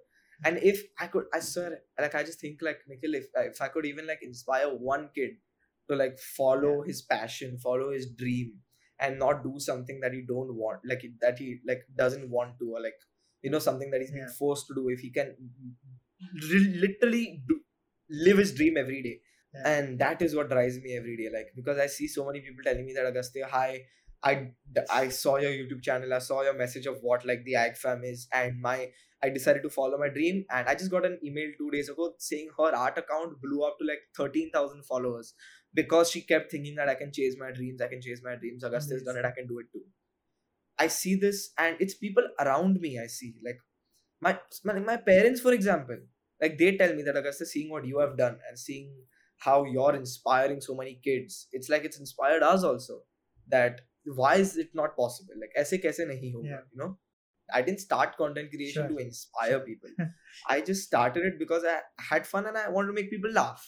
And 0.44 0.58
if 0.58 0.82
I 1.00 1.06
could, 1.06 1.24
I 1.32 1.40
swear, 1.40 1.78
like 1.98 2.14
I 2.14 2.22
just 2.22 2.40
think 2.40 2.60
like 2.60 2.80
Nikhil, 2.86 3.14
if 3.14 3.26
if 3.36 3.62
I 3.62 3.68
could 3.68 3.86
even 3.86 4.06
like 4.06 4.18
inspire 4.22 4.68
one 4.68 5.08
kid 5.14 5.30
to 5.88 5.96
like 5.96 6.18
follow 6.18 6.82
his 6.82 7.00
passion, 7.00 7.58
follow 7.58 7.90
his 7.90 8.10
dream, 8.10 8.52
and 9.00 9.18
not 9.18 9.42
do 9.42 9.54
something 9.58 10.00
that 10.00 10.12
he 10.12 10.22
don't 10.26 10.54
want, 10.54 10.80
like 10.88 11.02
that 11.20 11.38
he 11.38 11.58
like 11.66 11.82
doesn't 11.96 12.30
want 12.30 12.58
to, 12.60 12.72
or 12.76 12.80
like 12.82 12.94
you 13.42 13.50
know 13.50 13.58
something 13.58 13.90
that 13.90 14.00
he's 14.00 14.10
being 14.10 14.24
Yeah. 14.28 14.38
forced 14.38 14.66
to 14.68 14.74
do. 14.74 14.88
If 14.88 15.00
he 15.00 15.10
can 15.10 15.34
literally 16.42 17.42
do, 17.48 17.60
live 18.10 18.38
his 18.38 18.54
dream 18.54 18.76
every 18.76 19.02
day 19.02 19.20
Yeah. 19.54 19.68
and 19.72 19.98
that 19.98 20.22
is 20.22 20.34
what 20.34 20.48
drives 20.50 20.78
me 20.84 20.96
every 20.96 21.16
day 21.16 21.28
like 21.32 21.48
because 21.54 21.78
i 21.78 21.86
see 21.86 22.06
so 22.08 22.24
many 22.26 22.40
people 22.40 22.64
telling 22.64 22.84
me 22.86 22.92
that 22.94 23.06
Agastya, 23.06 23.46
hi 23.50 23.82
i 24.24 24.48
i 24.90 25.08
saw 25.08 25.36
your 25.36 25.50
youtube 25.50 25.82
channel 25.82 26.12
i 26.14 26.18
saw 26.18 26.42
your 26.42 26.54
message 26.54 26.86
of 26.86 26.98
what 27.02 27.24
like 27.26 27.44
the 27.44 27.54
ag 27.54 27.76
fam 27.76 28.02
is 28.04 28.26
and 28.32 28.60
my 28.60 28.88
i 29.22 29.28
decided 29.28 29.62
to 29.62 29.70
follow 29.70 29.98
my 29.98 30.08
dream 30.08 30.44
and 30.50 30.68
i 30.68 30.74
just 30.74 30.90
got 30.90 31.04
an 31.06 31.18
email 31.24 31.50
two 31.58 31.70
days 31.70 31.88
ago 31.88 32.12
saying 32.18 32.48
her 32.58 32.74
art 32.74 32.98
account 32.98 33.40
blew 33.42 33.62
up 33.62 33.76
to 33.78 33.86
like 33.86 34.00
13000 34.16 34.84
followers 34.84 35.34
because 35.78 36.10
she 36.14 36.20
kept 36.32 36.50
thinking 36.54 36.74
that 36.80 36.90
i 36.94 36.96
can 37.02 37.12
chase 37.18 37.36
my 37.44 37.50
dreams 37.58 37.84
i 37.86 37.88
can 37.92 38.02
chase 38.06 38.20
my 38.26 38.34
dreams 38.42 38.66
Agastya's 38.68 39.06
done 39.08 39.16
it 39.22 39.30
i 39.30 39.32
can 39.38 39.46
do 39.52 39.58
it 39.62 39.66
too. 39.72 39.84
I 40.84 40.86
see 40.94 41.14
this 41.24 41.38
and 41.64 41.76
it's 41.84 41.94
people 42.04 42.26
around 42.44 42.80
me 42.84 42.90
i 43.02 43.06
see 43.16 43.28
like 43.48 43.60
my 44.26 44.32
my, 44.64 44.78
my 44.88 44.96
parents 45.10 45.40
for 45.46 45.52
example 45.58 45.98
like 46.42 46.58
they 46.58 46.76
tell 46.76 46.94
me 46.94 47.02
that 47.02 47.16
Agastya, 47.16 47.46
seeing 47.46 47.70
what 47.70 47.86
you 47.86 47.98
have 48.00 48.16
done 48.18 48.36
and 48.48 48.58
seeing 48.58 48.90
how 49.46 49.64
you're 49.64 49.94
inspiring 49.94 50.60
so 50.60 50.74
many 50.80 51.00
kids 51.08 51.48
it's 51.52 51.70
like 51.74 51.84
it's 51.90 51.98
inspired 51.98 52.42
us 52.42 52.64
also 52.70 52.98
that 53.56 53.80
why 54.14 54.36
is 54.36 54.56
it 54.56 54.70
not 54.74 54.96
possible? 54.96 55.34
Like 55.40 55.52
aise 55.60 55.78
kaise 55.84 56.00
nahi 56.10 56.32
hoga 56.34 56.50
Yeah. 56.50 56.60
you 56.72 56.78
know? 56.82 56.98
I 57.58 57.62
didn't 57.62 57.80
start 57.80 58.16
content 58.16 58.50
creation 58.50 58.82
Sure. 58.82 58.88
to 58.88 59.04
inspire 59.04 59.58
people. 59.60 59.90
I 60.54 60.60
just 60.60 60.84
started 60.90 61.24
it 61.30 61.38
because 61.38 61.64
i 61.72 61.76
had 62.10 62.26
fun 62.26 62.46
and 62.46 62.58
i 62.62 62.68
wanted 62.68 62.88
to 62.88 62.92
make 63.00 63.10
people 63.10 63.32
laugh. 63.38 63.64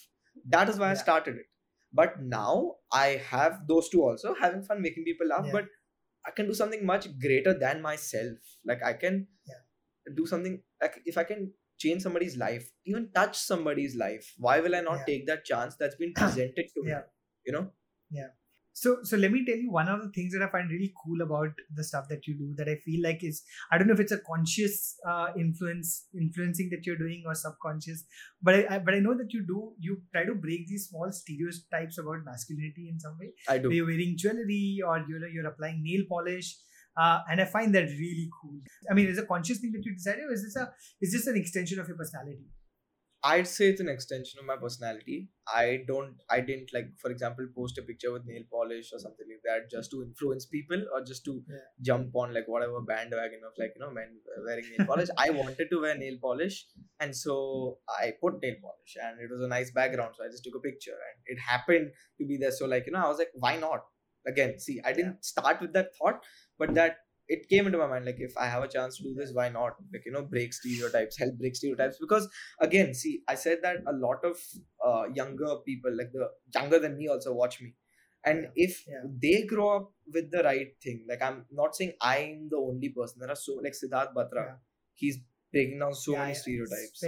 That 0.56 0.68
is 0.68 0.78
why 0.78 0.90
i 0.90 0.98
started 1.02 1.36
it 1.42 1.48
but 1.92 2.14
hmm. 2.16 2.28
now 2.28 2.76
i 2.92 3.06
have 3.32 3.66
those 3.68 3.88
two 3.88 4.02
also 4.02 4.34
having 4.34 4.62
fun 4.62 4.82
making 4.82 5.04
people 5.04 5.26
laugh 5.26 5.46
Yeah. 5.46 5.52
but 5.52 5.66
i 6.26 6.30
can 6.30 6.46
do 6.46 6.54
something 6.54 6.84
much 6.86 7.08
greater 7.20 7.54
than 7.54 7.82
myself 7.82 8.38
like 8.64 8.82
i 8.82 8.92
can 8.92 9.26
Yeah. 9.46 9.62
do 10.14 10.26
something 10.26 10.62
like 10.82 11.00
if 11.06 11.18
i 11.18 11.24
can 11.24 11.52
change 11.78 12.02
somebody's 12.02 12.36
life 12.36 12.70
even 12.86 13.10
touch 13.12 13.38
somebody's 13.38 13.96
life 13.96 14.34
why 14.38 14.60
will 14.60 14.74
i 14.74 14.80
not 14.80 14.98
Yeah. 15.00 15.04
take 15.10 15.26
that 15.26 15.44
chance 15.44 15.76
that's 15.76 15.96
been 15.96 16.12
presented 16.22 16.70
to 16.74 16.82
Yeah. 16.84 16.94
me 16.94 17.02
you 17.46 17.52
know 17.52 17.66
So, 18.72 18.98
so 19.02 19.16
let 19.16 19.32
me 19.32 19.44
tell 19.44 19.56
you 19.56 19.72
one 19.72 19.88
of 19.88 20.02
the 20.02 20.10
things 20.10 20.32
that 20.32 20.42
I 20.42 20.48
find 20.50 20.70
really 20.70 20.92
cool 21.04 21.20
about 21.22 21.50
the 21.74 21.82
stuff 21.82 22.06
that 22.10 22.26
you 22.28 22.34
do 22.38 22.54
that 22.56 22.68
I 22.68 22.76
feel 22.76 23.02
like 23.02 23.24
is 23.24 23.42
I 23.72 23.78
don't 23.78 23.88
know 23.88 23.94
if 23.94 24.00
it's 24.00 24.12
a 24.12 24.20
conscious 24.20 24.96
uh, 25.06 25.28
influence 25.36 26.06
influencing 26.14 26.70
that 26.70 26.86
you're 26.86 26.96
doing 26.96 27.24
or 27.26 27.34
subconscious, 27.34 28.04
but 28.40 28.54
I, 28.54 28.76
I 28.76 28.78
but 28.78 28.94
I 28.94 29.00
know 29.00 29.16
that 29.16 29.32
you 29.32 29.44
do 29.46 29.72
you 29.80 30.02
try 30.12 30.24
to 30.24 30.34
break 30.34 30.68
these 30.68 30.88
small 30.88 31.10
stereotypes 31.10 31.98
about 31.98 32.24
masculinity 32.24 32.88
in 32.88 33.00
some 33.00 33.16
way. 33.18 33.32
i 33.48 33.58
do 33.58 33.72
You're 33.72 33.86
wearing 33.86 34.14
jewelry 34.16 34.80
or 34.86 35.04
you're 35.08 35.26
you're 35.28 35.46
applying 35.46 35.82
nail 35.82 36.04
polish. 36.08 36.56
Uh, 36.96 37.20
and 37.30 37.40
I 37.40 37.44
find 37.44 37.72
that 37.76 37.84
really 37.84 38.28
cool. 38.42 38.58
I 38.90 38.94
mean, 38.94 39.06
is 39.06 39.18
it 39.18 39.24
a 39.24 39.26
conscious 39.26 39.58
thing 39.58 39.70
that 39.72 39.84
you 39.84 39.94
decided, 39.94 40.24
or 40.24 40.32
is 40.32 40.42
this 40.42 40.56
a 40.56 40.72
is 41.00 41.12
this 41.12 41.26
an 41.26 41.36
extension 41.36 41.78
of 41.78 41.88
your 41.88 41.96
personality? 41.96 42.46
I'd 43.24 43.46
say 43.48 43.68
it's 43.70 43.80
an 43.80 43.88
extension 43.88 44.38
of 44.38 44.46
my 44.46 44.56
personality. 44.56 45.28
I 45.52 45.84
don't 45.88 46.16
i 46.30 46.40
didn't 46.40 46.72
like 46.74 46.88
for 47.00 47.10
example 47.10 47.46
post 47.56 47.78
a 47.78 47.82
picture 47.82 48.12
with 48.12 48.26
nail 48.26 48.42
polish 48.52 48.92
or 48.92 48.98
something 48.98 49.26
like 49.30 49.40
that 49.44 49.70
just 49.70 49.90
to 49.92 50.02
influence 50.02 50.46
people 50.46 50.84
or 50.94 51.02
just 51.02 51.24
to 51.24 51.42
Yeah. 51.48 51.56
jump 51.80 52.14
on 52.14 52.34
like 52.34 52.46
whatever 52.46 52.80
bandwagon 52.82 53.40
of 53.46 53.52
like 53.58 53.72
you 53.74 53.80
know 53.80 53.90
men 53.90 54.20
wearing 54.46 54.68
nail 54.70 54.84
polish. 54.86 55.08
I 55.16 55.30
wanted 55.30 55.70
to 55.70 55.80
wear 55.80 55.96
nail 55.96 56.18
polish 56.20 56.66
and 57.00 57.16
so 57.16 57.78
i 57.88 58.12
put 58.20 58.40
nail 58.42 58.56
polish 58.62 58.96
and 59.02 59.20
it 59.20 59.30
was 59.30 59.40
a 59.42 59.48
nice 59.48 59.70
background 59.70 60.14
so 60.16 60.24
i 60.24 60.28
just 60.28 60.44
took 60.44 60.54
a 60.54 60.60
picture 60.60 60.98
and 61.08 61.22
it 61.26 61.40
happened 61.40 61.92
to 62.18 62.26
be 62.26 62.36
there. 62.36 62.50
So 62.52 62.66
like 62.66 62.86
you 62.86 62.92
know 62.92 63.04
i 63.04 63.08
was 63.08 63.18
like 63.18 63.30
why 63.34 63.56
not? 63.56 63.84
Again 64.26 64.58
see 64.58 64.80
i 64.84 64.92
didn't 64.92 65.24
start 65.24 65.60
with 65.62 65.72
that 65.72 65.96
thought 65.96 66.24
but 66.58 66.74
that 66.74 66.98
it 67.28 67.48
came 67.48 67.66
into 67.66 67.78
my 67.78 67.86
mind 67.86 68.04
like 68.04 68.20
if 68.20 68.36
i 68.36 68.46
have 68.46 68.62
a 68.62 68.68
chance 68.68 68.96
to 68.96 69.02
do 69.02 69.14
this 69.14 69.32
why 69.32 69.48
not? 69.48 69.76
Like 69.92 70.04
you 70.06 70.12
know 70.12 70.22
break 70.24 70.52
stereotypes 70.54 71.18
help 71.18 71.34
break 71.38 71.56
stereotypes. 71.56 71.98
Because 71.98 72.28
again 72.60 72.94
see 72.94 73.22
i 73.28 73.34
said 73.34 73.60
that 73.62 73.78
a 73.86 73.92
lot 73.92 74.24
of 74.24 74.40
uh, 74.84 75.08
younger 75.14 75.56
people 75.66 75.94
like 75.96 76.12
the 76.12 76.30
younger 76.54 76.78
than 76.78 76.96
me 76.96 77.08
also 77.08 77.32
watch 77.34 77.60
me. 77.60 77.74
And 78.24 78.42
Yeah, 78.42 78.50
if 78.56 78.86
yeah. 78.86 79.04
they 79.24 79.42
grow 79.46 79.68
up 79.76 79.92
with 80.12 80.30
the 80.30 80.42
right 80.42 80.72
thing 80.82 81.04
like 81.08 81.22
i'm 81.22 81.46
not 81.50 81.76
saying 81.76 81.92
i'm 82.00 82.48
the 82.48 82.56
only 82.56 82.88
person. 82.90 83.20
There 83.20 83.30
are 83.30 83.36
so 83.46 83.54
like 83.66 83.74
siddharth 83.80 84.14
batra 84.14 84.44
Yeah. 84.46 84.56
he's 84.94 85.18
breaking 85.52 85.78
down 85.78 85.94
so 85.94 86.16
many 86.16 86.34
stereotypes. 86.34 87.02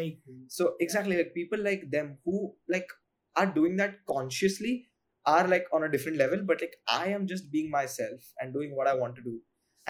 So 0.48 0.76
exactly 0.80 1.16
like 1.16 1.34
people 1.34 1.58
like 1.58 1.90
them 1.90 2.18
who 2.24 2.56
like 2.68 2.88
are 3.36 3.46
doing 3.46 3.76
that 3.76 4.04
consciously 4.06 4.90
are 5.26 5.46
like 5.46 5.66
on 5.72 5.84
a 5.84 5.88
different 5.90 6.16
level 6.16 6.42
but 6.50 6.60
like 6.62 6.76
i 6.88 7.08
am 7.08 7.26
just 7.26 7.50
being 7.52 7.70
myself 7.70 8.32
and 8.40 8.54
doing 8.54 8.74
what 8.74 8.86
i 8.86 8.94
want 8.94 9.14
to 9.16 9.22
do 9.22 9.42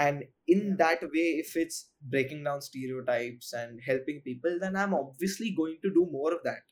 and 0.05 0.25
in 0.57 0.77
that 0.83 1.03
way 1.15 1.29
if 1.45 1.57
it's 1.63 1.79
breaking 2.15 2.45
down 2.49 2.61
stereotypes 2.67 3.53
and 3.53 3.81
helping 3.87 4.21
people 4.29 4.59
then 4.61 4.77
i'm 4.83 4.95
obviously 4.95 5.51
going 5.63 5.79
to 5.83 5.91
do 5.99 6.07
more 6.19 6.33
of 6.37 6.43
that 6.45 6.63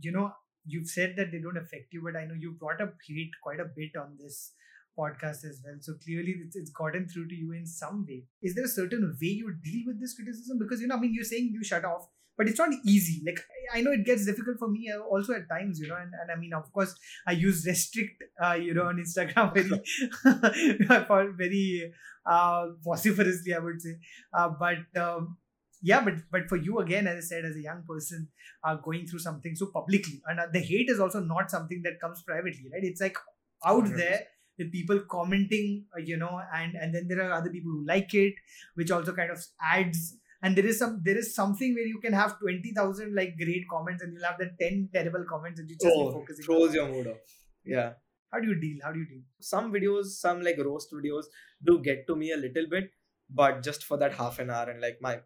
you 0.00 0.12
know, 0.12 0.32
you've 0.64 0.88
said 0.88 1.14
that 1.16 1.32
they 1.32 1.38
don't 1.38 1.56
affect 1.56 1.92
you, 1.92 2.02
but 2.04 2.18
I 2.18 2.24
know 2.24 2.34
you 2.38 2.56
brought 2.58 2.80
up 2.80 2.94
hate 3.06 3.30
quite 3.42 3.60
a 3.60 3.70
bit 3.76 3.96
on 3.98 4.16
this 4.18 4.52
podcast 4.98 5.44
as 5.44 5.62
well. 5.64 5.76
So 5.80 5.94
clearly 6.04 6.34
it's, 6.44 6.56
it's 6.56 6.70
gotten 6.70 7.08
through 7.08 7.28
to 7.28 7.34
you 7.34 7.52
in 7.52 7.66
some 7.66 8.04
way. 8.08 8.24
Is 8.42 8.54
there 8.54 8.64
a 8.64 8.68
certain 8.68 9.16
way 9.20 9.28
you 9.28 9.54
deal 9.62 9.84
with 9.86 10.00
this 10.00 10.14
criticism? 10.14 10.58
Because, 10.58 10.80
you 10.80 10.88
know, 10.88 10.96
I 10.96 11.00
mean, 11.00 11.14
you're 11.14 11.24
saying 11.24 11.50
you 11.52 11.64
shut 11.64 11.84
off, 11.84 12.08
but 12.36 12.48
it's 12.48 12.58
not 12.58 12.70
easy. 12.84 13.22
Like, 13.24 13.40
I 13.74 13.80
know 13.80 13.92
it 13.92 14.04
gets 14.04 14.26
difficult 14.26 14.58
for 14.58 14.68
me 14.68 14.90
uh, 14.94 15.00
also 15.00 15.34
at 15.34 15.48
times, 15.48 15.80
you 15.80 15.88
know, 15.88 15.96
and, 15.96 16.12
and 16.20 16.30
I 16.30 16.36
mean, 16.36 16.52
of 16.52 16.72
course, 16.72 16.94
I 17.26 17.32
use 17.32 17.64
restrict, 17.66 18.22
uh, 18.42 18.54
you 18.54 18.74
know, 18.74 18.84
on 18.84 18.96
Instagram 18.96 19.54
very, 20.86 21.04
for 21.06 21.32
very 21.32 21.92
uh, 22.24 22.66
vociferously, 22.84 23.54
I 23.54 23.58
would 23.58 23.80
say. 23.80 23.96
Uh, 24.32 24.50
but, 24.58 25.00
um, 25.00 25.38
yeah, 25.82 26.02
but 26.02 26.14
but 26.32 26.48
for 26.48 26.56
you 26.56 26.78
again, 26.78 27.06
as 27.06 27.16
I 27.16 27.20
said, 27.20 27.44
as 27.44 27.54
a 27.54 27.60
young 27.60 27.84
person, 27.86 28.28
are 28.66 28.76
going 28.76 29.06
through 29.06 29.20
something 29.20 29.54
so 29.54 29.66
publicly 29.66 30.20
and 30.26 30.40
uh, 30.40 30.46
the 30.52 30.60
hate 30.60 30.90
is 30.90 31.00
also 31.00 31.20
not 31.20 31.50
something 31.50 31.82
that 31.82 32.00
comes 32.00 32.22
privately 32.22 32.66
right 32.72 32.84
it's 32.84 33.00
like 33.00 33.16
out 33.64 33.84
100%. 33.84 33.96
there 33.96 34.20
with 34.58 34.72
people 34.72 35.00
commenting 35.10 35.84
uh, 35.96 36.00
you 36.00 36.16
know 36.16 36.40
and 36.54 36.74
and 36.74 36.94
then 36.94 37.06
there 37.08 37.22
are 37.22 37.32
other 37.32 37.50
people 37.50 37.70
who 37.70 37.86
like 37.86 38.12
it 38.14 38.34
which 38.74 38.90
also 38.90 39.12
kind 39.12 39.30
of 39.30 39.42
adds 39.62 40.16
and 40.46 40.56
there 40.60 40.66
is 40.72 40.78
some 40.82 41.00
there 41.04 41.18
is 41.22 41.34
something 41.34 41.74
where 41.78 41.90
you 41.92 42.00
can 42.06 42.18
have 42.18 42.36
20000 42.40 43.14
like 43.20 43.36
great 43.42 43.64
comments 43.72 44.02
and 44.02 44.12
you'll 44.12 44.28
have 44.30 44.38
the 44.42 44.50
10 44.60 44.90
terrible 44.98 45.24
comments 45.32 45.60
and 45.60 45.70
you 45.74 45.76
just 45.82 45.94
oh 45.94 46.12
focusing 46.12 46.48
throws 46.48 46.78
your 46.80 46.88
mood 46.88 47.08
off 47.14 47.36
yeah. 47.66 47.92
How 48.32 48.40
do 48.40 48.48
you 48.48 48.60
deal? 48.60 48.78
How 48.82 48.92
do 48.92 48.98
you 48.98 49.06
deal? 49.06 49.22
Some 49.40 49.72
videos 49.72 50.06
some 50.24 50.42
like 50.42 50.58
roast 50.58 50.92
videos 50.92 51.24
do 51.64 51.80
get 51.82 52.06
to 52.06 52.16
me 52.16 52.32
a 52.32 52.36
little 52.36 52.66
bit 52.70 52.90
but 53.28 53.62
just 53.62 53.84
for 53.84 53.96
that 53.98 54.14
half 54.14 54.38
an 54.38 54.50
hour 54.50 54.70
and 54.70 54.80
like 54.80 54.98
my 55.00 55.18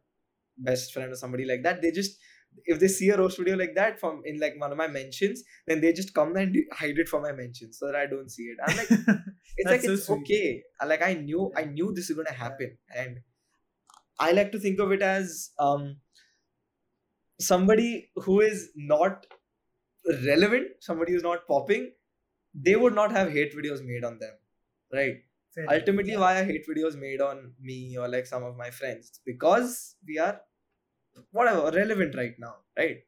best 0.57 0.93
friend 0.93 1.13
or 1.13 1.17
somebody 1.17 1.45
like 1.45 1.63
that 1.63 1.83
they 1.83 1.91
just 1.91 2.19
if 2.65 2.81
they 2.81 2.89
see 2.89 3.11
a 3.11 3.17
roast 3.17 3.39
video 3.39 3.57
like 3.57 3.75
that 3.75 4.01
from 4.01 4.23
in 4.25 4.41
like 4.41 4.55
one 4.59 4.73
of 4.73 4.79
my 4.79 4.87
mentions 4.87 5.43
then 5.67 5.81
they 5.81 5.93
just 5.93 6.15
come 6.15 6.35
and 6.37 6.57
hide 6.73 6.99
it 6.99 7.09
from 7.09 7.23
my 7.23 7.33
mentions 7.33 7.79
so 7.79 7.87
that 7.87 7.95
i 7.97 8.07
don't 8.07 8.31
see 8.31 8.45
it. 8.45 8.59
I'm 8.67 8.77
like 8.77 8.91
it's 9.57 9.71
like 9.71 9.83
so 9.83 9.93
it's 9.93 10.07
sweet. 10.07 10.21
okay. 10.21 10.63
Like 10.87 11.03
i 11.03 11.15
knew 11.15 11.53
i 11.57 11.65
knew 11.65 11.93
this 11.93 12.11
is 12.11 12.17
going 12.17 12.27
to 12.27 12.33
happen. 12.33 12.77
And 12.97 13.21
i 14.21 14.33
like 14.33 14.53
to 14.53 14.59
think 14.61 14.79
of 14.81 14.93
it 14.93 15.03
as 15.03 15.51
um 15.59 15.97
somebody 17.41 18.11
who 18.17 18.41
is 18.41 18.71
not 18.77 19.27
relevant 20.27 20.69
somebody 20.81 21.13
who's 21.13 21.23
not 21.23 21.47
popping 21.47 21.93
they 22.55 22.77
would 22.77 22.95
not 22.95 23.13
have 23.13 23.31
hate 23.33 23.55
videos 23.57 23.85
made 23.85 24.05
on 24.05 24.19
them 24.19 24.35
right 24.93 25.19
Fair 25.55 25.67
ultimately 25.77 26.13
Yeah. 26.13 26.21
why 26.25 26.33
are 26.41 26.45
hate 26.45 26.67
videos 26.71 26.97
made 27.05 27.21
on 27.21 27.55
me 27.61 27.97
or 27.99 28.09
like 28.09 28.27
some 28.27 28.45
of 28.45 28.57
my 28.57 28.71
friends 28.71 29.09
it's 29.11 29.21
because 29.33 29.97
we 30.07 30.19
are 30.19 30.41
whatever 31.33 31.71
relevant 31.81 32.15
right 32.23 32.37
now 32.39 32.57
right 32.79 33.05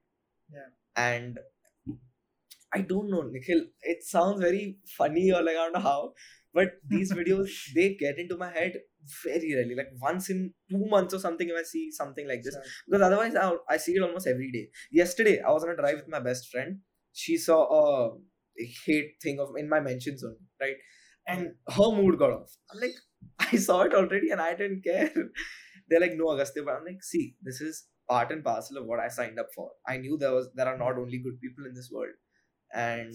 Yeah. 0.52 0.68
and 0.96 1.38
i 2.78 2.80
don't 2.92 3.10
know 3.14 3.22
nikhil 3.34 3.60
it 3.92 4.02
sounds 4.12 4.40
very 4.46 4.62
funny 4.96 5.24
or 5.32 5.42
like 5.42 5.56
i 5.56 5.64
don't 5.64 5.76
know 5.78 5.86
how 5.90 6.12
but 6.58 6.74
these 6.94 7.12
videos 7.20 7.56
they 7.74 7.88
get 8.02 8.18
into 8.24 8.36
my 8.36 8.50
head 8.58 8.80
very 9.24 9.54
rarely 9.54 9.74
like 9.74 9.90
once 10.00 10.30
in 10.30 10.52
two 10.70 10.84
months 10.86 11.14
or 11.14 11.18
something 11.18 11.48
if 11.48 11.56
i 11.58 11.62
see 11.62 11.90
something 11.90 12.28
like 12.28 12.42
this. 12.42 12.56
Because 12.86 13.02
otherwise 13.02 13.34
I, 13.34 13.52
I 13.68 13.76
see 13.76 13.92
it 13.92 14.02
almost 14.02 14.26
every 14.26 14.50
day. 14.50 14.68
Yesterday 14.90 15.40
i 15.40 15.50
was 15.50 15.64
on 15.64 15.70
a 15.70 15.76
drive 15.76 15.96
with 15.96 16.08
my 16.08 16.20
best 16.20 16.50
friend. 16.50 16.78
She 17.12 17.36
saw 17.36 17.60
a 17.64 18.10
hate 18.86 19.14
thing 19.22 19.38
of 19.40 19.50
in 19.56 19.68
my 19.68 19.80
mentions 19.80 20.24
only 20.24 20.36
right? 20.60 20.76
And 21.26 21.52
her 21.68 21.90
mood 21.92 22.18
got 22.18 22.30
off. 22.30 22.56
I'm 22.72 22.80
like 22.80 22.94
i 23.52 23.56
saw 23.56 23.82
it 23.82 23.94
already 23.94 24.30
and 24.30 24.40
i 24.40 24.54
didn't 24.54 24.82
care. 24.82 25.12
They're 25.88 26.00
like 26.00 26.14
no 26.14 26.30
Agastya 26.32 26.62
but 26.64 26.74
i'm 26.74 26.84
like 26.84 27.02
see 27.02 27.34
this 27.42 27.60
is 27.60 27.86
part 28.08 28.30
and 28.32 28.44
parcel 28.44 28.78
of 28.78 28.86
what 28.86 29.00
i 29.00 29.08
signed 29.08 29.38
up 29.38 29.48
for. 29.54 29.70
I 29.86 29.96
knew 29.98 30.16
there 30.18 30.32
was 30.32 30.48
there 30.54 30.68
are 30.68 30.78
not 30.78 30.98
only 30.98 31.18
good 31.18 31.40
people 31.40 31.66
in 31.66 31.74
this 31.74 31.90
world. 31.92 32.14
And 32.74 33.14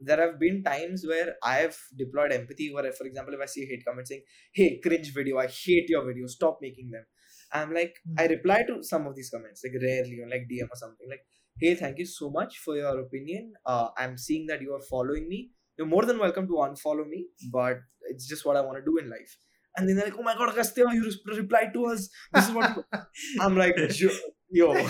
there 0.00 0.20
have 0.20 0.38
been 0.40 0.62
times 0.62 1.04
where 1.06 1.34
I've 1.42 1.78
deployed 1.96 2.32
empathy. 2.32 2.72
Where, 2.72 2.92
for 2.92 3.06
example, 3.06 3.34
if 3.34 3.40
I 3.40 3.46
see 3.46 3.62
a 3.64 3.66
hate 3.66 3.84
comment 3.86 4.08
saying, 4.08 4.22
"Hey, 4.52 4.80
cringe 4.82 5.12
video! 5.14 5.38
I 5.38 5.46
hate 5.46 5.88
your 5.88 6.04
video. 6.06 6.26
Stop 6.26 6.58
making 6.62 6.90
them," 6.90 7.04
I'm 7.52 7.72
like, 7.72 7.94
Hmm. 8.06 8.14
I 8.18 8.26
reply 8.26 8.62
to 8.68 8.82
some 8.82 9.06
of 9.06 9.14
these 9.14 9.30
comments, 9.30 9.62
like 9.64 9.80
rarely 9.82 10.20
on 10.24 10.30
like 10.30 10.46
DM 10.50 10.68
or 10.70 10.76
something, 10.84 11.08
like, 11.08 11.24
hey, 11.60 11.74
thank 11.74 11.98
you 11.98 12.06
so 12.06 12.30
much 12.30 12.58
for 12.58 12.76
your 12.76 13.00
opinion. 13.00 13.52
Uh, 13.64 13.88
I'm 13.96 14.16
seeing 14.18 14.46
that 14.48 14.62
you 14.62 14.74
are 14.74 14.82
following 14.90 15.28
me. 15.28 15.50
You're 15.78 15.86
more 15.88 16.04
than 16.04 16.18
welcome 16.18 16.46
to 16.48 16.54
unfollow 16.66 17.06
me, 17.08 17.26
but 17.52 17.78
it's 18.10 18.26
just 18.28 18.44
what 18.46 18.56
I 18.56 18.60
want 18.60 18.78
to 18.78 18.84
do 18.84 18.98
in 18.98 19.10
life. 19.10 19.36
And 19.76 19.88
then 19.88 19.96
they're 19.96 20.04
like, 20.06 20.18
oh 20.18 20.22
my 20.22 20.34
god, 20.34 20.50
Agastya, 20.52 20.84
you 20.92 21.10
replied 21.36 21.72
to 21.74 21.86
us. 21.86 22.08
This 22.32 22.48
is 22.48 22.54
what. 22.54 22.84
I'm 23.40 23.56
like, 23.56 23.74
"Jo- 23.90 24.10
yo. 24.50 24.72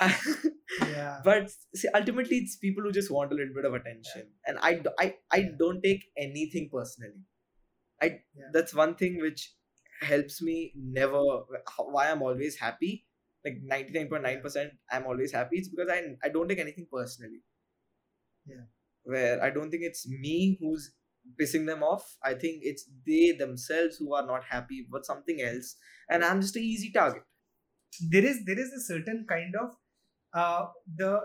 yeah. 0.80 1.20
but 1.24 1.50
see, 1.74 1.88
ultimately, 1.94 2.38
it's 2.38 2.56
people 2.56 2.82
who 2.82 2.92
just 2.92 3.10
want 3.10 3.32
a 3.32 3.34
little 3.34 3.54
bit 3.54 3.64
of 3.64 3.74
attention, 3.74 4.28
and 4.46 4.58
I, 4.60 4.82
I, 4.98 5.14
I 5.32 5.48
don't 5.58 5.82
take 5.82 6.04
anything 6.18 6.68
personally. 6.72 7.22
I 8.02 8.06
Yeah. 8.34 8.50
that's 8.52 8.74
one 8.74 8.94
thing 8.96 9.20
which 9.20 9.52
helps 10.00 10.42
me 10.42 10.72
never. 10.76 11.22
Why 11.78 12.10
I'm 12.10 12.22
always 12.22 12.58
happy, 12.58 13.06
like 13.44 13.58
ninety 13.62 13.92
nine 13.92 14.08
point 14.08 14.22
nine 14.24 14.40
percent, 14.42 14.72
I'm 14.90 15.06
always 15.06 15.32
happy. 15.32 15.58
It's 15.58 15.68
because 15.68 15.88
I, 15.90 16.02
I 16.24 16.28
don't 16.28 16.48
take 16.48 16.58
anything 16.60 16.86
personally. 16.92 17.42
Yeah. 18.46 18.66
Where 19.04 19.42
I 19.42 19.50
don't 19.50 19.70
think 19.70 19.82
it's 19.84 20.08
me 20.08 20.56
who's 20.60 20.92
pissing 21.40 21.66
them 21.66 21.82
off. 21.82 22.16
I 22.22 22.34
think 22.34 22.60
it's 22.62 22.88
they 23.06 23.32
themselves 23.32 23.96
who 23.96 24.14
are 24.14 24.26
not 24.26 24.44
happy 24.44 24.86
but 24.90 25.06
something 25.06 25.40
else, 25.42 25.76
and 26.10 26.24
I'm 26.24 26.40
just 26.40 26.56
an 26.56 26.62
easy 26.62 26.90
target. 26.92 27.22
there 28.10 28.24
is 28.24 28.44
there 28.46 28.58
is 28.58 28.72
a 28.72 28.80
certain 28.80 29.24
kind 29.28 29.54
of 29.60 29.70
uh, 30.34 30.66
the 30.96 31.20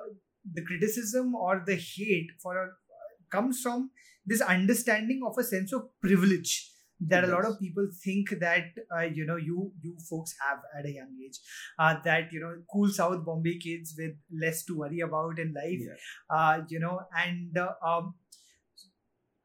the 0.54 0.64
criticism 0.66 1.36
or 1.36 1.64
the 1.66 1.76
hate 1.76 2.30
for 2.42 2.58
a, 2.64 2.68
comes 3.32 3.62
from 3.62 3.90
this 4.26 4.42
understanding 4.42 5.22
of 5.26 5.38
a 5.38 5.44
sense 5.44 5.74
of 5.74 5.88
privilege 6.02 6.72
that 7.02 7.24
a 7.24 7.28
lot 7.28 7.46
of 7.46 7.58
people 7.60 7.88
think 8.04 8.30
that 8.40 8.66
uh, 8.96 9.02
you 9.02 9.26
know 9.26 9.38
you 9.38 9.72
you 9.82 9.96
folks 10.10 10.34
have 10.46 10.60
at 10.78 10.86
a 10.86 10.92
young 10.92 11.12
age 11.26 11.38
uh, 11.80 11.96
that 12.04 12.32
you 12.34 12.40
know 12.42 12.54
cool 12.74 12.90
south 12.90 13.24
bombay 13.26 13.58
kids 13.58 13.94
with 13.98 14.16
less 14.46 14.64
to 14.66 14.78
worry 14.78 15.00
about 15.00 15.40
in 15.40 15.54
life 15.54 15.80
Yeah. 15.86 15.96
uh, 16.38 16.62
you 16.70 16.80
know 16.80 17.00
and 17.26 17.58
uh, 17.58 17.70
um, 17.86 18.16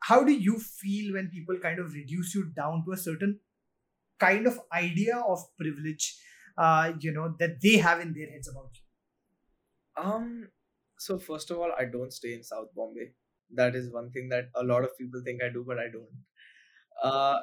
how 0.00 0.22
do 0.24 0.32
you 0.32 0.58
feel 0.58 1.14
when 1.14 1.28
people 1.28 1.58
kind 1.62 1.78
of 1.78 1.92
reduce 1.94 2.34
you 2.34 2.44
down 2.56 2.84
to 2.86 2.92
a 2.92 2.96
certain 2.96 3.38
kind 4.18 4.46
of 4.46 4.58
idea 4.72 5.16
of 5.18 5.38
privilege 5.58 6.16
uh, 6.58 6.92
you 7.00 7.12
know 7.12 7.34
that 7.38 7.60
they 7.62 7.76
have 7.78 8.00
in 8.00 8.12
their 8.14 8.30
heads 8.30 8.48
about 8.48 8.70
you 8.74 8.83
Um. 9.96 10.48
So 10.98 11.18
first 11.18 11.50
of 11.50 11.58
all, 11.58 11.72
I 11.78 11.84
don't 11.86 12.12
stay 12.12 12.34
in 12.34 12.42
South 12.44 12.68
Bombay. 12.74 13.14
That 13.50 13.74
is 13.74 13.92
one 13.92 14.10
thing 14.10 14.28
that 14.30 14.46
a 14.54 14.62
lot 14.62 14.84
of 14.84 14.96
people 14.96 15.22
think 15.24 15.42
I 15.42 15.48
do, 15.48 15.64
but 15.66 15.78
I 15.78 15.88
don't. 15.88 16.08
Uh, 17.02 17.40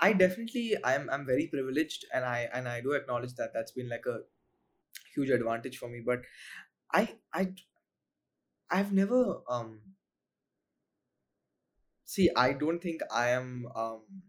I 0.00 0.12
definitely 0.14 0.76
I'm 0.84 1.10
I'm 1.10 1.26
very 1.26 1.48
privileged, 1.48 2.06
and 2.14 2.24
I 2.24 2.48
and 2.52 2.68
I 2.68 2.80
do 2.82 2.92
acknowledge 2.92 3.34
that 3.36 3.52
that's 3.54 3.72
been 3.72 3.88
like 3.88 4.06
a 4.06 4.20
huge 5.14 5.30
advantage 5.30 5.78
for 5.78 5.88
me. 5.88 6.02
But 6.06 6.22
I 6.92 7.16
I 7.34 7.54
I've 8.70 8.92
never 8.92 9.42
um. 9.48 9.96
See, 12.06 12.30
I 12.34 12.54
don't 12.54 12.80
think 12.82 13.02
I 13.10 13.28
am 13.28 13.66
um 13.74 14.22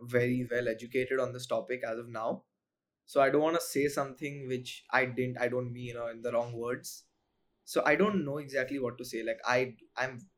very 0.00 0.48
well 0.50 0.66
educated 0.68 1.20
on 1.20 1.32
this 1.34 1.46
topic 1.46 1.84
as 1.84 1.98
of 1.98 2.08
now. 2.08 2.45
So 3.06 3.20
I 3.20 3.30
don't 3.30 3.42
want 3.42 3.56
to 3.56 3.62
say 3.66 3.88
something 3.88 4.48
which 4.48 4.84
I 4.90 5.04
didn't. 5.06 5.38
I 5.38 5.48
don't 5.48 5.72
mean, 5.72 5.86
you 5.86 5.94
know, 5.94 6.08
in 6.08 6.22
the 6.22 6.32
wrong 6.32 6.52
words. 6.52 7.04
So 7.64 7.82
i 7.86 7.96
don't 7.96 8.24
know 8.24 8.38
exactly 8.38 8.78
what 8.78 8.98
to 8.98 9.04
say. 9.04 9.22
Like 9.22 9.40
i 9.46 9.74
i'm 9.96 10.28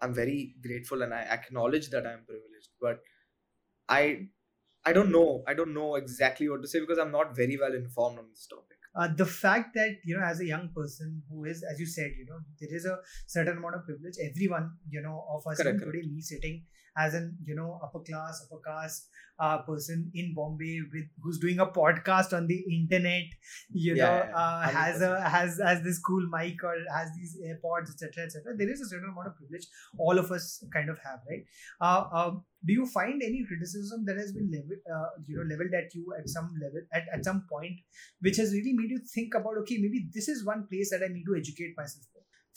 i'm 0.00 0.14
very 0.14 0.54
grateful 0.66 1.02
and 1.02 1.14
i 1.14 1.20
acknowledge 1.36 1.88
that 1.90 2.06
i'm 2.06 2.24
privileged 2.24 2.70
but 2.80 3.00
i 3.88 4.28
i 4.84 4.92
don't 4.92 5.10
know. 5.12 5.44
I 5.46 5.54
don't 5.54 5.74
know 5.74 5.96
exactly 5.96 6.48
what 6.48 6.62
to 6.62 6.68
say 6.68 6.80
because 6.80 6.98
i'm 6.98 7.12
not 7.12 7.36
very 7.36 7.58
well 7.58 7.74
informed 7.74 8.18
on 8.18 8.28
this 8.30 8.46
topic. 8.46 8.78
Uh, 8.94 9.08
the 9.16 9.26
fact 9.26 9.74
that 9.74 9.98
you 10.04 10.16
know 10.16 10.24
as 10.24 10.40
a 10.40 10.46
young 10.46 10.70
person 10.74 11.22
who 11.28 11.44
is 11.44 11.62
as 11.70 11.78
you 11.80 11.86
said 11.86 12.12
you 12.18 12.26
know 12.26 12.38
there 12.60 12.74
is 12.74 12.86
a 12.86 12.98
certain 13.26 13.58
amount 13.58 13.76
of 13.76 13.84
privilege. 13.84 14.16
Everyone 14.30 14.72
you 14.88 15.02
know 15.02 15.26
of 15.30 15.46
us 15.46 15.62
Correct, 15.62 15.80
today 15.80 16.02
me 16.08 16.20
sitting 16.20 16.64
as 16.98 17.14
an 17.14 17.36
you 17.44 17.54
know 17.54 17.80
upper 17.82 18.00
class 18.00 18.44
upper 18.46 18.60
caste 18.66 19.08
uh, 19.40 19.58
person 19.62 20.10
in 20.14 20.34
bombay 20.34 20.80
with 20.92 21.04
who's 21.22 21.38
doing 21.38 21.60
a 21.60 21.66
podcast 21.66 22.32
on 22.36 22.46
the 22.46 22.58
internet 22.76 23.24
you 23.72 23.94
Yeah, 23.94 23.96
know 23.96 24.28
yeah, 24.28 24.34
uh, 24.34 24.68
has 24.68 25.00
a 25.00 25.20
has 25.28 25.58
has 25.64 25.82
this 25.82 25.98
cool 26.00 26.26
mic 26.32 26.62
or 26.64 26.74
has 26.94 27.10
these 27.16 27.36
airpods 27.46 27.90
etc 27.94 28.24
etc 28.24 28.54
there 28.56 28.70
is 28.70 28.80
a 28.80 28.86
certain 28.88 29.10
amount 29.10 29.28
of 29.28 29.36
privilege 29.36 29.66
all 29.98 30.18
of 30.18 30.30
us 30.32 30.64
kind 30.72 30.90
of 30.90 30.98
have 31.04 31.20
right? 31.30 31.44
Uh, 31.80 32.04
um, 32.12 32.44
do 32.66 32.72
you 32.72 32.86
find 32.86 33.22
any 33.22 33.44
criticism 33.46 34.04
that 34.06 34.16
has 34.16 34.32
been 34.32 34.50
level, 34.50 34.76
uh, 34.94 35.08
you 35.26 35.36
know 35.36 35.44
leveled 35.48 35.72
at 35.74 35.94
you 35.94 36.06
at 36.18 36.28
some 36.28 36.50
level 36.62 36.80
at, 36.92 37.04
at 37.12 37.24
some 37.24 37.44
point 37.50 37.78
which 38.20 38.36
has 38.36 38.52
really 38.52 38.72
made 38.74 38.90
you 38.90 39.00
think 39.14 39.34
about 39.34 39.56
okay 39.60 39.78
maybe 39.78 40.08
this 40.14 40.28
is 40.28 40.44
one 40.44 40.66
place 40.70 40.90
that 40.90 41.02
i 41.04 41.08
need 41.12 41.24
to 41.24 41.36
educate 41.36 41.74
myself 41.76 42.04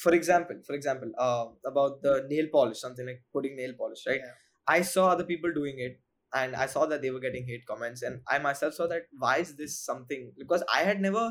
for 0.04 0.14
example 0.18 0.58
for 0.68 0.74
example 0.76 1.12
uh, 1.26 1.46
about 1.72 2.02
the 2.06 2.14
nail 2.30 2.48
polish 2.56 2.80
something 2.86 3.06
like 3.06 3.22
putting 3.34 3.56
nail 3.56 3.74
polish 3.82 4.04
right? 4.08 4.22
Yeah. 4.26 4.34
i 4.68 4.82
saw 4.82 5.08
other 5.10 5.24
people 5.32 5.54
doing 5.60 5.80
it 5.88 6.00
and 6.34 6.56
i 6.56 6.66
saw 6.66 6.86
that 6.92 7.02
they 7.02 7.12
were 7.12 7.20
getting 7.26 7.46
hate 7.52 7.66
comments 7.72 8.02
and 8.02 8.22
i 8.30 8.40
myself 8.40 8.74
saw 8.74 8.88
that 8.88 9.04
why 9.20 9.38
is 9.38 9.56
this 9.56 9.80
something? 9.86 10.32
Because 10.38 10.64
i 10.74 10.84
had 10.90 11.02
never 11.02 11.26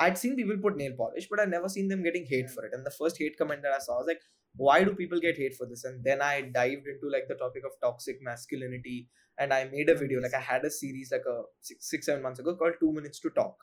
i'd 0.00 0.18
seen 0.18 0.36
people 0.36 0.58
put 0.66 0.76
nail 0.76 0.94
polish 0.96 1.28
but 1.30 1.40
i'd 1.40 1.50
never 1.50 1.68
seen 1.68 1.88
them 1.88 2.02
getting 2.02 2.26
hate 2.26 2.46
Yeah. 2.46 2.54
for 2.54 2.64
it. 2.66 2.72
And 2.74 2.84
the 2.86 2.90
first 2.98 3.18
hate 3.18 3.36
comment 3.38 3.62
that 3.62 3.72
i 3.72 3.78
saw 3.78 3.98
was 3.98 4.06
like 4.06 4.20
why 4.56 4.82
do 4.82 4.94
people 4.94 5.20
get 5.20 5.36
hate 5.36 5.54
for 5.54 5.66
this? 5.66 5.84
And 5.84 6.02
then 6.04 6.20
i 6.22 6.40
dived 6.42 6.86
into 6.92 7.08
like 7.12 7.28
the 7.28 7.34
topic 7.34 7.62
of 7.64 7.72
toxic 7.82 8.18
masculinity 8.22 9.08
and 9.38 9.52
i 9.52 9.64
made 9.64 9.88
a 9.88 9.94
video 9.94 10.20
like 10.20 10.34
i 10.34 10.40
had 10.40 10.64
a 10.64 10.70
series 10.70 11.12
like 11.12 11.26
a 11.28 11.42
six, 11.60 11.88
six 11.90 12.06
seven 12.06 12.22
months 12.22 12.40
ago 12.40 12.56
called 12.56 12.74
two 12.80 12.92
minutes 12.92 13.20
to 13.20 13.30
talk 13.30 13.56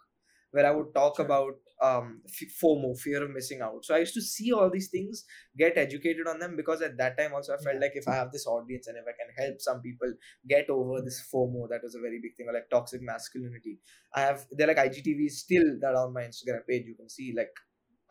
where 0.56 0.66
i 0.66 0.72
would 0.72 0.94
talk 0.96 1.20
Sure. 1.20 1.26
about 1.26 1.54
um 1.88 2.22
fomo 2.60 2.90
fear 3.00 3.22
of 3.24 3.32
missing 3.32 3.62
out 3.62 3.84
so 3.86 3.94
i 3.96 3.98
used 4.04 4.14
to 4.14 4.22
see 4.22 4.52
all 4.54 4.70
these 4.76 4.90
things 4.90 5.26
get 5.58 5.78
educated 5.78 6.28
on 6.28 6.40
them 6.40 6.56
because 6.56 6.82
at 6.82 6.96
that 6.98 7.18
time 7.18 7.34
also 7.34 7.54
i 7.54 7.58
felt 7.66 7.82
like 7.82 7.92
if 7.96 8.08
i 8.08 8.16
have 8.16 8.32
this 8.32 8.48
audience 8.48 8.88
and 8.88 8.98
if 8.98 9.04
i 9.14 9.16
can 9.22 9.34
help 9.42 9.60
some 9.60 9.82
people 9.82 10.14
get 10.48 10.70
over 10.70 11.02
this 11.02 11.20
fomo 11.34 11.68
that 11.70 11.84
was 11.84 11.96
a 11.96 12.00
very 12.00 12.20
big 12.22 12.36
thing 12.38 12.48
or 12.48 12.54
like 12.54 12.70
toxic 12.70 13.02
masculinity 13.02 13.80
i 14.14 14.22
have 14.22 14.46
they're 14.52 14.68
like 14.74 14.78
igtv 14.78 15.30
still 15.30 15.68
that 15.82 15.96
on 15.96 16.14
my 16.14 16.24
instagram 16.24 16.66
page 16.68 16.86
you 16.86 16.96
can 16.96 17.10
see 17.10 17.34
like 17.36 17.52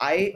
i 0.00 0.34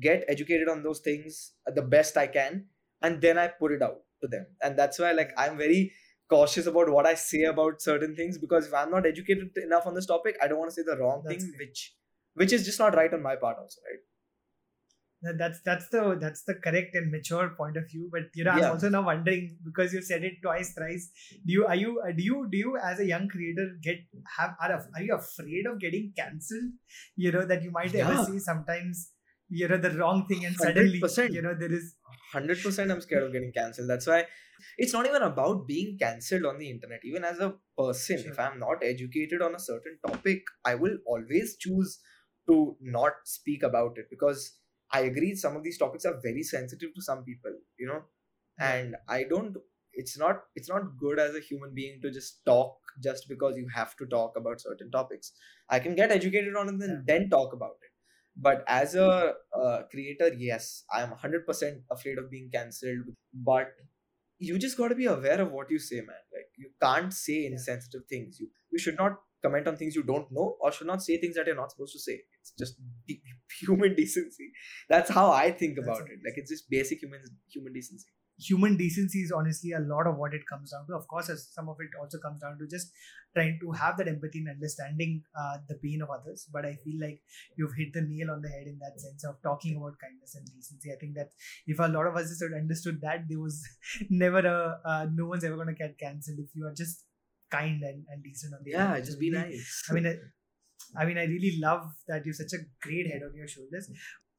get 0.00 0.24
educated 0.28 0.68
on 0.68 0.82
those 0.82 1.00
things 1.00 1.52
the 1.66 1.82
best 1.82 2.16
I 2.16 2.26
can, 2.26 2.66
and 3.02 3.20
then 3.20 3.38
I 3.38 3.48
put 3.48 3.72
it 3.72 3.82
out 3.82 4.02
to 4.22 4.28
them. 4.28 4.46
And 4.62 4.78
that's 4.78 4.98
why, 4.98 5.12
like, 5.12 5.30
I'm 5.38 5.56
very 5.56 5.92
cautious 6.30 6.66
about 6.66 6.90
what 6.96 7.06
I 7.06 7.14
say 7.14 7.42
about 7.52 7.82
certain 7.82 8.14
things 8.16 8.38
because 8.38 8.66
if 8.68 8.74
I'm 8.74 8.90
not 8.90 9.06
educated 9.06 9.50
enough 9.64 9.86
on 9.86 9.94
this 9.94 10.06
topic, 10.06 10.36
I 10.42 10.48
don't 10.48 10.58
want 10.58 10.70
to 10.70 10.74
say 10.74 10.82
the 10.90 10.96
wrong 11.02 11.22
That's 11.26 11.44
thing, 11.44 11.54
which 11.58 11.96
which 12.34 12.52
is 12.52 12.64
just 12.64 12.78
not 12.78 12.94
right 12.94 13.12
on 13.12 13.22
my 13.22 13.36
part, 13.36 13.58
also, 13.58 13.80
right? 13.90 14.00
That- 15.22 15.36
that's 15.36 15.60
that's 15.60 15.88
the 15.90 16.16
that's 16.18 16.44
the 16.44 16.54
correct 16.54 16.94
and 16.94 17.10
mature 17.12 17.50
point 17.50 17.76
of 17.76 17.90
view 17.90 18.08
but 18.10 18.30
you 18.34 18.42
know 18.42 18.52
i'm 18.52 18.70
also 18.70 18.88
now 18.88 19.02
wondering 19.08 19.58
because 19.66 19.92
you 19.92 20.00
said 20.00 20.24
it 20.24 20.38
twice 20.44 20.72
thrice 20.72 21.10
do 21.44 21.52
you 21.52 21.66
are 21.66 21.74
you 21.76 22.00
uh, 22.00 22.10
do 22.20 22.22
you 22.28 22.48
do 22.50 22.56
you 22.56 22.78
as 22.78 23.00
a 23.00 23.04
young 23.04 23.28
creator 23.28 23.66
get 23.82 23.98
have 24.38 24.54
are, 24.62 24.72
are 24.94 25.02
you 25.02 25.14
afraid 25.14 25.66
of 25.66 25.78
getting 25.78 26.06
cancelled 26.16 26.72
you 27.16 27.30
know 27.30 27.44
that 27.44 27.62
you 27.62 27.70
might 27.70 27.94
ever 27.94 28.14
Yeah. 28.14 28.24
see 28.24 28.38
sometimes 28.38 29.10
you 29.50 29.68
know 29.68 29.76
the 29.78 29.90
wrong 29.98 30.26
thing 30.26 30.44
and 30.44 30.58
suddenly 30.60 31.02
100%. 31.02 31.36
you 31.36 31.42
know 31.42 31.54
there 31.54 31.72
is 31.72 31.96
Hundred 32.32 32.62
percent, 32.62 32.92
I'm 32.92 33.00
scared 33.00 33.24
of 33.24 33.32
getting 33.32 33.52
cancelled. 33.52 33.90
That's 33.90 34.06
why 34.06 34.26
it's 34.78 34.92
not 34.92 35.04
even 35.04 35.22
about 35.22 35.66
being 35.66 35.98
cancelled 35.98 36.44
on 36.46 36.58
the 36.58 36.70
internet. 36.70 37.00
Even 37.04 37.24
as 37.24 37.40
a 37.40 37.56
person, 37.76 38.24
if 38.24 38.38
I'm 38.38 38.60
not 38.60 38.84
educated 38.84 39.42
on 39.42 39.56
a 39.56 39.58
certain 39.58 39.98
topic, 40.06 40.44
I 40.64 40.76
will 40.76 40.98
always 41.06 41.56
choose 41.56 42.00
to 42.48 42.76
not 42.80 43.14
speak 43.24 43.64
about 43.64 43.98
it 43.98 44.06
because 44.10 44.58
I 44.92 45.00
agree 45.00 45.34
some 45.34 45.56
of 45.56 45.64
these 45.64 45.78
topics 45.78 46.04
are 46.04 46.20
very 46.22 46.44
sensitive 46.44 46.94
to 46.94 47.02
some 47.02 47.24
people, 47.24 47.52
you 47.78 47.88
know, 47.88 48.04
and 48.58 48.96
I 49.08 49.24
don't. 49.24 49.56
It's 49.92 50.16
not. 50.16 50.44
It's 50.54 50.68
not 50.68 50.96
good 50.98 51.18
as 51.18 51.34
a 51.34 51.40
human 51.40 51.74
being 51.74 52.00
to 52.02 52.10
just 52.12 52.44
talk 52.44 52.78
just 53.02 53.28
because 53.28 53.56
you 53.56 53.68
have 53.74 53.96
to 53.96 54.06
talk 54.06 54.36
about 54.36 54.60
certain 54.60 54.90
topics. 54.90 55.32
I 55.68 55.80
can 55.80 55.96
get 55.96 56.12
educated 56.12 56.54
on 56.56 56.68
it 56.68 56.74
and 56.74 57.06
Yeah. 57.06 57.06
then 57.06 57.28
talk 57.28 57.52
about 57.52 57.76
it 57.82 57.89
but 58.36 58.64
as 58.68 58.94
a 58.94 59.34
uh, 59.60 59.82
creator 59.90 60.28
yes 60.34 60.84
i'm 60.92 61.10
100% 61.10 61.82
afraid 61.90 62.18
of 62.18 62.30
being 62.30 62.50
cancelled. 62.52 63.04
But 63.34 63.68
you 64.38 64.58
just 64.58 64.76
got 64.76 64.88
to 64.88 64.94
be 64.94 65.06
aware 65.06 65.40
of 65.40 65.52
what 65.52 65.70
you 65.70 65.78
say 65.78 65.96
man. 65.96 66.22
Like 66.34 66.48
you 66.56 66.70
can't 66.82 67.12
say 67.12 67.40
Yeah. 67.42 67.50
insensitive 67.52 68.06
things. 68.08 68.38
You 68.40 68.48
you 68.70 68.78
should 68.78 68.96
not 68.96 69.18
comment 69.42 69.66
on 69.68 69.76
things 69.76 69.94
you 69.96 70.02
don't 70.02 70.30
know 70.30 70.56
or 70.60 70.70
should 70.72 70.86
not 70.86 71.02
say 71.02 71.16
things 71.18 71.34
that 71.36 71.46
you're 71.46 71.56
not 71.56 71.70
supposed 71.72 71.92
to 71.94 72.00
say. 72.00 72.20
It's 72.40 72.52
just 72.58 72.76
de- 73.06 73.22
human 73.60 73.94
decency. 73.94 74.52
That's 74.88 75.10
how 75.10 75.30
i 75.32 75.50
think 75.50 75.76
That's 75.76 75.88
about 75.88 76.10
it. 76.10 76.20
Like 76.26 76.38
it's 76.38 76.50
just 76.50 76.70
basic 76.70 77.00
human 77.02 77.22
human 77.52 77.72
decency 77.72 78.08
human 78.40 78.76
decency 78.76 79.20
is 79.20 79.32
honestly 79.32 79.72
a 79.72 79.80
lot 79.80 80.06
of 80.06 80.16
what 80.16 80.34
it 80.34 80.46
comes 80.48 80.70
down 80.72 80.86
to. 80.86 80.94
Of 80.94 81.06
course, 81.08 81.28
as 81.28 81.48
some 81.52 81.68
of 81.68 81.76
it 81.80 81.90
also 82.00 82.18
comes 82.18 82.40
down 82.40 82.58
to 82.58 82.66
just 82.66 82.90
trying 83.34 83.58
to 83.60 83.70
have 83.72 83.96
that 83.98 84.08
empathy 84.08 84.40
and 84.40 84.48
understanding 84.48 85.22
uh, 85.38 85.58
the 85.68 85.76
pain 85.76 86.02
of 86.02 86.10
others. 86.10 86.48
But 86.52 86.64
I 86.64 86.76
feel 86.84 87.00
like 87.00 87.20
you've 87.56 87.74
hit 87.76 87.92
the 87.92 88.02
nail 88.02 88.30
on 88.30 88.42
the 88.42 88.48
head 88.48 88.66
in 88.66 88.78
that 88.80 89.00
sense 89.00 89.24
of 89.24 89.36
talking 89.42 89.76
about 89.76 89.94
kindness 90.00 90.34
and 90.34 90.46
decency. 90.46 90.92
I 90.92 90.96
think 90.96 91.14
that 91.14 91.30
if 91.66 91.78
a 91.78 91.88
lot 91.88 92.06
of 92.06 92.16
us 92.16 92.28
just 92.28 92.42
had 92.42 92.52
understood 92.58 93.00
that, 93.02 93.28
there 93.28 93.40
was 93.40 93.62
never 94.10 94.40
a 94.40 94.80
uh, 94.84 95.06
no 95.12 95.26
one's 95.26 95.44
ever 95.44 95.56
going 95.56 95.68
to 95.68 95.74
get 95.74 95.98
cancelled 95.98 96.38
if 96.38 96.50
you 96.54 96.66
are 96.66 96.74
just 96.74 97.04
kind 97.50 97.82
and, 97.82 98.04
and 98.08 98.22
decent 98.22 98.54
on 98.54 98.60
the 98.64 98.70
Yeah, 98.72 98.84
internet. 98.86 99.04
just 99.04 99.20
be 99.20 99.30
nice. 99.30 99.84
I 99.90 99.92
mean, 99.92 100.06
I, 100.06 100.16
I 100.96 101.04
mean, 101.04 101.18
I 101.18 101.24
really 101.24 101.58
love 101.60 101.84
that 102.08 102.24
you're 102.24 102.34
such 102.34 102.52
a 102.52 102.62
great 102.82 103.06
head 103.10 103.22
on 103.22 103.34
your 103.34 103.46
shoulders. 103.48 103.90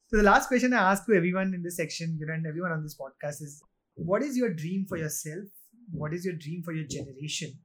So 0.08 0.18
the 0.18 0.24
last 0.24 0.48
question 0.48 0.74
I 0.74 0.92
ask 0.92 1.06
to 1.06 1.14
everyone 1.14 1.54
in 1.54 1.64
this 1.64 1.78
section, 1.78 2.18
you 2.20 2.26
know, 2.26 2.34
and 2.34 2.46
everyone 2.46 2.72
on 2.72 2.84
this 2.84 2.98
podcast 2.98 3.42
is, 3.42 3.64
what 4.06 4.24
is 4.24 4.38
your 4.38 4.54
dream 4.54 4.86
for 4.88 4.98
yourself? 4.98 5.46
What 5.92 6.14
is 6.14 6.26
your 6.26 6.36
dream 6.36 6.64
for 6.64 6.74
your 6.74 6.88
generation? 6.88 7.60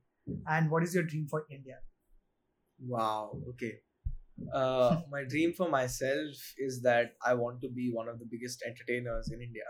And 0.46 0.70
what 0.70 0.82
is 0.82 0.94
your 0.94 1.04
dream 1.04 1.26
for 1.30 1.44
India? 1.50 1.76
Wow. 2.80 3.38
Okay. 3.50 3.74
Uh, 4.52 5.00
my 5.10 5.24
dream 5.24 5.52
for 5.52 5.68
myself 5.68 6.34
is 6.58 6.82
that 6.82 7.12
I 7.24 7.34
want 7.34 7.60
to 7.62 7.68
be 7.68 7.90
one 7.92 8.08
of 8.08 8.18
the 8.18 8.26
biggest 8.30 8.62
entertainers 8.66 9.30
in 9.32 9.40
India. 9.40 9.64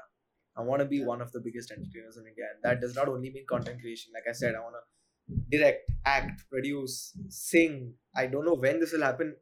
I 0.57 0.63
want 0.63 0.81
to 0.81 0.87
be 0.87 1.05
one 1.05 1.21
of 1.21 1.31
the 1.33 1.41
biggest 1.41 1.71
entertainers 1.71 2.17
in 2.17 2.27
India, 2.27 2.47
and 2.55 2.63
that 2.63 2.81
does 2.81 2.95
not 2.95 3.09
only 3.09 3.31
mean 3.31 3.45
content 3.49 3.79
creation. 3.81 4.11
Like 4.15 4.25
I 4.29 4.33
said, 4.33 4.55
I 4.55 4.61
want 4.61 4.75
to 4.77 5.37
direct, 5.51 5.91
act, 6.07 6.45
produce, 6.51 7.15
sing. 7.29 7.93
I 8.15 8.27
don't 8.27 8.47
know 8.47 8.55
when 8.55 8.81
this 8.81 8.93
will 8.93 9.03
happen 9.03 9.37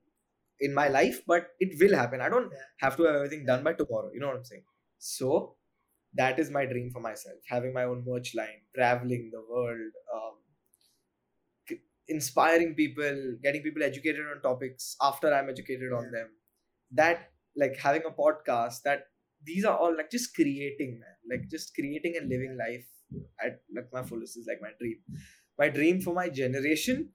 in 0.59 0.75
my 0.75 0.89
life, 0.89 1.21
but 1.25 1.51
it 1.61 1.79
will 1.81 1.97
happen. 1.97 2.21
I 2.21 2.29
don't 2.29 2.53
have 2.81 2.97
to 2.97 3.05
have 3.05 3.15
everything 3.15 3.47
done 3.47 3.63
by 3.63 3.75
tomorrow. 3.75 4.11
You 4.13 4.21
know 4.21 4.27
what 4.27 4.37
I'm 4.37 4.45
saying? 4.45 4.65
So 4.99 5.55
that 6.15 6.39
is 6.39 6.51
my 6.51 6.67
dream 6.67 6.91
for 6.91 7.01
myself: 7.01 7.39
having 7.49 7.73
my 7.73 7.85
own 7.85 8.05
merch 8.07 8.35
line, 8.35 8.63
traveling 8.75 9.31
the 9.33 9.43
world, 9.43 9.93
um, 10.15 10.39
inspiring 12.09 12.75
people, 12.75 13.37
getting 13.43 13.63
people 13.63 13.83
educated 13.83 14.27
on 14.27 14.43
topics 14.43 14.97
after 15.01 15.33
I'm 15.33 15.49
educated 15.49 15.93
on 15.93 16.11
them. 16.11 16.31
That 16.91 17.33
like 17.57 17.77
having 17.77 18.03
a 18.07 18.11
podcast. 18.11 18.83
That 18.85 19.07
these 19.43 19.65
are 19.65 19.77
all 19.77 19.97
like 19.97 20.11
just 20.11 20.35
creating, 20.35 21.01
man. 21.01 21.17
Like 21.39 21.51
just 21.51 21.75
creating 21.75 22.17
and 22.17 22.29
living 22.29 22.57
life 22.59 22.87
at 23.41 23.63
like 23.75 23.93
my 23.93 24.03
fullest 24.03 24.37
is 24.37 24.47
like 24.47 24.61
my 24.61 24.71
dream. 24.79 25.03
My 25.59 25.69
dream 25.69 26.01
for 26.01 26.15
my 26.15 26.29
generation 26.29 27.13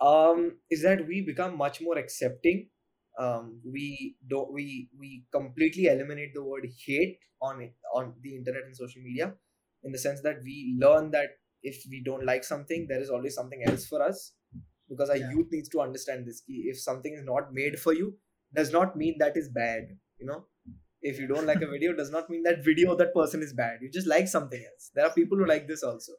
um 0.00 0.58
is 0.70 0.82
that 0.82 1.06
we 1.06 1.22
become 1.22 1.56
much 1.56 1.80
more 1.80 1.98
accepting 1.98 2.70
um 3.18 3.60
we 3.64 4.16
don't 4.28 4.52
we 4.52 4.90
we 4.98 5.26
completely 5.32 5.86
eliminate 5.86 6.32
the 6.34 6.42
word 6.42 6.66
hate 6.86 7.18
on 7.40 7.60
it 7.60 7.74
on 7.94 8.14
the 8.22 8.34
internet 8.36 8.62
and 8.64 8.76
social 8.76 9.02
media 9.02 9.34
in 9.82 9.92
the 9.92 9.98
sense 9.98 10.22
that 10.22 10.42
we 10.42 10.76
learn 10.80 11.10
that 11.10 11.30
if 11.62 11.84
we 11.90 12.02
don't 12.02 12.24
like 12.24 12.42
something 12.44 12.86
there 12.88 13.00
is 13.00 13.10
always 13.10 13.34
something 13.34 13.62
else 13.64 13.86
for 13.86 14.02
us 14.02 14.34
because 14.88 15.10
our 15.10 15.16
Yeah. 15.16 15.32
youth 15.32 15.48
needs 15.50 15.68
to 15.68 15.80
understand 15.80 16.26
this 16.26 16.42
if 16.48 16.80
something 16.80 17.12
is 17.14 17.24
not 17.24 17.52
made 17.52 17.78
for 17.78 17.92
you 17.92 18.18
does 18.54 18.72
not 18.72 18.96
mean 18.96 19.16
that 19.18 19.36
is 19.36 19.48
bad 19.48 19.98
you 20.18 20.26
know? 20.26 20.46
If 21.02 21.18
you 21.18 21.26
don't 21.26 21.46
like 21.46 21.62
a 21.62 21.66
video 21.68 21.94
does 21.94 22.10
not 22.10 22.30
mean 22.30 22.44
that 22.44 22.64
video 22.64 22.94
that 22.96 23.12
person 23.14 23.42
is 23.42 23.52
bad 23.52 23.82
you 23.82 23.90
just 23.90 24.06
like 24.06 24.28
something 24.28 24.64
else. 24.64 24.90
There 24.94 25.04
are 25.04 25.12
people 25.14 25.36
who 25.38 25.46
like 25.46 25.66
this 25.68 25.82
also. 25.82 26.12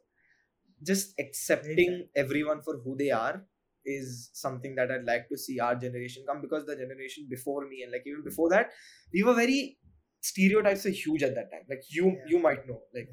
Just 0.82 1.18
accepting 1.18 2.08
everyone 2.14 2.62
for 2.62 2.78
who 2.78 2.96
they 2.96 3.10
are 3.10 3.46
is 3.84 4.30
something 4.32 4.74
that 4.76 4.90
I'd 4.90 5.04
like 5.04 5.28
to 5.28 5.38
see 5.38 5.60
our 5.60 5.74
generation 5.74 6.24
come 6.26 6.40
because 6.40 6.66
the 6.66 6.76
generation 6.76 7.26
before 7.28 7.66
me 7.68 7.82
and 7.82 7.92
like 7.92 8.02
even 8.06 8.22
before 8.24 8.48
that, 8.50 8.72
we 9.12 9.22
were 9.22 9.34
very 9.34 9.78
stereotypes 10.20 10.84
were 10.84 10.90
huge 10.90 11.22
at 11.22 11.34
that 11.34 11.50
time. 11.50 11.64
Like 11.68 11.82
you 11.90 12.06
Yeah. 12.06 12.24
you 12.26 12.38
might 12.38 12.66
know, 12.66 12.82
like 12.94 13.08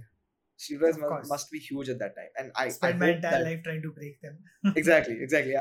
stereotypes 0.57 0.97
must, 0.99 1.29
must 1.29 1.51
be 1.51 1.59
huge 1.59 1.89
at 1.89 1.99
that 1.99 2.15
time. 2.15 2.29
And 2.37 2.51
I, 2.55 2.65
I 2.65 2.69
Spend 2.69 2.99
my 2.99 3.09
entire 3.09 3.31
that, 3.31 3.43
life 3.43 3.63
trying 3.63 3.81
to 3.81 3.91
break 3.91 4.21
them. 4.21 4.43
exactly 4.75 5.17
exactly. 5.21 5.55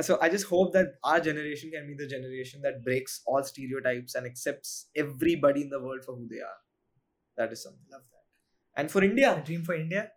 So 0.00 0.18
I 0.20 0.28
just 0.28 0.46
hope 0.46 0.72
that 0.74 0.94
our 1.04 1.20
generation 1.20 1.70
can 1.70 1.86
be 1.86 1.94
the 1.94 2.06
generation 2.06 2.62
that 2.62 2.82
breaks 2.82 3.22
all 3.26 3.42
stereotypes 3.44 4.14
and 4.14 4.26
accepts 4.26 4.90
everybody 4.96 5.62
in 5.62 5.70
the 5.70 5.80
world 5.80 6.04
for 6.04 6.14
who 6.16 6.28
they 6.28 6.40
are. 6.40 6.58
That 7.36 7.52
is 7.52 7.62
something. 7.62 7.86
Love 7.90 8.02
that. 8.10 8.80
And 8.80 8.90
for 8.90 9.02
India, 9.04 9.34
A 9.36 9.40
India, 9.40 9.44
dream 9.44 9.64
for 9.64 9.74
India? 9.74 10.12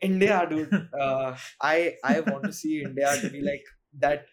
India, 0.00 0.46
dude. 0.50 0.72
Uh, 0.98 1.36
I 1.60 1.96
I 2.04 2.20
want 2.20 2.44
to 2.44 2.52
see 2.52 2.82
India 2.82 3.14
to 3.20 3.30
be 3.30 3.40
like 3.42 3.64
that. 3.98 4.26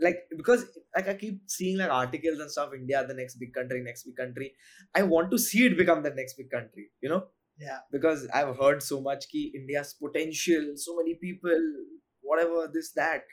Like 0.00 0.18
because 0.36 0.64
like 0.94 1.08
I 1.08 1.14
keep 1.14 1.42
seeing 1.50 1.76
like 1.76 1.90
articles 1.90 2.38
and 2.38 2.50
stuff. 2.50 2.70
India, 2.72 3.04
the 3.06 3.14
next 3.14 3.34
big 3.36 3.52
country, 3.52 3.82
next 3.82 4.04
big 4.04 4.16
country. 4.16 4.54
I 4.94 5.02
want 5.02 5.30
to 5.32 5.38
see 5.38 5.66
it 5.66 5.76
become 5.76 6.02
the 6.04 6.10
next 6.10 6.34
big 6.34 6.50
country. 6.50 6.90
You 7.00 7.08
know, 7.08 7.26
Yeah. 7.58 7.80
because 7.90 8.28
I've 8.32 8.56
heard 8.58 8.80
so 8.80 9.00
much 9.00 9.28
ki 9.28 9.52
India's 9.56 9.94
potential, 9.94 10.74
so 10.76 10.94
many 10.96 11.16
people, 11.16 11.58
whatever 12.20 12.68
this 12.72 12.92
that. 12.92 13.24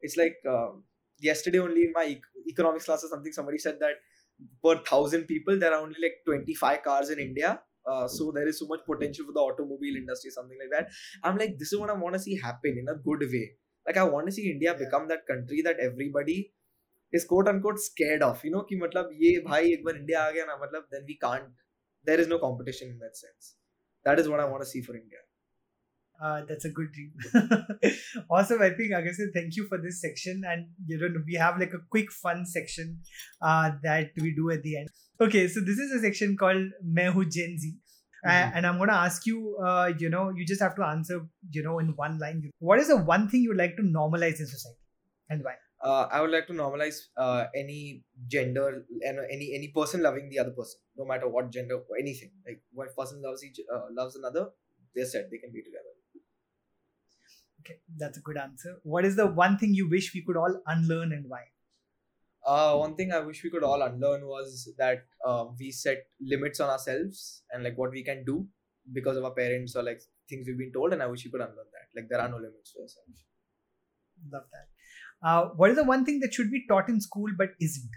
It's 0.00 0.16
like 0.16 0.36
um, 0.48 0.84
yesterday 1.18 1.58
only 1.58 1.84
in 1.86 1.92
my 1.92 2.04
ec- 2.04 2.30
economics 2.48 2.84
class 2.84 3.02
or 3.02 3.08
something. 3.08 3.32
Somebody 3.32 3.58
said 3.58 3.80
that 3.80 3.96
per 4.62 4.78
thousand 4.84 5.24
people 5.26 5.58
there 5.58 5.74
are 5.74 5.82
only 5.82 6.00
like 6.00 6.18
twenty 6.24 6.54
five 6.54 6.84
cars 6.84 7.10
in 7.10 7.18
India. 7.18 7.60
Uh, 7.85 8.07
so 8.07 8.31
there 8.35 8.47
is 8.47 8.59
so 8.59 8.65
much 8.67 8.81
potential 8.85 9.25
for 9.25 9.33
the 9.33 9.39
automobile 9.39 9.95
industry, 9.95 10.29
something 10.31 10.57
like 10.61 10.71
that. 10.71 10.89
I'm 11.23 11.37
like, 11.37 11.57
this 11.57 11.71
is 11.73 11.79
what 11.79 11.89
I 11.89 11.93
want 11.93 12.15
to 12.15 12.19
see 12.19 12.37
happen 12.37 12.77
in 12.81 12.87
a 12.89 12.95
good 12.95 13.21
way. 13.31 13.51
Like 13.85 13.97
I 13.97 14.03
want 14.03 14.27
to 14.27 14.31
see 14.31 14.51
India 14.51 14.73
Yeah. 14.73 14.79
become 14.85 15.07
that 15.07 15.25
country 15.27 15.61
that 15.61 15.79
everybody 15.79 16.53
is 17.11 17.25
quote 17.25 17.47
unquote 17.47 17.79
scared 17.79 18.23
of. 18.23 18.43
You 18.43 18.51
know, 18.51 18.63
कि 18.71 18.79
मतलब 18.81 19.09
ये 19.21 19.39
भाई 19.47 19.71
एक 19.73 19.83
बार 19.85 19.97
India 20.01 20.17
आ 20.19 20.29
गया 20.31 20.45
ना 20.45 20.59
मतलब 20.63 20.89
then 20.95 21.05
we 21.11 21.17
can't. 21.23 21.47
There 22.09 22.19
is 22.25 22.27
no 22.27 22.39
competition 22.39 22.89
in 22.95 22.99
that 23.05 23.17
sense. 23.17 23.55
That 24.05 24.19
is 24.19 24.29
what 24.33 24.39
I 24.39 24.45
want 24.45 24.63
to 24.63 24.69
see 24.73 24.81
for 24.81 24.95
India. 24.95 25.19
Uh, 26.20 26.42
that's 26.48 26.64
a 26.64 26.70
good 26.70 26.88
dream. 26.92 27.12
awesome. 28.30 28.62
I 28.62 28.70
think 28.70 28.92
Agassi, 28.92 29.32
thank 29.34 29.56
you 29.56 29.66
for 29.68 29.78
this 29.78 30.00
section. 30.00 30.42
And 30.48 30.66
you 30.86 30.98
know, 30.98 31.22
we 31.26 31.34
have 31.34 31.58
like 31.58 31.72
a 31.74 31.80
quick 31.90 32.12
fun 32.12 32.46
section 32.46 33.00
uh, 33.40 33.72
that 33.82 34.10
we 34.20 34.34
do 34.34 34.50
at 34.50 34.62
the 34.62 34.76
end. 34.76 34.88
Okay, 35.20 35.48
so 35.48 35.60
this 35.60 35.78
is 35.78 35.92
a 35.92 36.00
section 36.00 36.36
called 36.36 36.64
Main 36.82 37.12
Hu 37.12 37.24
Gen 37.24 37.58
Z. 37.58 37.74
Uh, 38.24 38.30
Mhm. 38.30 38.52
and 38.56 38.66
I'm 38.66 38.78
gonna 38.78 38.92
ask 38.92 39.26
you, 39.26 39.56
uh, 39.66 39.92
you 39.98 40.08
know, 40.08 40.30
you 40.30 40.46
just 40.46 40.60
have 40.60 40.76
to 40.76 40.84
answer, 40.84 41.26
you 41.50 41.62
know, 41.64 41.78
in 41.80 41.88
one 41.96 42.18
line. 42.20 42.50
What 42.60 42.78
is 42.78 42.86
the 42.88 42.96
one 42.96 43.28
thing 43.28 43.42
you'd 43.42 43.56
like 43.56 43.76
to 43.78 43.82
normalize 43.82 44.38
in 44.38 44.46
society, 44.46 44.78
and 45.28 45.42
why? 45.42 45.54
Uh, 45.80 46.06
I 46.12 46.20
would 46.20 46.30
like 46.30 46.46
to 46.46 46.52
normalize 46.52 46.98
uh, 47.16 47.46
any 47.56 48.04
gender 48.28 48.66
and 49.08 49.18
any 49.36 49.48
any 49.56 49.72
person 49.78 50.02
loving 50.02 50.28
the 50.28 50.38
other 50.38 50.52
person, 50.52 50.78
no 50.96 51.04
matter 51.04 51.28
what 51.28 51.50
gender 51.50 51.80
or 51.80 51.98
anything. 51.98 52.30
Like 52.46 52.62
one 52.72 52.92
person 52.96 53.20
loves 53.26 53.42
each 53.42 53.58
uh, 53.74 53.86
loves 53.90 54.14
another, 54.14 54.50
they're 54.94 55.04
set. 55.16 55.28
They 55.32 55.38
can 55.38 55.50
be 55.52 55.62
together. 55.62 55.92
Okay, 57.62 57.78
that's 57.96 58.18
a 58.18 58.20
good 58.20 58.36
answer. 58.36 58.76
What 58.82 59.04
is 59.04 59.14
the 59.14 59.26
one 59.26 59.56
thing 59.56 59.72
you 59.72 59.88
wish 59.88 60.12
we 60.14 60.22
could 60.22 60.36
all 60.36 60.60
unlearn 60.66 61.12
and 61.12 61.26
why? 61.28 61.42
Uh, 62.44 62.76
one 62.76 62.96
thing 62.96 63.12
I 63.12 63.20
wish 63.20 63.44
we 63.44 63.50
could 63.50 63.62
all 63.62 63.82
unlearn 63.82 64.26
was 64.26 64.68
that 64.76 65.04
uh, 65.24 65.44
we 65.60 65.70
set 65.70 66.06
limits 66.20 66.58
on 66.58 66.70
ourselves 66.70 67.44
and 67.52 67.62
like 67.62 67.78
what 67.78 67.92
we 67.92 68.02
can 68.02 68.24
do 68.24 68.48
because 68.92 69.16
of 69.16 69.24
our 69.24 69.30
parents 69.30 69.76
or 69.76 69.84
like 69.84 70.00
things 70.28 70.48
we've 70.48 70.58
been 70.58 70.72
told, 70.72 70.92
and 70.92 71.02
I 71.02 71.06
wish 71.06 71.24
we 71.24 71.30
could 71.30 71.40
unlearn 71.40 71.70
that. 71.72 72.00
Like 72.00 72.08
there 72.08 72.20
are 72.20 72.28
no 72.28 72.38
limits 72.38 72.72
to 72.72 72.80
ourselves. 72.80 73.24
Love 74.32 74.44
that. 74.50 75.28
Uh, 75.28 75.50
what 75.54 75.70
is 75.70 75.76
the 75.76 75.84
one 75.84 76.04
thing 76.04 76.18
that 76.20 76.34
should 76.34 76.50
be 76.50 76.66
taught 76.66 76.88
in 76.88 77.00
school 77.00 77.30
but 77.38 77.50
isn't? 77.60 77.90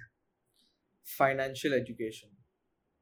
Financial 1.04 1.74
education, 1.74 2.30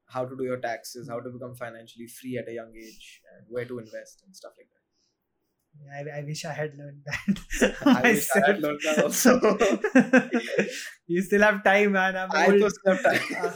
how 0.06 0.24
to 0.24 0.34
do 0.34 0.44
your 0.44 0.60
taxes, 0.60 1.10
how 1.10 1.20
to 1.20 1.28
become 1.28 1.54
financially 1.54 2.06
free 2.06 2.38
at 2.38 2.48
a 2.48 2.52
young 2.52 2.72
age, 2.74 3.20
and 3.36 3.46
where 3.50 3.66
to 3.66 3.78
invest 3.78 4.22
and 4.24 4.34
stuff 4.34 4.52
like 4.56 4.68
that. 4.72 4.83
I, 5.92 6.18
I 6.18 6.22
wish 6.24 6.44
I 6.44 6.52
had 6.52 6.76
learned 6.76 7.02
that. 7.06 7.76
I 7.86 8.02
wish 8.02 8.28
I 8.34 8.40
had 8.46 8.60
learned 8.60 8.80
that 8.84 9.04
also. 9.04 9.38
you 11.06 11.22
still 11.22 11.42
have 11.42 11.62
time, 11.62 11.92
man. 11.92 12.16
I'm 12.16 12.30
I 12.32 12.46
old. 12.46 12.62
also 12.62 12.80
have 12.86 13.02
time. 13.02 13.54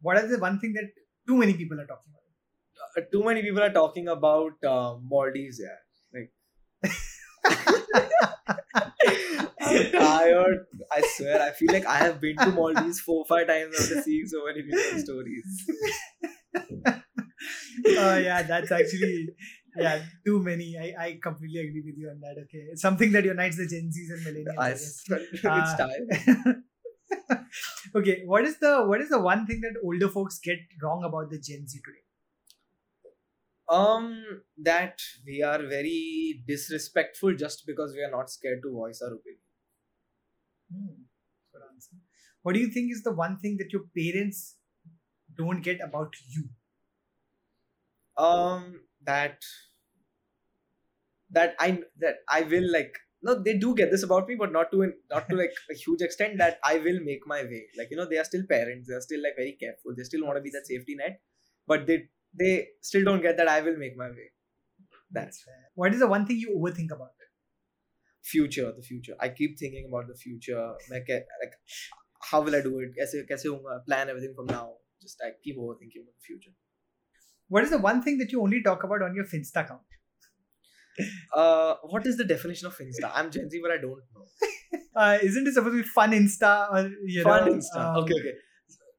what 0.00 0.16
is 0.18 0.30
the 0.30 0.38
one 0.38 0.58
thing 0.58 0.72
that 0.74 0.84
too 1.26 1.36
many 1.36 1.54
people 1.54 1.80
are 1.80 1.86
talking 1.86 2.12
about? 2.12 2.20
Uh, 2.96 3.06
Too 3.12 3.22
many 3.24 3.42
people 3.42 3.62
are 3.62 3.72
talking 3.72 4.08
about 4.08 4.52
uh, 4.64 4.96
Maldives. 5.02 5.60
Yeah, 5.62 5.78
like 6.14 6.32
I'm 9.60 9.90
tired. 9.92 10.66
I 10.92 11.02
swear, 11.16 11.40
I 11.42 11.50
feel 11.52 11.72
like 11.72 11.86
I 11.86 11.98
have 11.98 12.20
been 12.20 12.36
to 12.36 12.50
Maldives 12.50 13.00
four, 13.00 13.24
five 13.26 13.46
times 13.46 13.78
after 13.80 14.02
seeing 14.02 14.26
so 14.26 14.44
many 14.46 14.62
people's 14.62 15.04
stories. 15.04 15.66
Oh 17.86 18.16
yeah, 18.16 18.42
that's 18.42 18.72
actually 18.72 19.30
yeah, 19.76 20.02
too 20.26 20.42
many. 20.42 20.76
I, 20.78 21.04
I 21.04 21.18
completely 21.22 21.60
agree 21.60 21.82
with 21.84 21.96
you 21.96 22.10
on 22.10 22.20
that. 22.20 22.36
Okay. 22.44 22.66
It's 22.72 22.82
something 22.82 23.12
that 23.12 23.24
unites 23.24 23.56
the 23.56 23.66
Gen 23.66 23.90
Zs 23.90 24.10
and 24.14 24.26
millennials. 24.26 25.02
I 25.10 25.14
I 25.14 25.58
it's 25.58 25.74
Uh, 25.74 25.76
time. 25.76 26.64
okay, 27.96 28.22
what 28.26 28.44
is 28.44 28.58
the 28.58 28.84
what 28.84 29.00
is 29.00 29.08
the 29.08 29.20
one 29.20 29.46
thing 29.46 29.60
that 29.62 29.80
older 29.82 30.08
folks 30.08 30.38
get 30.38 30.58
wrong 30.82 31.04
about 31.04 31.30
the 31.30 31.38
Gen 31.38 31.66
Z 31.66 31.80
today? 31.84 32.04
Um, 33.68 34.42
that 34.58 35.00
we 35.24 35.42
are 35.42 35.62
very 35.64 36.42
disrespectful 36.46 37.36
just 37.36 37.64
because 37.66 37.92
we 37.94 38.02
are 38.02 38.10
not 38.10 38.28
scared 38.28 38.62
to 38.64 38.70
voice 38.72 39.00
our 39.00 39.14
opinion. 39.14 39.42
Hmm, 40.72 41.02
good 41.52 41.62
answer. 41.72 41.96
What 42.42 42.54
do 42.54 42.60
you 42.60 42.68
think 42.68 42.92
is 42.92 43.02
the 43.02 43.12
one 43.12 43.38
thing 43.38 43.56
that 43.58 43.72
your 43.72 43.84
parents 43.96 44.56
don't 45.36 45.62
get 45.62 45.80
about 45.80 46.14
you? 46.28 46.48
Um 48.26 48.80
that 49.02 49.42
that 51.36 51.54
i 51.64 51.68
that 52.02 52.16
i 52.36 52.40
will 52.52 52.66
like 52.76 52.98
no 53.28 53.34
they 53.46 53.54
do 53.64 53.74
get 53.80 53.90
this 53.90 54.02
about 54.08 54.28
me 54.28 54.34
but 54.42 54.52
not 54.56 54.70
to 54.72 54.80
not 55.14 55.28
to 55.28 55.36
like 55.40 55.54
a 55.70 55.74
huge 55.82 56.02
extent 56.06 56.38
that 56.38 56.58
i 56.64 56.78
will 56.78 57.00
make 57.08 57.26
my 57.26 57.42
way. 57.42 57.62
Like 57.78 57.88
you 57.90 57.96
know 57.96 58.06
they 58.10 58.18
are 58.18 58.24
still 58.24 58.44
parents. 58.48 58.88
They 58.88 58.94
are 58.94 59.00
still 59.00 59.22
like 59.22 59.34
very 59.36 59.56
careful. 59.60 59.94
They 59.96 60.04
still 60.04 60.24
want 60.24 60.36
to 60.38 60.42
be 60.42 60.50
that 60.50 60.66
safety 60.66 60.94
net 60.96 61.20
but 61.66 61.86
they 61.86 61.98
they 62.42 62.68
still 62.80 63.04
don't 63.04 63.22
get 63.22 63.36
that 63.36 63.48
i 63.48 63.60
will 63.60 63.76
make 63.76 63.96
my 63.96 64.08
way. 64.10 64.28
That's 65.10 65.42
fair. 65.44 65.70
What 65.74 65.94
is 65.94 66.00
the 66.00 66.08
one 66.08 66.26
thing 66.26 66.38
you 66.38 66.56
overthink 66.58 66.92
about? 66.92 67.12
future 68.22 68.72
the 68.72 68.82
future. 68.82 69.14
I 69.20 69.28
keep 69.30 69.58
thinking 69.58 69.86
about 69.88 70.08
the 70.08 70.14
future. 70.14 70.74
Like, 70.90 71.08
like 71.08 71.54
how 72.22 72.40
will 72.42 72.54
i 72.54 72.60
do 72.62 72.78
it? 72.80 72.90
Kaise, 72.98 73.16
kaise 73.30 73.46
hoonga? 73.46 73.84
plan 73.86 74.08
everything 74.08 74.34
from 74.34 74.46
now. 74.46 74.74
Just 75.00 75.20
i 75.24 75.30
keep 75.42 75.56
overthinking 75.58 76.02
about 76.04 76.16
the 76.20 76.26
future 76.30 76.52
what 77.50 77.64
is 77.64 77.70
the 77.70 77.78
one 77.78 78.02
thing 78.02 78.18
that 78.18 78.32
you 78.32 78.42
only 78.42 78.62
talk 78.62 78.84
about 78.84 79.02
on 79.02 79.14
your 79.14 79.24
finsta 79.24 79.64
account? 79.64 79.80
Uh 81.34 81.74
what 81.94 82.06
is 82.06 82.16
the 82.16 82.24
definition 82.24 82.66
of 82.68 82.76
insta 82.84 83.10
i'm 83.14 83.30
gen 83.34 83.48
z 83.50 83.60
but 83.62 83.70
i 83.70 83.76
don't 83.78 84.00
know. 84.14 84.26
Uh, 85.02 85.18
isn't 85.22 85.46
it 85.46 85.54
supposed 85.54 85.74
to 85.74 85.82
be 85.82 85.88
fun 85.88 86.10
insta 86.16 86.50
or 86.72 86.80
you 87.06 87.22
fun 87.22 87.46
know, 87.46 87.52
insta. 87.52 87.82
um, 87.82 87.96
okay 87.98 88.14
okay. 88.14 88.32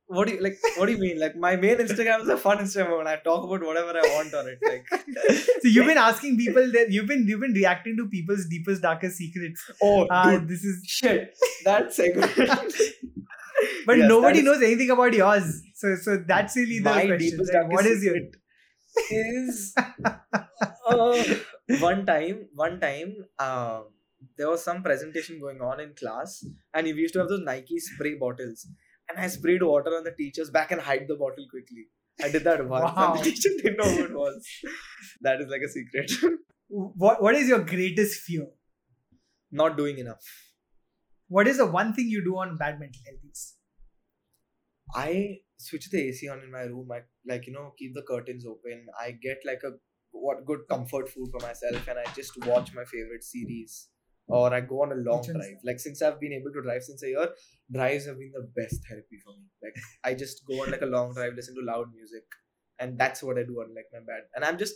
What 0.08 0.28
do 0.28 0.34
you 0.34 0.42
like 0.46 0.58
what 0.78 0.86
do 0.88 0.94
you 0.94 0.98
mean? 0.98 1.20
Like 1.20 1.36
my 1.36 1.52
main 1.56 1.78
instagram 1.84 2.24
is 2.24 2.30
a 2.30 2.38
fun 2.38 2.58
instagram 2.64 3.00
and 3.00 3.10
i 3.10 3.18
talk 3.28 3.44
about 3.44 3.66
whatever 3.68 3.94
i 4.04 4.08
want 4.16 4.34
on 4.34 4.48
it 4.54 4.60
like. 4.70 4.88
So 5.62 5.68
you've 5.76 5.86
been 5.86 5.98
asking 5.98 6.38
people 6.38 6.72
that 6.72 6.92
you've 6.92 7.08
been 7.08 7.28
you've 7.28 7.42
been 7.42 7.54
reacting 7.54 7.98
to 7.98 8.08
people's 8.16 8.46
deepest 8.56 8.82
darkest 8.82 9.18
secrets. 9.18 9.70
Oh 9.82 10.08
uh, 10.08 10.32
dude. 10.32 10.48
this 10.48 10.64
is 10.64 10.84
shit. 10.86 11.38
That's 11.66 11.96
segment. 11.96 12.32
But 13.86 13.98
Yes, 13.98 14.10
nobody 14.10 14.40
that 14.40 14.46
knows 14.46 14.62
anything 14.64 14.90
about 14.90 15.14
yours. 15.14 15.62
So 15.76 15.96
so 15.96 16.18
that's 16.26 16.56
really 16.56 16.80
the 16.80 16.90
question 16.90 17.18
deepest 17.18 17.54
right? 17.54 17.68
what 17.70 17.86
is 17.86 18.04
your 18.04 18.16
secret 18.16 18.41
is 19.10 19.74
uh, 20.88 21.24
one 21.80 22.06
time 22.06 22.48
one 22.54 22.80
time 22.80 23.14
um 23.40 23.86
there 24.38 24.50
was 24.50 24.64
some 24.64 24.84
presentation 24.84 25.40
going 25.40 25.62
on 25.62 25.80
in 25.80 25.94
class 26.02 26.46
and 26.74 26.86
we 26.86 26.94
used 26.94 27.14
to 27.14 27.20
have 27.20 27.30
those 27.30 27.44
nike 27.50 27.80
spray 27.80 28.14
bottles 28.16 28.68
and 29.10 29.18
i 29.20 29.28
sprayed 29.28 29.64
water 29.64 29.92
on 30.00 30.04
the 30.04 30.12
teacher's 30.20 30.50
back 30.50 30.72
and 30.72 30.82
hide 30.82 31.08
the 31.08 31.16
bottle 31.16 31.46
quickly. 31.50 31.88
I 32.24 32.30
did 32.30 32.44
that 32.44 32.68
once 32.68 32.96
Wow. 32.96 33.14
and 33.14 33.20
the 33.20 33.24
teacher 33.24 33.50
didn't 33.58 33.78
know 33.78 33.90
who 33.90 34.04
it 34.06 34.14
was. 34.14 34.48
That 35.22 35.42
is 35.42 35.48
like 35.48 35.62
a 35.62 35.70
secret. 35.70 36.12
What 37.04 37.22
what 37.26 37.36
is 37.36 37.48
your 37.52 37.60
greatest 37.72 38.22
fear? 38.22 38.46
Not 39.52 39.76
doing 39.78 39.98
enough. 39.98 40.28
What 41.28 41.48
is 41.48 41.58
the 41.58 41.66
one 41.66 41.94
thing 41.94 42.10
you 42.10 42.24
do 42.24 42.38
on 42.38 42.58
bad 42.58 42.80
mental 42.80 43.02
health 43.08 43.24
is 43.32 43.56
I 44.94 45.40
switch 45.58 45.90
the 45.90 46.02
AC 46.10 46.30
on 46.30 46.40
in 46.44 46.52
my 46.52 46.64
room. 46.64 46.92
I 46.92 47.02
like 47.28 47.48
you 47.48 47.54
know 47.54 47.74
keep 47.78 47.94
the 47.94 48.04
curtains 48.04 48.46
open. 48.46 48.86
I 49.00 49.12
get 49.12 49.40
like 49.46 49.62
a 49.64 49.72
what 50.12 50.46
good 50.46 50.62
comfort 50.70 51.10
food 51.10 51.30
for 51.32 51.40
myself, 51.46 51.88
and 51.88 52.00
I 52.00 52.06
just 52.14 52.38
watch 52.46 52.74
my 52.74 52.84
favorite 52.86 53.24
series. 53.24 53.88
Or 54.28 54.54
I 54.54 54.62
go 54.62 54.82
on 54.84 54.92
a 54.94 54.96
long 54.96 55.24
drive. 55.24 55.58
Like 55.66 55.80
since 55.80 56.02
I've 56.02 56.20
been 56.20 56.32
able 56.32 56.54
to 56.54 56.62
drive 56.62 56.84
since 56.84 57.04
a 57.04 57.08
year, 57.10 57.30
drives 57.72 58.06
have 58.06 58.18
been 58.18 58.32
the 58.34 58.48
best 58.56 58.80
therapy 58.88 59.18
for 59.24 59.34
me. 59.34 59.46
Like 59.62 59.76
I 60.06 60.14
just 60.14 60.46
go 60.46 60.62
on 60.64 60.72
like 60.72 60.82
a 60.82 60.86
long 60.86 61.14
drive, 61.14 61.34
listen 61.36 61.56
to 61.56 61.62
loud 61.62 61.88
music, 61.94 62.24
and 62.80 62.98
that's 62.98 63.22
what 63.24 63.38
I 63.38 63.44
do 63.44 63.60
on 63.62 63.76
like 63.76 63.88
my 63.92 64.00
bed. 64.00 64.24
And 64.36 64.46
I'm 64.46 64.58
just 64.58 64.76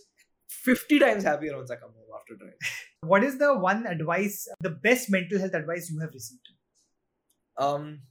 fifty 0.49 0.99
times 0.99 1.23
happier 1.23 1.55
once 1.55 1.71
I 1.71 1.75
come 1.75 1.91
home 1.91 2.19
after 2.19 2.35
driving. 2.35 2.59
what 3.01 3.23
is 3.23 3.37
the 3.37 3.57
one 3.57 3.85
advice 3.87 4.47
the 4.61 4.69
best 4.69 5.09
mental 5.09 5.39
health 5.39 5.53
advice 5.53 5.89
you 5.89 5.99
have 5.99 6.13
received 6.13 6.49
um 7.57 8.01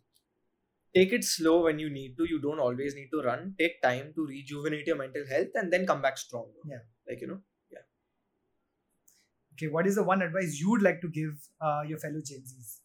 take 0.94 1.12
it 1.12 1.24
slow 1.24 1.62
when 1.64 1.78
you 1.78 1.90
need 1.90 2.16
to. 2.18 2.24
You 2.28 2.40
don't 2.40 2.58
always 2.60 2.94
need 2.94 3.10
to 3.12 3.22
run. 3.22 3.54
Take 3.58 3.80
time 3.82 4.12
to 4.14 4.26
rejuvenate 4.26 4.86
your 4.86 4.96
mental 4.96 5.26
health 5.28 5.48
and 5.54 5.72
then 5.72 5.86
come 5.86 6.02
back 6.02 6.18
stronger. 6.18 6.62
Yeah. 6.66 6.84
like 7.08 7.20
you 7.20 7.28
know? 7.28 7.40
Yeah. 7.70 7.84
okay 9.54 9.68
what 9.68 9.86
is 9.86 9.94
the 9.96 10.02
one 10.02 10.22
advice 10.22 10.58
you 10.60 10.70
would 10.70 10.82
like 10.82 11.00
to 11.00 11.08
give 11.08 11.34
uh, 11.60 11.82
your 11.86 11.98
fellow 11.98 12.20
gen 12.30 12.44
z's? 12.46 12.80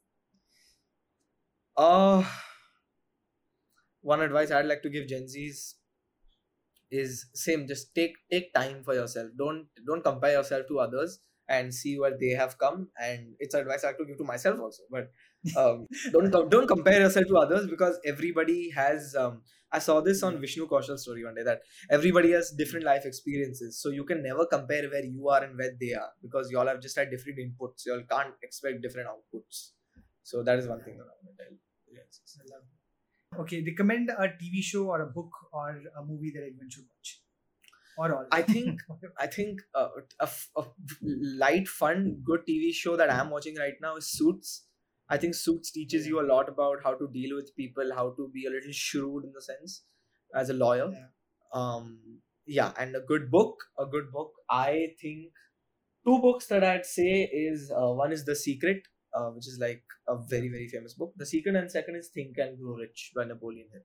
Uh 1.75 2.23
one 4.01 4.21
advice 4.21 4.51
i'd 4.51 4.65
like 4.65 4.81
to 4.81 4.89
give 4.89 5.07
gen 5.07 5.27
z's 5.27 5.75
is 6.91 7.25
same 7.33 7.67
just 7.67 7.93
take 7.95 8.15
take 8.31 8.53
time 8.53 8.83
for 8.83 8.93
yourself. 8.93 9.29
Don't 9.37 9.67
don't 9.85 10.03
compare 10.03 10.33
yourself 10.33 10.67
to 10.67 10.79
others 10.79 11.19
and 11.49 11.73
see 11.73 11.99
where 11.99 12.17
they 12.17 12.29
have 12.29 12.57
come. 12.57 12.89
And 13.01 13.35
it's 13.39 13.55
advice 13.55 13.83
i 13.83 13.87
have 13.87 13.97
to 13.97 14.05
give 14.05 14.17
to 14.19 14.23
myself 14.23 14.59
also. 14.59 14.83
But 14.91 15.11
um, 15.57 15.87
don't 16.11 16.31
com- 16.31 16.49
don't 16.49 16.67
compare 16.67 17.01
yourself 17.01 17.27
to 17.27 17.37
others 17.37 17.67
because 17.67 17.99
everybody 18.05 18.71
has 18.71 19.15
um, 19.15 19.41
i 19.71 19.79
saw 19.79 19.95
this 20.07 20.21
on 20.27 20.39
vishnu 20.43 20.67
kaushal's 20.73 21.03
story 21.03 21.23
one 21.25 21.35
day 21.39 21.43
that 21.49 21.61
everybody 21.97 22.31
has 22.31 22.51
different 22.61 22.85
life 22.85 23.05
experiences. 23.05 23.81
So 23.81 23.89
you 23.89 24.05
can 24.05 24.23
never 24.23 24.45
compare 24.45 24.89
where 24.89 25.05
you 25.05 25.29
are 25.29 25.43
and 25.43 25.57
where 25.57 25.73
they 25.81 25.93
are 25.93 26.11
because 26.21 26.51
you 26.51 26.59
all 26.59 26.67
have 26.73 26.81
just 26.81 26.97
had 27.03 27.09
different 27.11 27.39
inputs. 27.45 27.85
You 27.85 27.93
all 27.93 28.03
can't 28.15 28.35
expect 28.43 28.81
different 28.81 29.09
outputs. 29.13 29.71
So 30.23 30.43
that 30.43 30.59
is 30.59 30.67
one 30.67 30.83
thing 30.83 30.97
that 30.97 31.05
i 31.11 31.15
want 31.23 31.37
to 31.37 31.43
tell 31.43 31.53
Yes. 31.91 32.21
I 32.41 32.43
love 32.55 32.63
it. 32.67 33.39
okay 33.41 33.63
recommend 33.69 34.09
a 34.09 34.27
tv 34.41 34.61
show 34.71 34.83
or 34.93 35.01
a 35.01 35.07
book 35.17 35.31
or 35.53 35.69
a 36.01 36.03
movie 36.05 36.31
that 36.35 36.43
everyone 36.49 36.69
should 36.75 36.85
watch 36.93 37.09
or 37.99 38.13
all 38.15 38.25
I 38.31 38.41
think 38.41 38.79
I 39.19 39.27
think 39.27 39.61
uh, 39.75 39.89
a, 40.19 40.23
f- 40.23 40.49
a 40.55 40.63
light, 41.43 41.67
fun, 41.67 42.21
good 42.23 42.41
TV 42.49 42.73
show 42.73 42.95
that 42.95 43.11
I'm 43.11 43.29
watching 43.29 43.55
right 43.57 43.73
now 43.81 43.95
is 43.97 44.09
Suits. 44.11 44.65
I 45.09 45.17
think 45.17 45.35
Suits 45.35 45.71
teaches 45.71 46.07
you 46.07 46.19
a 46.21 46.27
lot 46.31 46.49
about 46.49 46.77
how 46.83 46.93
to 46.93 47.07
deal 47.11 47.35
with 47.35 47.55
people, 47.55 47.91
how 47.95 48.09
to 48.11 48.29
be 48.33 48.45
a 48.45 48.49
little 48.49 48.71
shrewd 48.71 49.25
in 49.25 49.31
the 49.33 49.41
sense 49.41 49.83
as 50.35 50.49
a 50.49 50.53
lawyer. 50.53 50.89
Yeah. 50.91 51.07
Um, 51.53 52.21
yeah, 52.45 52.71
and 52.79 52.95
a 52.95 53.01
good 53.01 53.29
book. 53.31 53.55
A 53.79 53.85
good 53.85 54.11
book. 54.11 54.31
I 54.49 54.87
think 55.01 55.31
two 56.05 56.19
books 56.19 56.47
that 56.47 56.63
I'd 56.63 56.85
say 56.85 57.29
is 57.31 57.71
uh, 57.75 57.91
one 57.93 58.11
is 58.11 58.25
The 58.25 58.35
Secret, 58.35 58.83
uh, 59.13 59.29
which 59.29 59.47
is 59.47 59.59
like 59.59 59.83
a 60.07 60.15
very 60.17 60.49
very 60.49 60.67
famous 60.67 60.93
book. 60.93 61.13
The 61.17 61.25
Secret, 61.25 61.55
and 61.55 61.71
second 61.71 61.95
is 61.95 62.09
Think 62.13 62.37
and 62.37 62.57
Grow 62.59 62.75
Rich 62.75 63.11
by 63.15 63.25
Napoleon 63.25 63.67
Hill. 63.71 63.81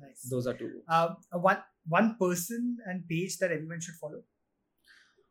Nice 0.00 0.22
Those 0.30 0.46
are 0.46 0.54
two 0.54 0.68
books. 0.68 0.86
uh, 0.88 1.08
one 1.38 1.62
one 1.86 2.16
person 2.20 2.76
and 2.86 3.06
page 3.08 3.38
that 3.38 3.52
everyone 3.52 3.80
should 3.80 3.94
follow 3.94 4.22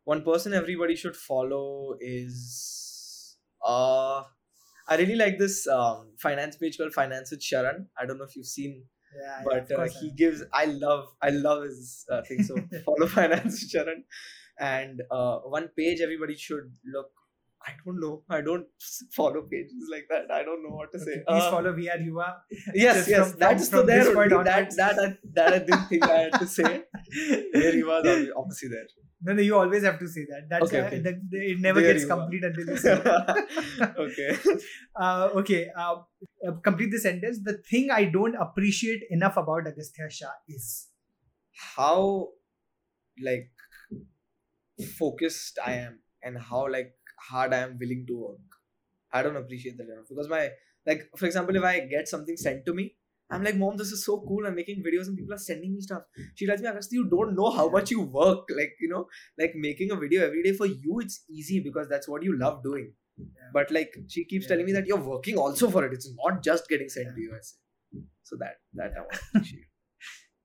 one 0.03 0.23
person 0.23 0.53
everybody 0.53 0.95
should 0.95 1.15
follow 1.15 1.95
is 1.99 3.37
uh 3.65 4.23
I 4.87 4.97
really 4.97 5.15
like 5.15 5.39
this 5.39 5.65
um, 5.67 6.11
finance 6.19 6.57
page 6.57 6.77
called 6.77 6.93
Finance 6.93 7.31
with 7.31 7.41
Sharan. 7.41 7.87
I 7.99 8.05
don't 8.05 8.19
know 8.19 8.23
if 8.25 8.35
you've 8.35 8.45
seen, 8.45 8.83
yeah, 9.19 9.41
but 9.43 9.71
uh, 9.71 9.87
he 9.99 10.11
gives. 10.11 10.43
I 10.53 10.65
love, 10.65 11.07
I 11.21 11.29
love 11.31 11.63
his 11.63 12.05
uh, 12.11 12.21
thing. 12.21 12.43
So 12.43 12.55
follow 12.85 13.07
Finance 13.15 13.61
with 13.63 13.71
Sharan, 13.73 14.03
and 14.59 15.01
uh, 15.09 15.37
one 15.39 15.69
page 15.75 16.01
everybody 16.01 16.35
should 16.35 16.71
look. 16.85 17.09
I 17.67 17.71
don't 17.83 17.99
know. 17.99 18.21
I 18.29 18.41
don't 18.41 18.65
follow 19.11 19.41
pages 19.51 19.87
like 19.91 20.05
that. 20.09 20.31
I 20.31 20.43
don't 20.47 20.61
know 20.63 20.73
what 20.79 20.91
to 20.93 20.99
say. 20.99 21.15
please 21.27 21.43
Uh, 21.45 21.51
follow 21.51 21.73
VR. 21.77 21.97
Yes, 22.73 22.95
Just 22.97 23.09
yes, 23.09 23.29
from- 23.31 23.39
that's 23.39 23.69
from 23.69 23.79
so 23.79 23.85
there. 23.85 24.01
only. 24.17 24.27
That 24.29 24.37
onwards. 24.57 24.75
that 24.81 24.99
I- 25.05 25.17
that 25.39 25.53
I 25.53 25.59
didn't 25.59 25.87
think 25.93 26.03
I 26.03 26.17
had 26.25 26.33
to 26.43 26.47
say. 26.57 26.83
Here 27.11 27.71
he 27.79 27.83
was 27.89 28.05
obvi- 28.13 28.29
obviously 28.43 28.69
there. 28.75 28.85
No, 29.27 29.33
no, 29.33 29.41
you 29.41 29.55
always 29.57 29.83
have 29.89 29.97
to 30.03 30.07
say 30.15 30.25
that. 30.31 30.43
That's 30.49 30.65
Okay, 30.67 30.79
uh, 30.81 30.87
okay. 30.87 30.99
that- 31.07 31.21
that- 31.31 31.45
it 31.51 31.59
never 31.67 31.81
There 31.81 31.93
gets 31.93 32.05
you 32.05 32.11
are. 32.13 32.17
complete 32.19 32.43
until 32.43 32.67
you 32.73 32.77
say 32.85 32.93
it. 32.93 33.97
okay. 34.05 34.29
uh, 35.05 35.29
okay, 35.41 35.61
uh, 35.75 35.95
uh, 36.47 36.51
complete 36.69 36.91
the 36.91 36.99
sentence. 36.99 37.39
The 37.51 37.57
thing 37.71 37.89
I 37.99 38.03
don't 38.05 38.35
appreciate 38.47 39.03
enough 39.19 39.37
about 39.45 39.71
Agastya 39.73 40.09
Shah 40.19 40.35
is. 40.59 40.69
how 41.75 41.99
like 43.25 43.51
focused 44.97 45.59
I 45.65 45.73
am 45.73 45.99
and 46.21 46.37
how 46.37 46.61
like 46.71 46.93
hard 47.29 47.53
I 47.53 47.59
am 47.59 47.77
willing 47.79 48.05
to 48.07 48.17
work. 48.17 48.39
I 49.11 49.23
don't 49.23 49.35
appreciate 49.37 49.77
that 49.77 49.87
enough 49.89 50.05
because 50.09 50.29
my 50.29 50.49
like 50.85 51.09
for 51.17 51.25
example, 51.25 51.55
if 51.55 51.63
I 51.63 51.79
get 51.81 52.07
something 52.07 52.37
sent 52.37 52.65
to 52.65 52.73
me, 52.73 52.95
I'm 53.29 53.43
like, 53.43 53.55
Mom, 53.55 53.75
this 53.77 53.91
is 53.91 54.05
so 54.05 54.23
cool. 54.27 54.45
I'm 54.45 54.55
making 54.55 54.83
videos 54.87 55.07
and 55.07 55.17
people 55.17 55.33
are 55.33 55.39
sending 55.39 55.73
me 55.73 55.81
stuff. 55.81 56.03
She 56.35 56.45
tells 56.45 56.61
me, 56.61 56.67
Agasti, 56.67 56.91
you 56.91 57.09
don't 57.09 57.35
know 57.35 57.49
how 57.49 57.69
much 57.69 57.89
you 57.91 58.01
work. 58.01 58.43
Like, 58.55 58.73
you 58.79 58.89
know, 58.89 59.07
like 59.39 59.53
making 59.55 59.91
a 59.91 59.95
video 59.95 60.25
every 60.25 60.43
day 60.43 60.51
for 60.53 60.67
you, 60.67 60.99
it's 61.01 61.23
easy 61.29 61.59
because 61.59 61.87
that's 61.89 62.07
what 62.07 62.21
you 62.23 62.37
love 62.37 62.61
doing. 62.63 62.93
Yeah. 63.17 63.49
But 63.53 63.71
like 63.71 63.95
she 64.07 64.25
keeps 64.25 64.43
Yeah. 64.45 64.49
telling 64.49 64.65
me 64.65 64.73
that 64.73 64.85
you're 64.85 65.01
working 65.13 65.37
also 65.37 65.69
for 65.71 65.85
it. 65.85 65.93
It's 65.93 66.09
not 66.23 66.43
just 66.43 66.67
getting 66.69 66.89
sent 66.89 67.15
to 67.15 67.21
you. 67.21 67.31
I 67.35 67.39
say. 67.41 68.03
So 68.23 68.35
that 68.39 68.57
that 68.73 68.91
I 68.97 69.01
want 69.01 69.13
to 69.13 69.19
appreciate. 69.35 69.69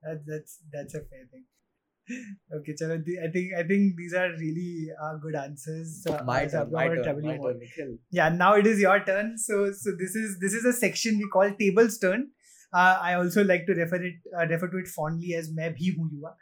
That, 0.03 0.25
that's 0.27 0.59
that's 0.73 0.95
a 0.95 1.01
fair 1.01 1.27
thing. 1.31 1.45
Okay, 2.59 2.75
chalo, 2.81 2.97
I 3.25 3.31
think 3.31 3.53
I 3.59 3.63
think 3.63 3.97
these 3.97 4.15
are 4.15 4.31
really 4.39 4.89
uh, 5.03 5.15
good 5.23 5.35
answers. 5.35 6.05
Uh, 6.09 6.23
my 6.25 6.47
turn, 6.47 6.73
my 6.73 6.89
turn, 6.89 7.23
my 7.23 7.37
more. 7.37 7.53
turn, 7.53 7.99
yeah 8.11 8.29
now 8.29 8.55
it 8.55 8.67
is 8.67 8.81
your 8.81 8.99
turn 9.05 9.37
so 9.39 9.73
so 9.73 9.91
this 9.99 10.15
is 10.15 10.39
this 10.41 10.53
is 10.53 10.65
a 10.65 10.73
section 10.73 11.19
we 11.19 11.29
call 11.33 11.51
tables 11.59 11.99
turn 11.99 12.29
uh, 12.73 12.99
i 13.01 13.15
also 13.15 13.45
like 13.45 13.67
to 13.67 13.75
refer 13.75 14.03
it 14.03 14.15
uh, 14.39 14.47
refer 14.47 14.69
to 14.69 14.79
it 14.79 14.89
fondly 14.89 15.35
as 15.35 15.51
bhi 15.59 15.93
hu 15.97 16.09
yuva 16.13 16.33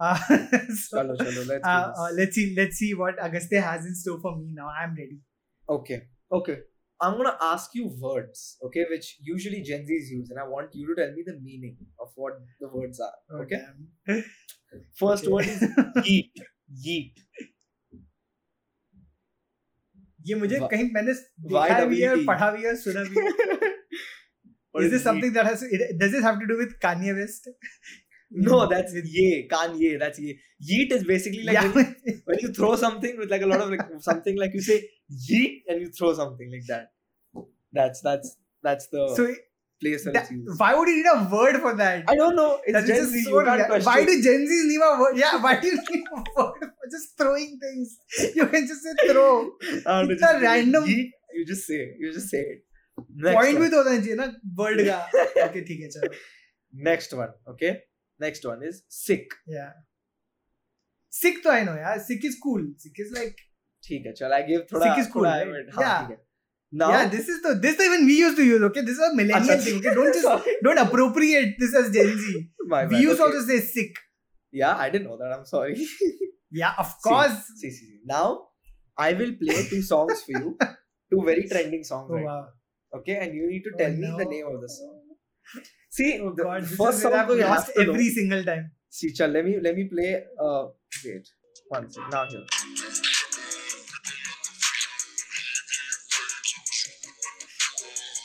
uh, 0.00 0.16
so, 0.26 0.98
Chalo, 0.98 1.16
chalo, 1.16 1.46
let's 1.48 1.66
uh, 1.66 1.92
uh, 1.98 2.10
let's 2.14 2.34
see 2.34 2.54
let's 2.56 2.76
see 2.76 2.92
what 2.94 3.22
agastya 3.28 3.60
has 3.60 3.86
in 3.86 3.94
store 3.94 4.20
for 4.26 4.36
me 4.36 4.52
now 4.62 4.68
i'm 4.82 4.94
ready 5.04 5.20
Okay. 5.68 6.02
Okay. 6.30 6.58
I'm 7.01 7.13
gonna 7.17 7.37
ask 7.41 7.75
you 7.75 7.83
words, 8.05 8.57
okay, 8.67 8.85
which 8.89 9.09
usually 9.27 9.61
Gen 9.67 9.85
Zs 9.89 10.09
use, 10.15 10.29
and 10.31 10.39
I 10.39 10.47
want 10.53 10.73
you 10.79 10.87
to 10.89 10.95
tell 11.01 11.11
me 11.19 11.23
the 11.27 11.35
meaning 11.43 11.77
of 12.05 12.09
what 12.15 12.33
the 12.59 12.67
words 12.73 12.99
are. 12.99 13.41
Okay. 13.43 13.59
damn. 14.07 14.23
First 15.03 15.23
Okay. 15.23 15.31
word 15.33 15.47
is 15.47 15.63
yeet. 16.09 16.41
Yeet. 16.87 17.23
ये 20.27 20.35
मुझे 20.39 20.57
Why- 20.59 20.69
कहीं 20.71 20.89
मैंने 20.93 21.13
देखा 21.51 21.83
भी 21.85 22.01
है 22.01 22.09
YWT. 22.15 22.25
पढ़ा 22.27 22.49
भी 22.55 22.63
है 22.63 22.75
सुना 22.85 23.03
भी 23.09 23.19
है 23.19 23.69
What 24.75 24.83
is 24.85 24.91
this 24.93 24.99
yeet? 25.01 25.03
something 25.05 25.31
that 25.37 25.47
has 25.49 25.61
it, 25.75 25.83
does 26.01 26.11
this 26.15 26.23
have 26.29 26.39
to 26.41 26.47
do 26.49 26.57
with 26.63 26.73
Kanye 26.85 27.13
West 27.19 27.47
No, 28.33 28.67
that's 28.67 28.93
ye. 28.93 29.47
Kanye. 29.51 29.97
That's 29.99 30.19
ye. 30.19 30.39
Yeet 30.71 30.91
is 30.91 31.03
basically 31.03 31.43
like 31.43 31.53
yeah. 31.59 31.67
when, 31.77 31.95
when 32.25 32.39
you 32.39 32.53
throw 32.53 32.75
something 32.75 33.17
with 33.17 33.31
like 33.31 33.41
a 33.41 33.47
lot 33.47 33.61
of 33.61 33.69
like 33.71 33.81
something 33.99 34.37
like 34.37 34.53
you 34.53 34.61
say 34.61 34.75
yeet 35.29 35.63
and 35.67 35.81
you 35.81 35.89
throw 35.99 36.13
something 36.13 36.51
like 36.51 36.65
that. 36.67 36.91
That's 37.73 38.01
that's 38.01 38.35
that's 38.63 38.87
the 38.87 39.07
so 39.15 39.25
place 39.81 40.05
where 40.05 40.13
that, 40.13 40.23
it's 40.23 40.31
used. 40.31 40.59
why 40.59 40.75
would 40.75 40.87
you 40.89 40.97
need 40.97 41.09
a 41.11 41.29
word 41.33 41.59
for 41.65 41.73
that? 41.81 42.03
I 42.07 42.15
don't 42.15 42.35
know. 42.35 42.59
It's 42.65 42.73
That 42.73 42.83
is 42.83 42.89
Gen 42.89 42.97
just 42.97 43.11
Z. 43.13 43.23
so 43.23 43.39
You 43.39 43.45
can't 43.45 43.59
rea- 43.61 43.67
question. 43.67 43.85
why 43.91 44.05
do 44.05 44.21
Gen 44.21 44.47
Zs 44.51 44.67
need 44.71 44.81
a 44.87 44.99
word? 45.01 45.17
Yeah, 45.17 45.41
why 45.41 45.59
do 45.59 45.67
you 45.67 45.77
need 45.89 46.03
a 46.15 46.21
word 46.43 46.59
for 46.61 46.89
just 46.95 47.17
throwing 47.17 47.57
things? 47.65 47.97
You 48.35 48.47
can 48.47 48.67
just 48.67 48.83
say 48.83 49.11
throw. 49.11 49.51
I 49.61 49.99
don't 49.99 50.07
know, 50.07 50.13
It's 50.13 50.21
just 50.21 50.35
a 50.35 50.39
random- 50.41 50.83
yeet, 50.85 51.11
you 51.33 51.45
just 51.47 51.65
say 51.65 51.75
it. 51.85 51.95
You 51.99 52.11
just 52.13 52.29
say 52.29 52.39
it. 52.55 52.65
Next 53.15 53.35
point 53.35 53.57
भी 53.57 53.61
one. 53.61 53.71
तो 53.71 53.77
होना 53.83 53.99
चाहिए 53.99 54.15
ना 54.15 54.25
word 54.61 54.81
का 54.87 55.45
okay 55.45 55.61
ठीक 55.67 55.81
है 55.81 55.89
चलो 55.97 56.09
Next 56.87 57.13
one. 57.19 57.29
Okay. 57.53 57.69
Next 58.19 58.45
one 58.51 58.63
is 58.69 58.81
sick. 59.01 59.35
या 59.49 59.67
सिक 61.21 61.43
तो 61.43 61.49
आई 61.49 61.63
नो 61.65 61.75
यार 61.77 61.99
सिक 62.07 62.25
is 62.25 62.35
cool 62.43 62.73
sick 62.83 62.99
is 63.05 63.11
like 63.17 63.35
ठीक 63.83 64.05
है 64.05 64.13
चल 64.21 64.33
I 64.37 64.41
give 64.49 64.65
थोड़ा 64.71 64.85
Sick 64.85 64.99
is 65.03 65.07
cool, 65.13 65.23
थोड़ा 65.25 65.35
right? 65.35 65.47
effort. 65.47 65.75
हाँ, 65.75 65.85
Yeah. 65.85 66.01
ठीक 66.01 66.17
है. 66.17 66.25
Now 66.79 66.87
yeah 66.93 67.07
this 67.11 67.29
is 67.33 67.37
the 67.43 67.51
this 67.61 67.79
even 67.83 68.03
we 68.07 68.15
used 68.23 68.35
to 68.39 68.43
use 68.47 68.63
okay 68.65 68.81
this 68.89 68.97
is 68.99 69.05
a 69.05 69.13
millennial 69.19 69.53
अच्छा, 69.53 69.63
thing 69.67 69.77
okay 69.79 69.93
don't 69.99 70.17
just 70.17 70.27
sorry. 70.27 70.51
don't 70.67 70.81
appropriate 70.81 71.55
this 71.63 71.71
as 71.81 71.87
Gen 71.95 72.11
Z 72.25 72.33
My 72.73 72.81
we 72.83 72.91
bad. 72.91 73.05
used 73.05 73.21
to 73.21 73.25
Okay. 73.27 73.37
also 73.39 73.47
say 73.47 73.57
sick 73.69 73.97
Yeah, 74.59 74.83
I 74.83 74.89
didn't 74.93 75.07
know 75.07 75.15
that. 75.21 75.33
I'm 75.37 75.47
sorry. 75.53 75.87
yeah 76.59 76.77
of 76.83 76.91
course 77.07 77.39
See, 77.47 77.71
see, 77.71 77.87
see. 77.89 77.97
Now, 78.11 78.27
I 79.07 79.09
will 79.21 79.33
play 79.41 79.57
two 79.71 79.81
songs 79.89 80.21
for 80.27 80.35
you. 80.37 80.53
Two 81.13 81.23
very 81.31 81.47
trending 81.55 81.83
songs. 81.89 82.13
oh 82.13 82.19
right? 82.19 82.29
wow 82.29 82.39
Okay, 82.99 83.17
and 83.23 83.35
you 83.39 83.49
need 83.55 83.65
to 83.69 83.73
Oh, 83.75 83.81
tell 83.83 83.97
me 84.03 84.13
the 84.21 84.25
no. 84.25 84.31
name 84.35 84.47
of 84.53 84.61
the 84.67 84.69
song. 84.75 84.93
See, 85.90 86.20
oh 86.20 86.30
god 86.32 86.66
first 86.66 87.00
song 87.02 87.12
you 87.30 87.44
to 87.66 87.80
every 87.80 88.08
know. 88.08 88.14
single 88.20 88.44
time 88.44 88.72
See, 88.90 89.12
chal, 89.12 89.28
let 89.28 89.44
me 89.44 89.58
let 89.60 89.74
me 89.74 89.84
play. 89.92 90.22
Uh, 90.40 90.66
wait, 91.04 91.28
one 91.68 91.90
second. 91.90 92.10
Now 92.10 92.26
here. 92.28 92.46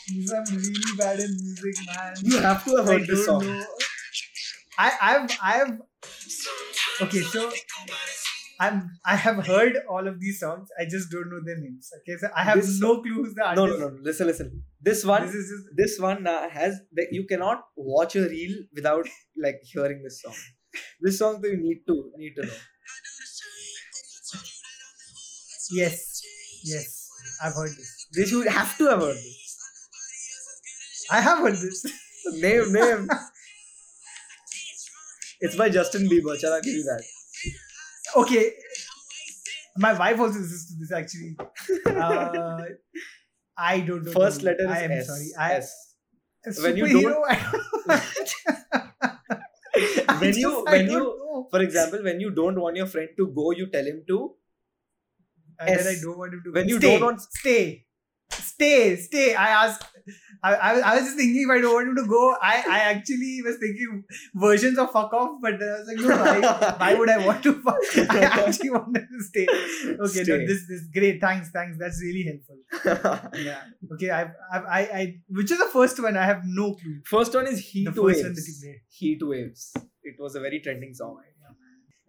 I'm 0.09 0.55
really 0.57 0.97
bad 0.97 1.19
in 1.19 1.31
music 1.37 1.75
man 1.85 2.13
You 2.21 2.39
have 2.39 2.63
to 2.65 2.75
have 2.77 2.87
I 2.87 2.93
heard 2.93 3.07
this 3.07 3.25
song. 3.25 3.45
know. 3.45 3.65
I 4.77 4.91
I've 5.01 5.29
I've 5.41 5.81
okay 7.01 7.21
so 7.21 7.51
I'm 8.59 8.89
I 9.05 9.15
have 9.15 9.45
heard 9.47 9.77
all 9.89 10.07
of 10.11 10.19
these 10.19 10.39
songs 10.39 10.69
I 10.79 10.85
just 10.93 11.09
don't 11.11 11.29
know 11.33 11.39
their 11.45 11.57
names 11.59 11.89
okay 11.99 12.17
so 12.23 12.29
I 12.35 12.43
have 12.43 12.57
This- 12.61 12.79
no 12.85 13.01
clue 13.01 13.13
who's 13.19 13.33
the 13.35 13.41
No, 13.41 13.47
artist 13.63 13.79
no, 13.79 13.87
no. 13.87 13.93
no. 13.95 14.01
Listen, 14.09 14.27
listen. 14.27 14.63
This 14.81 15.05
one, 15.05 15.25
this 15.25 15.35
is 15.35 15.49
just 15.53 15.65
this 15.81 15.99
one 16.07 16.25
uh, 16.27 16.49
has 16.49 16.79
that 16.99 17.07
you 17.11 17.25
cannot 17.29 17.63
watch 17.77 18.15
a 18.15 18.23
reel 18.33 18.55
without 18.75 19.07
like 19.45 19.59
hearing 19.73 20.01
this 20.03 20.21
song. 20.21 20.35
This 21.01 21.19
song 21.19 21.41
that 21.41 21.51
you 21.51 21.57
need 21.67 21.81
to 21.87 21.95
need 22.17 22.33
to 22.41 22.45
know. 22.49 22.59
yes 25.71 26.21
yes 26.63 27.09
I've 27.43 27.53
heard 27.53 27.69
this 27.79 28.07
This 28.11 28.31
you 28.31 28.41
have 28.49 28.75
to 28.79 28.85
have 28.91 29.01
heard 29.01 29.15
this. 29.15 29.57
I 31.11 31.21
have 31.21 31.39
heard 31.39 31.53
this 31.65 31.85
Name, 32.45 32.73
name. 32.73 33.07
it's 35.39 35.55
by 35.55 35.69
Justin 35.69 36.09
Bieber. 36.09 36.37
Shall 36.37 36.53
I 36.53 36.59
give 36.61 36.73
you 36.73 36.83
that? 36.83 37.03
Okay 38.15 38.53
my 39.77 39.93
wife 39.97 40.19
also 40.19 40.39
listens 40.39 40.65
to 40.67 40.73
this 40.79 40.91
actually 40.91 41.35
uh, 41.95 42.61
I 43.57 43.79
don't 43.81 44.03
know 44.05 44.11
First 44.11 44.43
letter 44.43 44.63
is 44.63 44.69
I 44.77 44.79
am 44.83 44.91
S. 44.91 45.07
sorry 45.07 45.29
I 45.37 45.53
S. 45.55 45.73
When 46.63 46.77
you 46.77 46.87
don't 47.01 47.15
When 50.19 50.33
just- 50.33 50.39
you- 50.39 50.63
when 50.73 50.85
you- 50.89 50.99
know. 50.99 51.47
For 51.51 51.61
example, 51.61 52.03
when 52.03 52.19
you 52.19 52.31
don't 52.31 52.59
want 52.59 52.75
your 52.75 52.85
friend 52.87 53.09
to 53.17 53.27
go, 53.27 53.51
you 53.51 53.67
tell 53.67 53.85
him 53.85 54.03
to. 54.11 54.19
and 55.63 55.69
then 55.79 55.87
i 55.91 55.95
don't 56.01 56.17
want 56.19 56.33
him 56.35 56.41
to 56.43 56.51
When 56.57 56.69
you 56.71 56.75
stay, 56.81 56.89
don't 56.91 57.05
want- 57.05 57.21
stay 57.37 57.85
stay 58.59 58.95
stay 58.97 59.35
I 59.35 59.49
asked 59.65 59.85
I, 60.41 60.53
I, 60.55 60.73
was, 60.73 60.83
I 60.83 60.95
was 60.95 61.03
just 61.03 61.17
thinking 61.17 61.41
if 61.43 61.49
I 61.49 61.59
don't 61.59 61.73
want 61.73 61.89
him 61.89 61.95
to 61.97 62.07
go 62.07 62.35
I, 62.41 62.63
I 62.69 62.79
actually 62.91 63.41
was 63.45 63.57
thinking 63.57 64.03
versions 64.33 64.77
of 64.77 64.91
fuck 64.91 65.11
off 65.13 65.39
but 65.41 65.59
then 65.59 65.69
I 65.69 65.79
was 65.79 65.87
like 65.87 65.97
no 65.97 66.17
why, 66.17 66.75
why 66.77 66.93
would 66.95 67.09
I 67.09 67.25
want 67.25 67.43
to 67.43 67.53
fuck 67.61 67.75
I 68.09 68.19
actually 68.19 68.69
wanted 68.69 69.07
to 69.15 69.23
stay 69.23 69.47
okay 70.05 70.23
Stay. 70.23 70.37
no 70.37 70.47
this 70.47 70.65
this 70.67 70.83
great 70.93 71.19
thanks 71.19 71.49
thanks 71.51 71.77
that's 71.77 72.01
really 72.01 72.23
helpful 72.29 73.29
yeah 73.39 73.63
okay 73.93 74.11
I've, 74.11 74.31
I've 74.53 74.65
I, 74.65 74.79
I 75.01 75.15
which 75.27 75.51
is 75.51 75.59
the 75.59 75.71
first 75.73 76.01
one 76.01 76.15
I 76.15 76.25
have 76.25 76.43
no 76.45 76.75
clue 76.75 77.01
First 77.05 77.33
one 77.33 77.47
is 77.47 77.59
Heat 77.59 77.85
the 77.85 77.91
first 77.91 78.03
Waves. 78.03 78.23
one 78.23 78.33
that 78.33 78.47
you 78.47 78.53
played 78.61 78.81
Heat 78.89 79.19
Waves. 79.21 79.73
It 80.03 80.15
was 80.19 80.35
a 80.35 80.39
very 80.39 80.59
trending 80.59 80.93
song. 80.93 81.17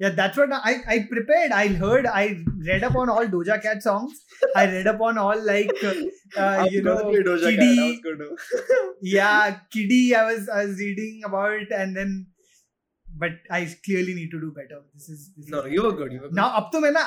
yeah 0.04 0.10
that's 0.20 0.38
what 0.42 0.52
I, 0.70 0.72
I 0.94 0.96
prepared 1.10 1.52
I 1.58 1.68
heard 1.82 2.06
I 2.06 2.24
read 2.70 2.84
up 2.88 2.96
on 3.02 3.10
all 3.16 3.28
Doja 3.36 3.58
Cat 3.66 3.82
songs 3.84 4.18
I 4.62 4.66
read 4.72 4.88
up 4.94 5.00
on 5.10 5.18
all 5.26 5.44
like 5.50 5.72
uh, 5.84 5.94
I 6.38 6.64
was 6.64 6.74
you 6.74 6.82
gonna 6.88 7.04
know 7.04 7.10
play 7.12 7.22
Doja 7.28 7.44
Cat. 7.44 7.48
I 7.48 7.66
Kiddy 7.66 7.92
was 7.92 8.00
gonna. 8.08 8.30
yeah 9.02 9.58
Kiddy 9.76 10.02
I 10.16 10.24
was 10.32 10.50
I 10.50 10.66
was 10.66 10.80
reading 10.80 11.22
about 11.30 11.72
and 11.82 11.96
then 12.02 12.16
but 13.24 13.32
I 13.50 13.62
clearly 13.86 14.14
need 14.16 14.32
to 14.32 14.40
do 14.42 14.52
better 14.60 14.82
this 14.94 15.08
is 15.16 15.32
this 15.38 15.48
No, 15.50 15.60
is 15.60 15.66
no, 15.66 15.72
you 15.78 15.84
were 15.84 15.94
good. 15.94 16.12
You 16.12 16.22
were 16.22 16.28
good. 16.28 16.36
now 16.44 16.50
up 16.62 16.72
to 16.74 16.82
मैं 16.88 16.92
ना 17.00 17.06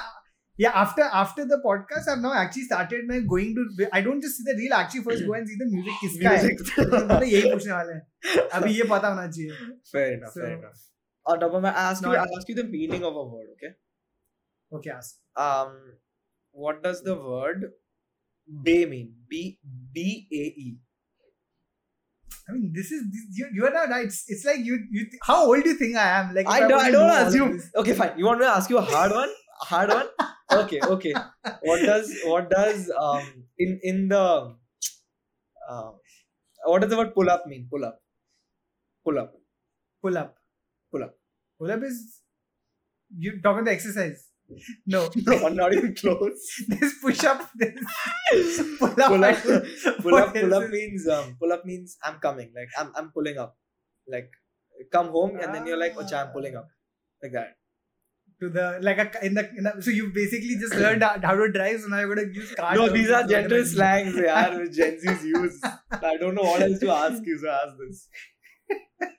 yeah 0.63 0.73
after 0.85 1.05
after 1.23 1.45
the 1.53 1.59
podcast 1.65 2.09
I've 2.13 2.23
now 2.27 2.33
actually 2.43 2.65
started 2.71 3.05
मैं 3.11 3.19
going 3.33 3.55
to 3.59 3.89
I 3.99 4.01
don't 4.07 4.23
just 4.29 4.39
see 4.39 4.47
the 4.51 4.57
reel 4.63 4.73
actually 4.79 5.03
first 5.11 5.27
go 5.27 5.35
and 5.41 5.51
see 5.53 5.59
the 5.65 5.69
music 5.75 6.01
किसका 6.05 6.31
है 6.37 6.43
Music. 6.47 6.79
मतलब 6.79 7.23
यही 7.33 7.51
पूछने 7.53 7.73
वाले 7.73 7.93
हैं 7.99 8.49
अभी 8.61 8.73
ये 8.79 8.89
पता 8.95 9.09
होना 9.15 9.27
चाहिए 9.27 9.59
fair 9.97 10.13
enough. 10.19 10.33
fair 10.39 10.49
So- 10.53 10.59
enough. 10.59 10.85
Of 11.26 11.62
my, 11.62 11.70
I 11.70 11.92
ask 11.92 12.04
you. 12.04 12.12
Not- 12.12 12.18
I 12.18 12.38
ask 12.38 12.50
you 12.50 12.56
the 12.56 12.66
meaning 12.66 13.04
of 13.04 13.16
a 13.16 13.24
word. 13.24 13.48
Okay. 13.54 13.74
okay 14.74 14.90
ask 14.92 15.20
Um, 15.36 15.78
what 16.52 16.84
does 16.84 17.02
the 17.04 17.16
word 17.16 17.72
"bay" 18.64 18.86
mean? 18.86 19.14
B 19.30 19.60
B 19.94 20.28
A 20.32 20.44
E. 20.66 20.78
I 22.50 22.52
mean 22.52 22.74
this 22.76 22.92
is 22.92 23.04
this, 23.12 23.38
you 23.38 23.48
you 23.54 23.66
are 23.66 23.72
not 23.72 23.90
right 23.90 24.06
it's, 24.06 24.26
it's 24.28 24.44
like 24.44 24.60
you 24.70 24.78
you 24.92 25.06
th- 25.10 25.22
how 25.28 25.46
old 25.46 25.64
do 25.64 25.70
you 25.70 25.78
think 25.78 25.96
I 25.96 26.08
am 26.20 26.36
like 26.36 26.50
I 26.50 26.60
don't. 26.60 26.74
I 26.88 26.92
don't 26.92 27.10
assume. 27.10 27.62
Okay, 27.84 27.94
fine. 27.94 28.18
You 28.18 28.26
want 28.26 28.40
me 28.42 28.46
to 28.46 28.52
ask 28.52 28.70
you 28.70 28.80
a 28.80 28.82
hard 28.82 29.12
one? 29.12 29.30
A 29.62 29.66
hard 29.66 29.90
one? 29.90 30.08
Okay, 30.52 30.82
okay. 30.96 31.14
What 31.62 31.82
does 31.82 32.12
what 32.26 32.50
does 32.50 32.92
um 33.06 33.24
in 33.58 33.80
in 33.92 34.08
the 34.10 34.26
um 35.70 35.94
what 36.66 36.82
does 36.82 36.90
the 36.90 36.98
word 36.98 37.14
pull 37.16 37.30
up 37.30 37.48
mean? 37.48 37.68
Pull 37.72 37.86
up. 37.86 38.02
Pull 39.06 39.20
up. 39.20 39.34
pull 40.04 40.18
up 40.18 40.36
Pull 40.94 41.04
up. 41.04 41.14
pull 41.60 41.72
up 41.76 41.84
is 41.84 42.00
you 43.26 43.42
talking 43.42 43.66
the 43.66 43.72
exercise 43.72 44.30
no 44.86 45.10
No, 45.16 45.48
not 45.50 45.74
even 45.74 45.96
close. 45.96 46.64
this 46.68 46.94
push 47.02 47.24
up. 47.24 47.50
this 47.56 47.74
pull 48.80 48.90
up. 48.90 49.10
pull 49.10 49.24
up. 49.24 49.38
Pull 50.02 50.16
up. 50.16 50.34
Pull 50.34 50.54
up 50.54 50.70
means 50.70 51.08
um. 51.08 51.38
Pull 51.40 51.54
up 51.54 51.66
means 51.66 51.98
I'm 52.04 52.20
coming. 52.20 52.52
Like 52.56 52.70
I'm 52.78 52.92
I'm 52.96 53.12
pulling 53.12 53.38
up. 53.38 53.58
Like 54.08 54.32
come 54.92 55.10
home 55.10 55.38
and 55.40 55.54
then 55.54 55.66
you're 55.66 55.78
like, 55.78 55.94
oh, 55.98 56.06
I'm 56.16 56.32
pulling 56.32 56.56
up. 56.56 56.68
Like 57.22 57.32
that. 57.34 57.56
to 58.42 58.50
the 58.50 58.80
like 58.82 58.98
a 58.98 59.26
in 59.26 59.36
the, 59.36 59.50
in 59.58 59.64
the 59.64 59.82
so 59.82 59.92
you 59.92 60.12
basically 60.14 60.58
just 60.60 60.76
learned 60.76 61.04
how 61.04 61.36
to 61.36 61.52
drive. 61.52 61.80
So 61.82 61.88
now 61.88 62.00
you're 62.00 62.16
gonna 62.16 62.28
use 62.34 62.54
car. 62.54 62.76
No, 62.76 62.90
these 62.90 63.10
are 63.10 63.26
gentle 63.26 63.66
slangs, 63.66 64.16
yaar, 64.16 64.60
which 64.60 64.74
Gen 64.74 64.98
Zs 65.04 65.24
use. 65.24 65.60
I 65.92 66.18
don't 66.18 66.36
know 66.36 66.44
what 66.44 66.62
else 66.62 66.80
to 66.80 66.92
ask 66.92 67.26
you, 67.26 67.38
so 67.40 67.50
ask 67.50 67.78
this. 67.84 68.08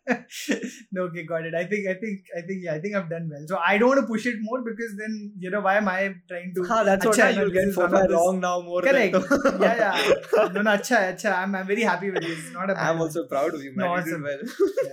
no, 0.92 1.02
okay, 1.04 1.24
got 1.24 1.44
it. 1.46 1.54
I 1.54 1.64
think, 1.64 1.88
I 1.88 1.94
think, 1.94 2.20
I 2.36 2.40
think, 2.42 2.62
yeah, 2.62 2.74
I 2.74 2.80
think 2.80 2.94
I've 2.94 3.08
done 3.08 3.28
well. 3.30 3.44
So 3.46 3.58
I 3.66 3.78
don't 3.78 3.88
want 3.88 4.00
to 4.00 4.06
push 4.06 4.26
it 4.26 4.36
more 4.40 4.62
because 4.62 4.96
then 4.98 5.32
you 5.38 5.50
know 5.50 5.60
why 5.60 5.76
am 5.78 5.88
I 5.88 6.14
trying 6.28 6.52
to? 6.56 6.64
Ha, 6.64 6.84
that's 6.84 7.06
what 7.06 7.14
Acha, 7.16 7.18
now 7.18 7.30
no, 7.30 7.40
you'll 7.40 7.50
this 7.50 7.54
get 7.54 7.68
is 7.68 7.74
four 7.74 7.84
one 7.84 7.94
of 7.94 8.00
five 8.00 8.08
those- 8.10 8.16
wrong 8.16 8.40
now 8.40 8.60
more 8.60 8.82
Correct. 8.82 9.12
than 9.12 9.22
yeah, 9.60 9.76
yeah. 9.76 10.48
No, 10.52 10.62
no, 10.62 10.70
acha, 10.72 11.14
acha. 11.14 11.34
I'm, 11.38 11.54
I'm 11.54 11.66
very 11.66 11.82
happy 11.82 12.10
with 12.10 12.22
this. 12.22 12.52
Not 12.52 12.70
a 12.70 12.74
bad 12.74 12.90
I'm 12.90 13.00
also 13.00 13.26
proud 13.26 13.54
of 13.54 13.62
you, 13.62 13.72
man. 13.74 13.86
No, 13.86 13.92
awesome. 13.94 14.22
well. 14.22 14.38
yeah. 14.84 14.90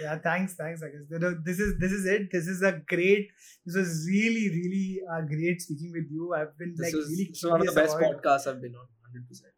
Yeah, 0.00 0.18
thanks, 0.18 0.54
thanks, 0.56 0.82
I 0.82 0.86
guess. 0.88 1.20
This 1.44 1.60
is 1.60 1.78
this 1.78 1.92
is 1.92 2.06
it. 2.06 2.22
This 2.32 2.46
is 2.48 2.60
a 2.62 2.72
great. 2.88 3.28
This 3.64 3.76
was 3.76 4.06
really, 4.10 4.48
really 4.50 5.00
uh, 5.12 5.20
great 5.22 5.60
speaking 5.60 5.92
with 5.92 6.08
you. 6.10 6.34
I've 6.36 6.56
been 6.58 6.74
This 6.76 6.86
like 6.92 6.94
was, 6.94 7.08
really 7.10 7.28
this 7.30 7.44
one 7.44 7.60
of 7.60 7.66
the 7.66 7.72
best 7.72 7.96
podcasts 7.96 8.46
I've 8.48 8.60
been 8.60 8.74
on, 8.74 8.86
hundred 9.06 9.28
percent. 9.28 9.52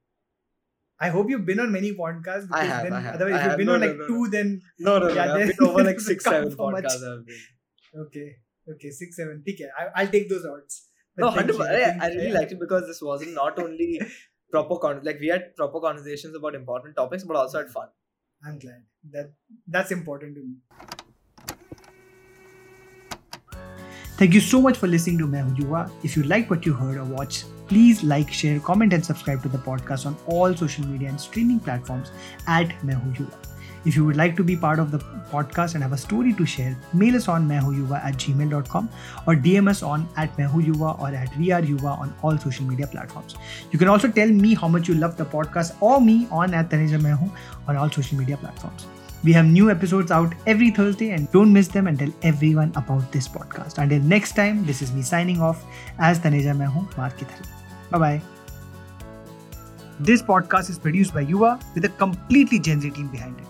I 1.01 1.09
hope 1.11 1.31
you've 1.31 1.47
been 1.47 1.61
on 1.61 1.71
many 1.71 1.93
podcasts. 1.95 2.49
I 2.51 2.65
have, 2.65 2.83
Then, 2.83 2.93
I 2.93 3.01
have, 3.01 3.15
Otherwise, 3.17 3.35
I 3.35 3.39
if 3.39 3.45
you've 3.51 3.57
been 3.59 3.67
No, 3.67 3.75
on 3.75 3.81
no, 3.81 3.87
like 3.87 3.97
no, 3.99 4.07
two, 4.09 4.25
no. 4.25 4.31
then 4.31 4.63
No, 4.79 4.99
no, 4.99 5.09
no. 5.09 5.15
Yeah, 5.15 5.35
I've 5.35 5.57
been 5.57 5.69
over 5.69 5.85
like 5.85 6.01
six, 6.09 6.25
seven 6.25 6.43
count 6.45 6.57
for 6.57 6.71
much. 6.73 6.85
podcasts. 6.85 7.25
Okay, 8.07 8.37
okay, 8.73 8.91
six, 8.91 9.17
seven. 9.17 9.43
Okay, 9.49 9.69
I, 9.79 10.03
I'll 10.03 10.09
take 10.09 10.29
those 10.29 10.45
odds. 10.45 10.89
But 11.17 11.23
No, 11.23 11.31
hundred. 11.31 11.61
I, 11.61 11.97
I 12.01 12.09
really 12.09 12.33
liked 12.33 12.53
it 12.53 12.61
because 12.61 12.87
this 12.87 13.01
wasn't 13.01 13.35
not 13.35 13.59
only 13.67 14.01
proper 14.51 14.79
con 14.79 15.01
like 15.05 15.21
we 15.21 15.29
had 15.29 15.55
proper 15.57 15.81
conversations 15.81 16.35
about 16.35 16.55
important 16.55 16.97
topics, 16.97 17.25
but 17.25 17.37
also 17.37 17.59
had 17.59 17.71
fun. 17.71 17.89
I'm 18.45 18.59
glad 18.59 18.83
that 19.11 19.33
that's 19.67 19.91
important 19.91 20.35
to 20.37 20.43
me. 20.43 20.57
Thank 24.17 24.35
you 24.35 24.41
so 24.41 24.61
much 24.61 24.77
for 24.77 24.89
listening 24.89 25.19
to 25.19 25.27
Yuva. 25.29 25.91
If 26.03 26.17
you 26.17 26.25
liked 26.25 26.51
what 26.51 26.67
you 26.67 26.73
heard 26.73 26.97
or 26.97 27.05
watched, 27.05 27.45
please 27.69 28.03
like, 28.03 28.33
share, 28.33 28.59
comment, 28.61 28.93
and 28.93 29.05
subscribe 29.05 29.43
to 29.43 29.49
the 29.49 29.59
podcast 29.59 30.07
on 30.07 30.17
all 30.27 30.55
social 30.55 30.87
media 30.87 31.09
and 31.09 31.21
streaming 31.21 31.61
platforms 31.61 32.11
at 32.47 32.83
Main 32.85 32.97
Hu 32.97 33.25
Yuva. 33.25 33.49
If 33.85 33.97
you 33.97 34.05
would 34.05 34.17
like 34.17 34.37
to 34.37 34.45
be 34.45 34.57
part 34.57 34.79
of 34.79 34.91
the 34.91 34.99
podcast 35.31 35.75
and 35.75 35.83
have 35.83 35.93
a 35.93 35.97
story 35.97 36.33
to 36.35 36.45
share, 36.45 36.77
mail 36.93 37.17
us 37.17 37.29
on 37.29 37.49
mehuyuva 37.49 38.05
at 38.05 38.15
gmail.com 38.15 38.89
or 39.27 39.35
DM 39.35 39.69
us 39.69 39.83
on 39.83 40.09
at 40.17 40.37
mehuyuva 40.37 41.01
or 41.01 41.09
at 41.09 41.31
vreuva 41.33 41.99
on 41.99 42.13
all 42.23 42.37
social 42.37 42.67
media 42.67 42.87
platforms. 42.87 43.37
You 43.71 43.79
can 43.79 43.89
also 43.89 44.09
tell 44.09 44.29
me 44.29 44.55
how 44.55 44.69
much 44.69 44.89
you 44.89 44.95
love 44.95 45.17
the 45.17 45.25
podcast 45.25 45.81
or 45.81 46.01
me 46.01 46.27
on 46.31 46.55
at 46.55 46.71
Taneja 46.71 47.01
Mehu 47.01 47.31
on 47.69 47.77
all 47.77 47.91
social 47.91 48.19
media 48.19 48.37
platforms. 48.37 48.87
We 49.25 49.33
have 49.33 49.47
new 49.47 49.71
episodes 49.71 50.11
out 50.13 50.33
every 50.47 50.71
Thursday 50.71 51.11
and 51.11 51.31
don't 51.33 51.53
miss 51.53 51.69
them 51.69 51.89
and 51.89 51.99
tell 51.99 52.13
everyone 52.23 52.73
about 52.77 53.11
this 53.11 53.27
podcast. 53.27 53.79
Until 53.79 54.01
next 54.01 54.37
time, 54.37 54.65
this 54.65 54.81
is 54.81 54.93
me 54.93 55.03
signing 55.03 55.41
off 55.41 55.65
as 55.99 56.21
Taneja 56.21 56.55
Mehu 56.57 56.89
Markithal. 56.93 57.58
Bye 57.91 57.99
bye. 57.99 58.23
This 60.01 60.23
podcast 60.23 60.71
is 60.71 60.79
produced 60.79 61.15
by 61.15 61.25
Yuva 61.25 61.63
with 61.75 61.85
a 61.85 61.89
completely 61.89 62.59
Gen 62.59 62.81
Z 62.81 62.91
team 62.91 63.09
behind 63.09 63.39
it. 63.39 63.47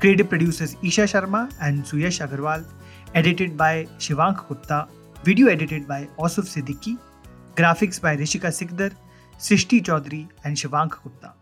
Creative 0.00 0.28
producers 0.28 0.76
Isha 0.82 1.02
Sharma 1.02 1.52
and 1.60 1.84
Suyash 1.84 2.26
Agarwal. 2.26 2.64
Edited 3.14 3.56
by 3.56 3.86
Shivank 3.98 4.48
Gupta. 4.48 4.88
Video 5.24 5.48
edited 5.48 5.86
by 5.86 6.08
Osuf 6.18 6.48
Siddiqui. 6.54 6.98
Graphics 7.56 8.00
by 8.00 8.16
Rishika 8.16 8.50
Sikdar, 8.58 8.92
Srishti 9.38 9.82
Chaudhary, 9.82 10.28
and 10.44 10.56
Shivank 10.56 11.02
Gupta. 11.02 11.34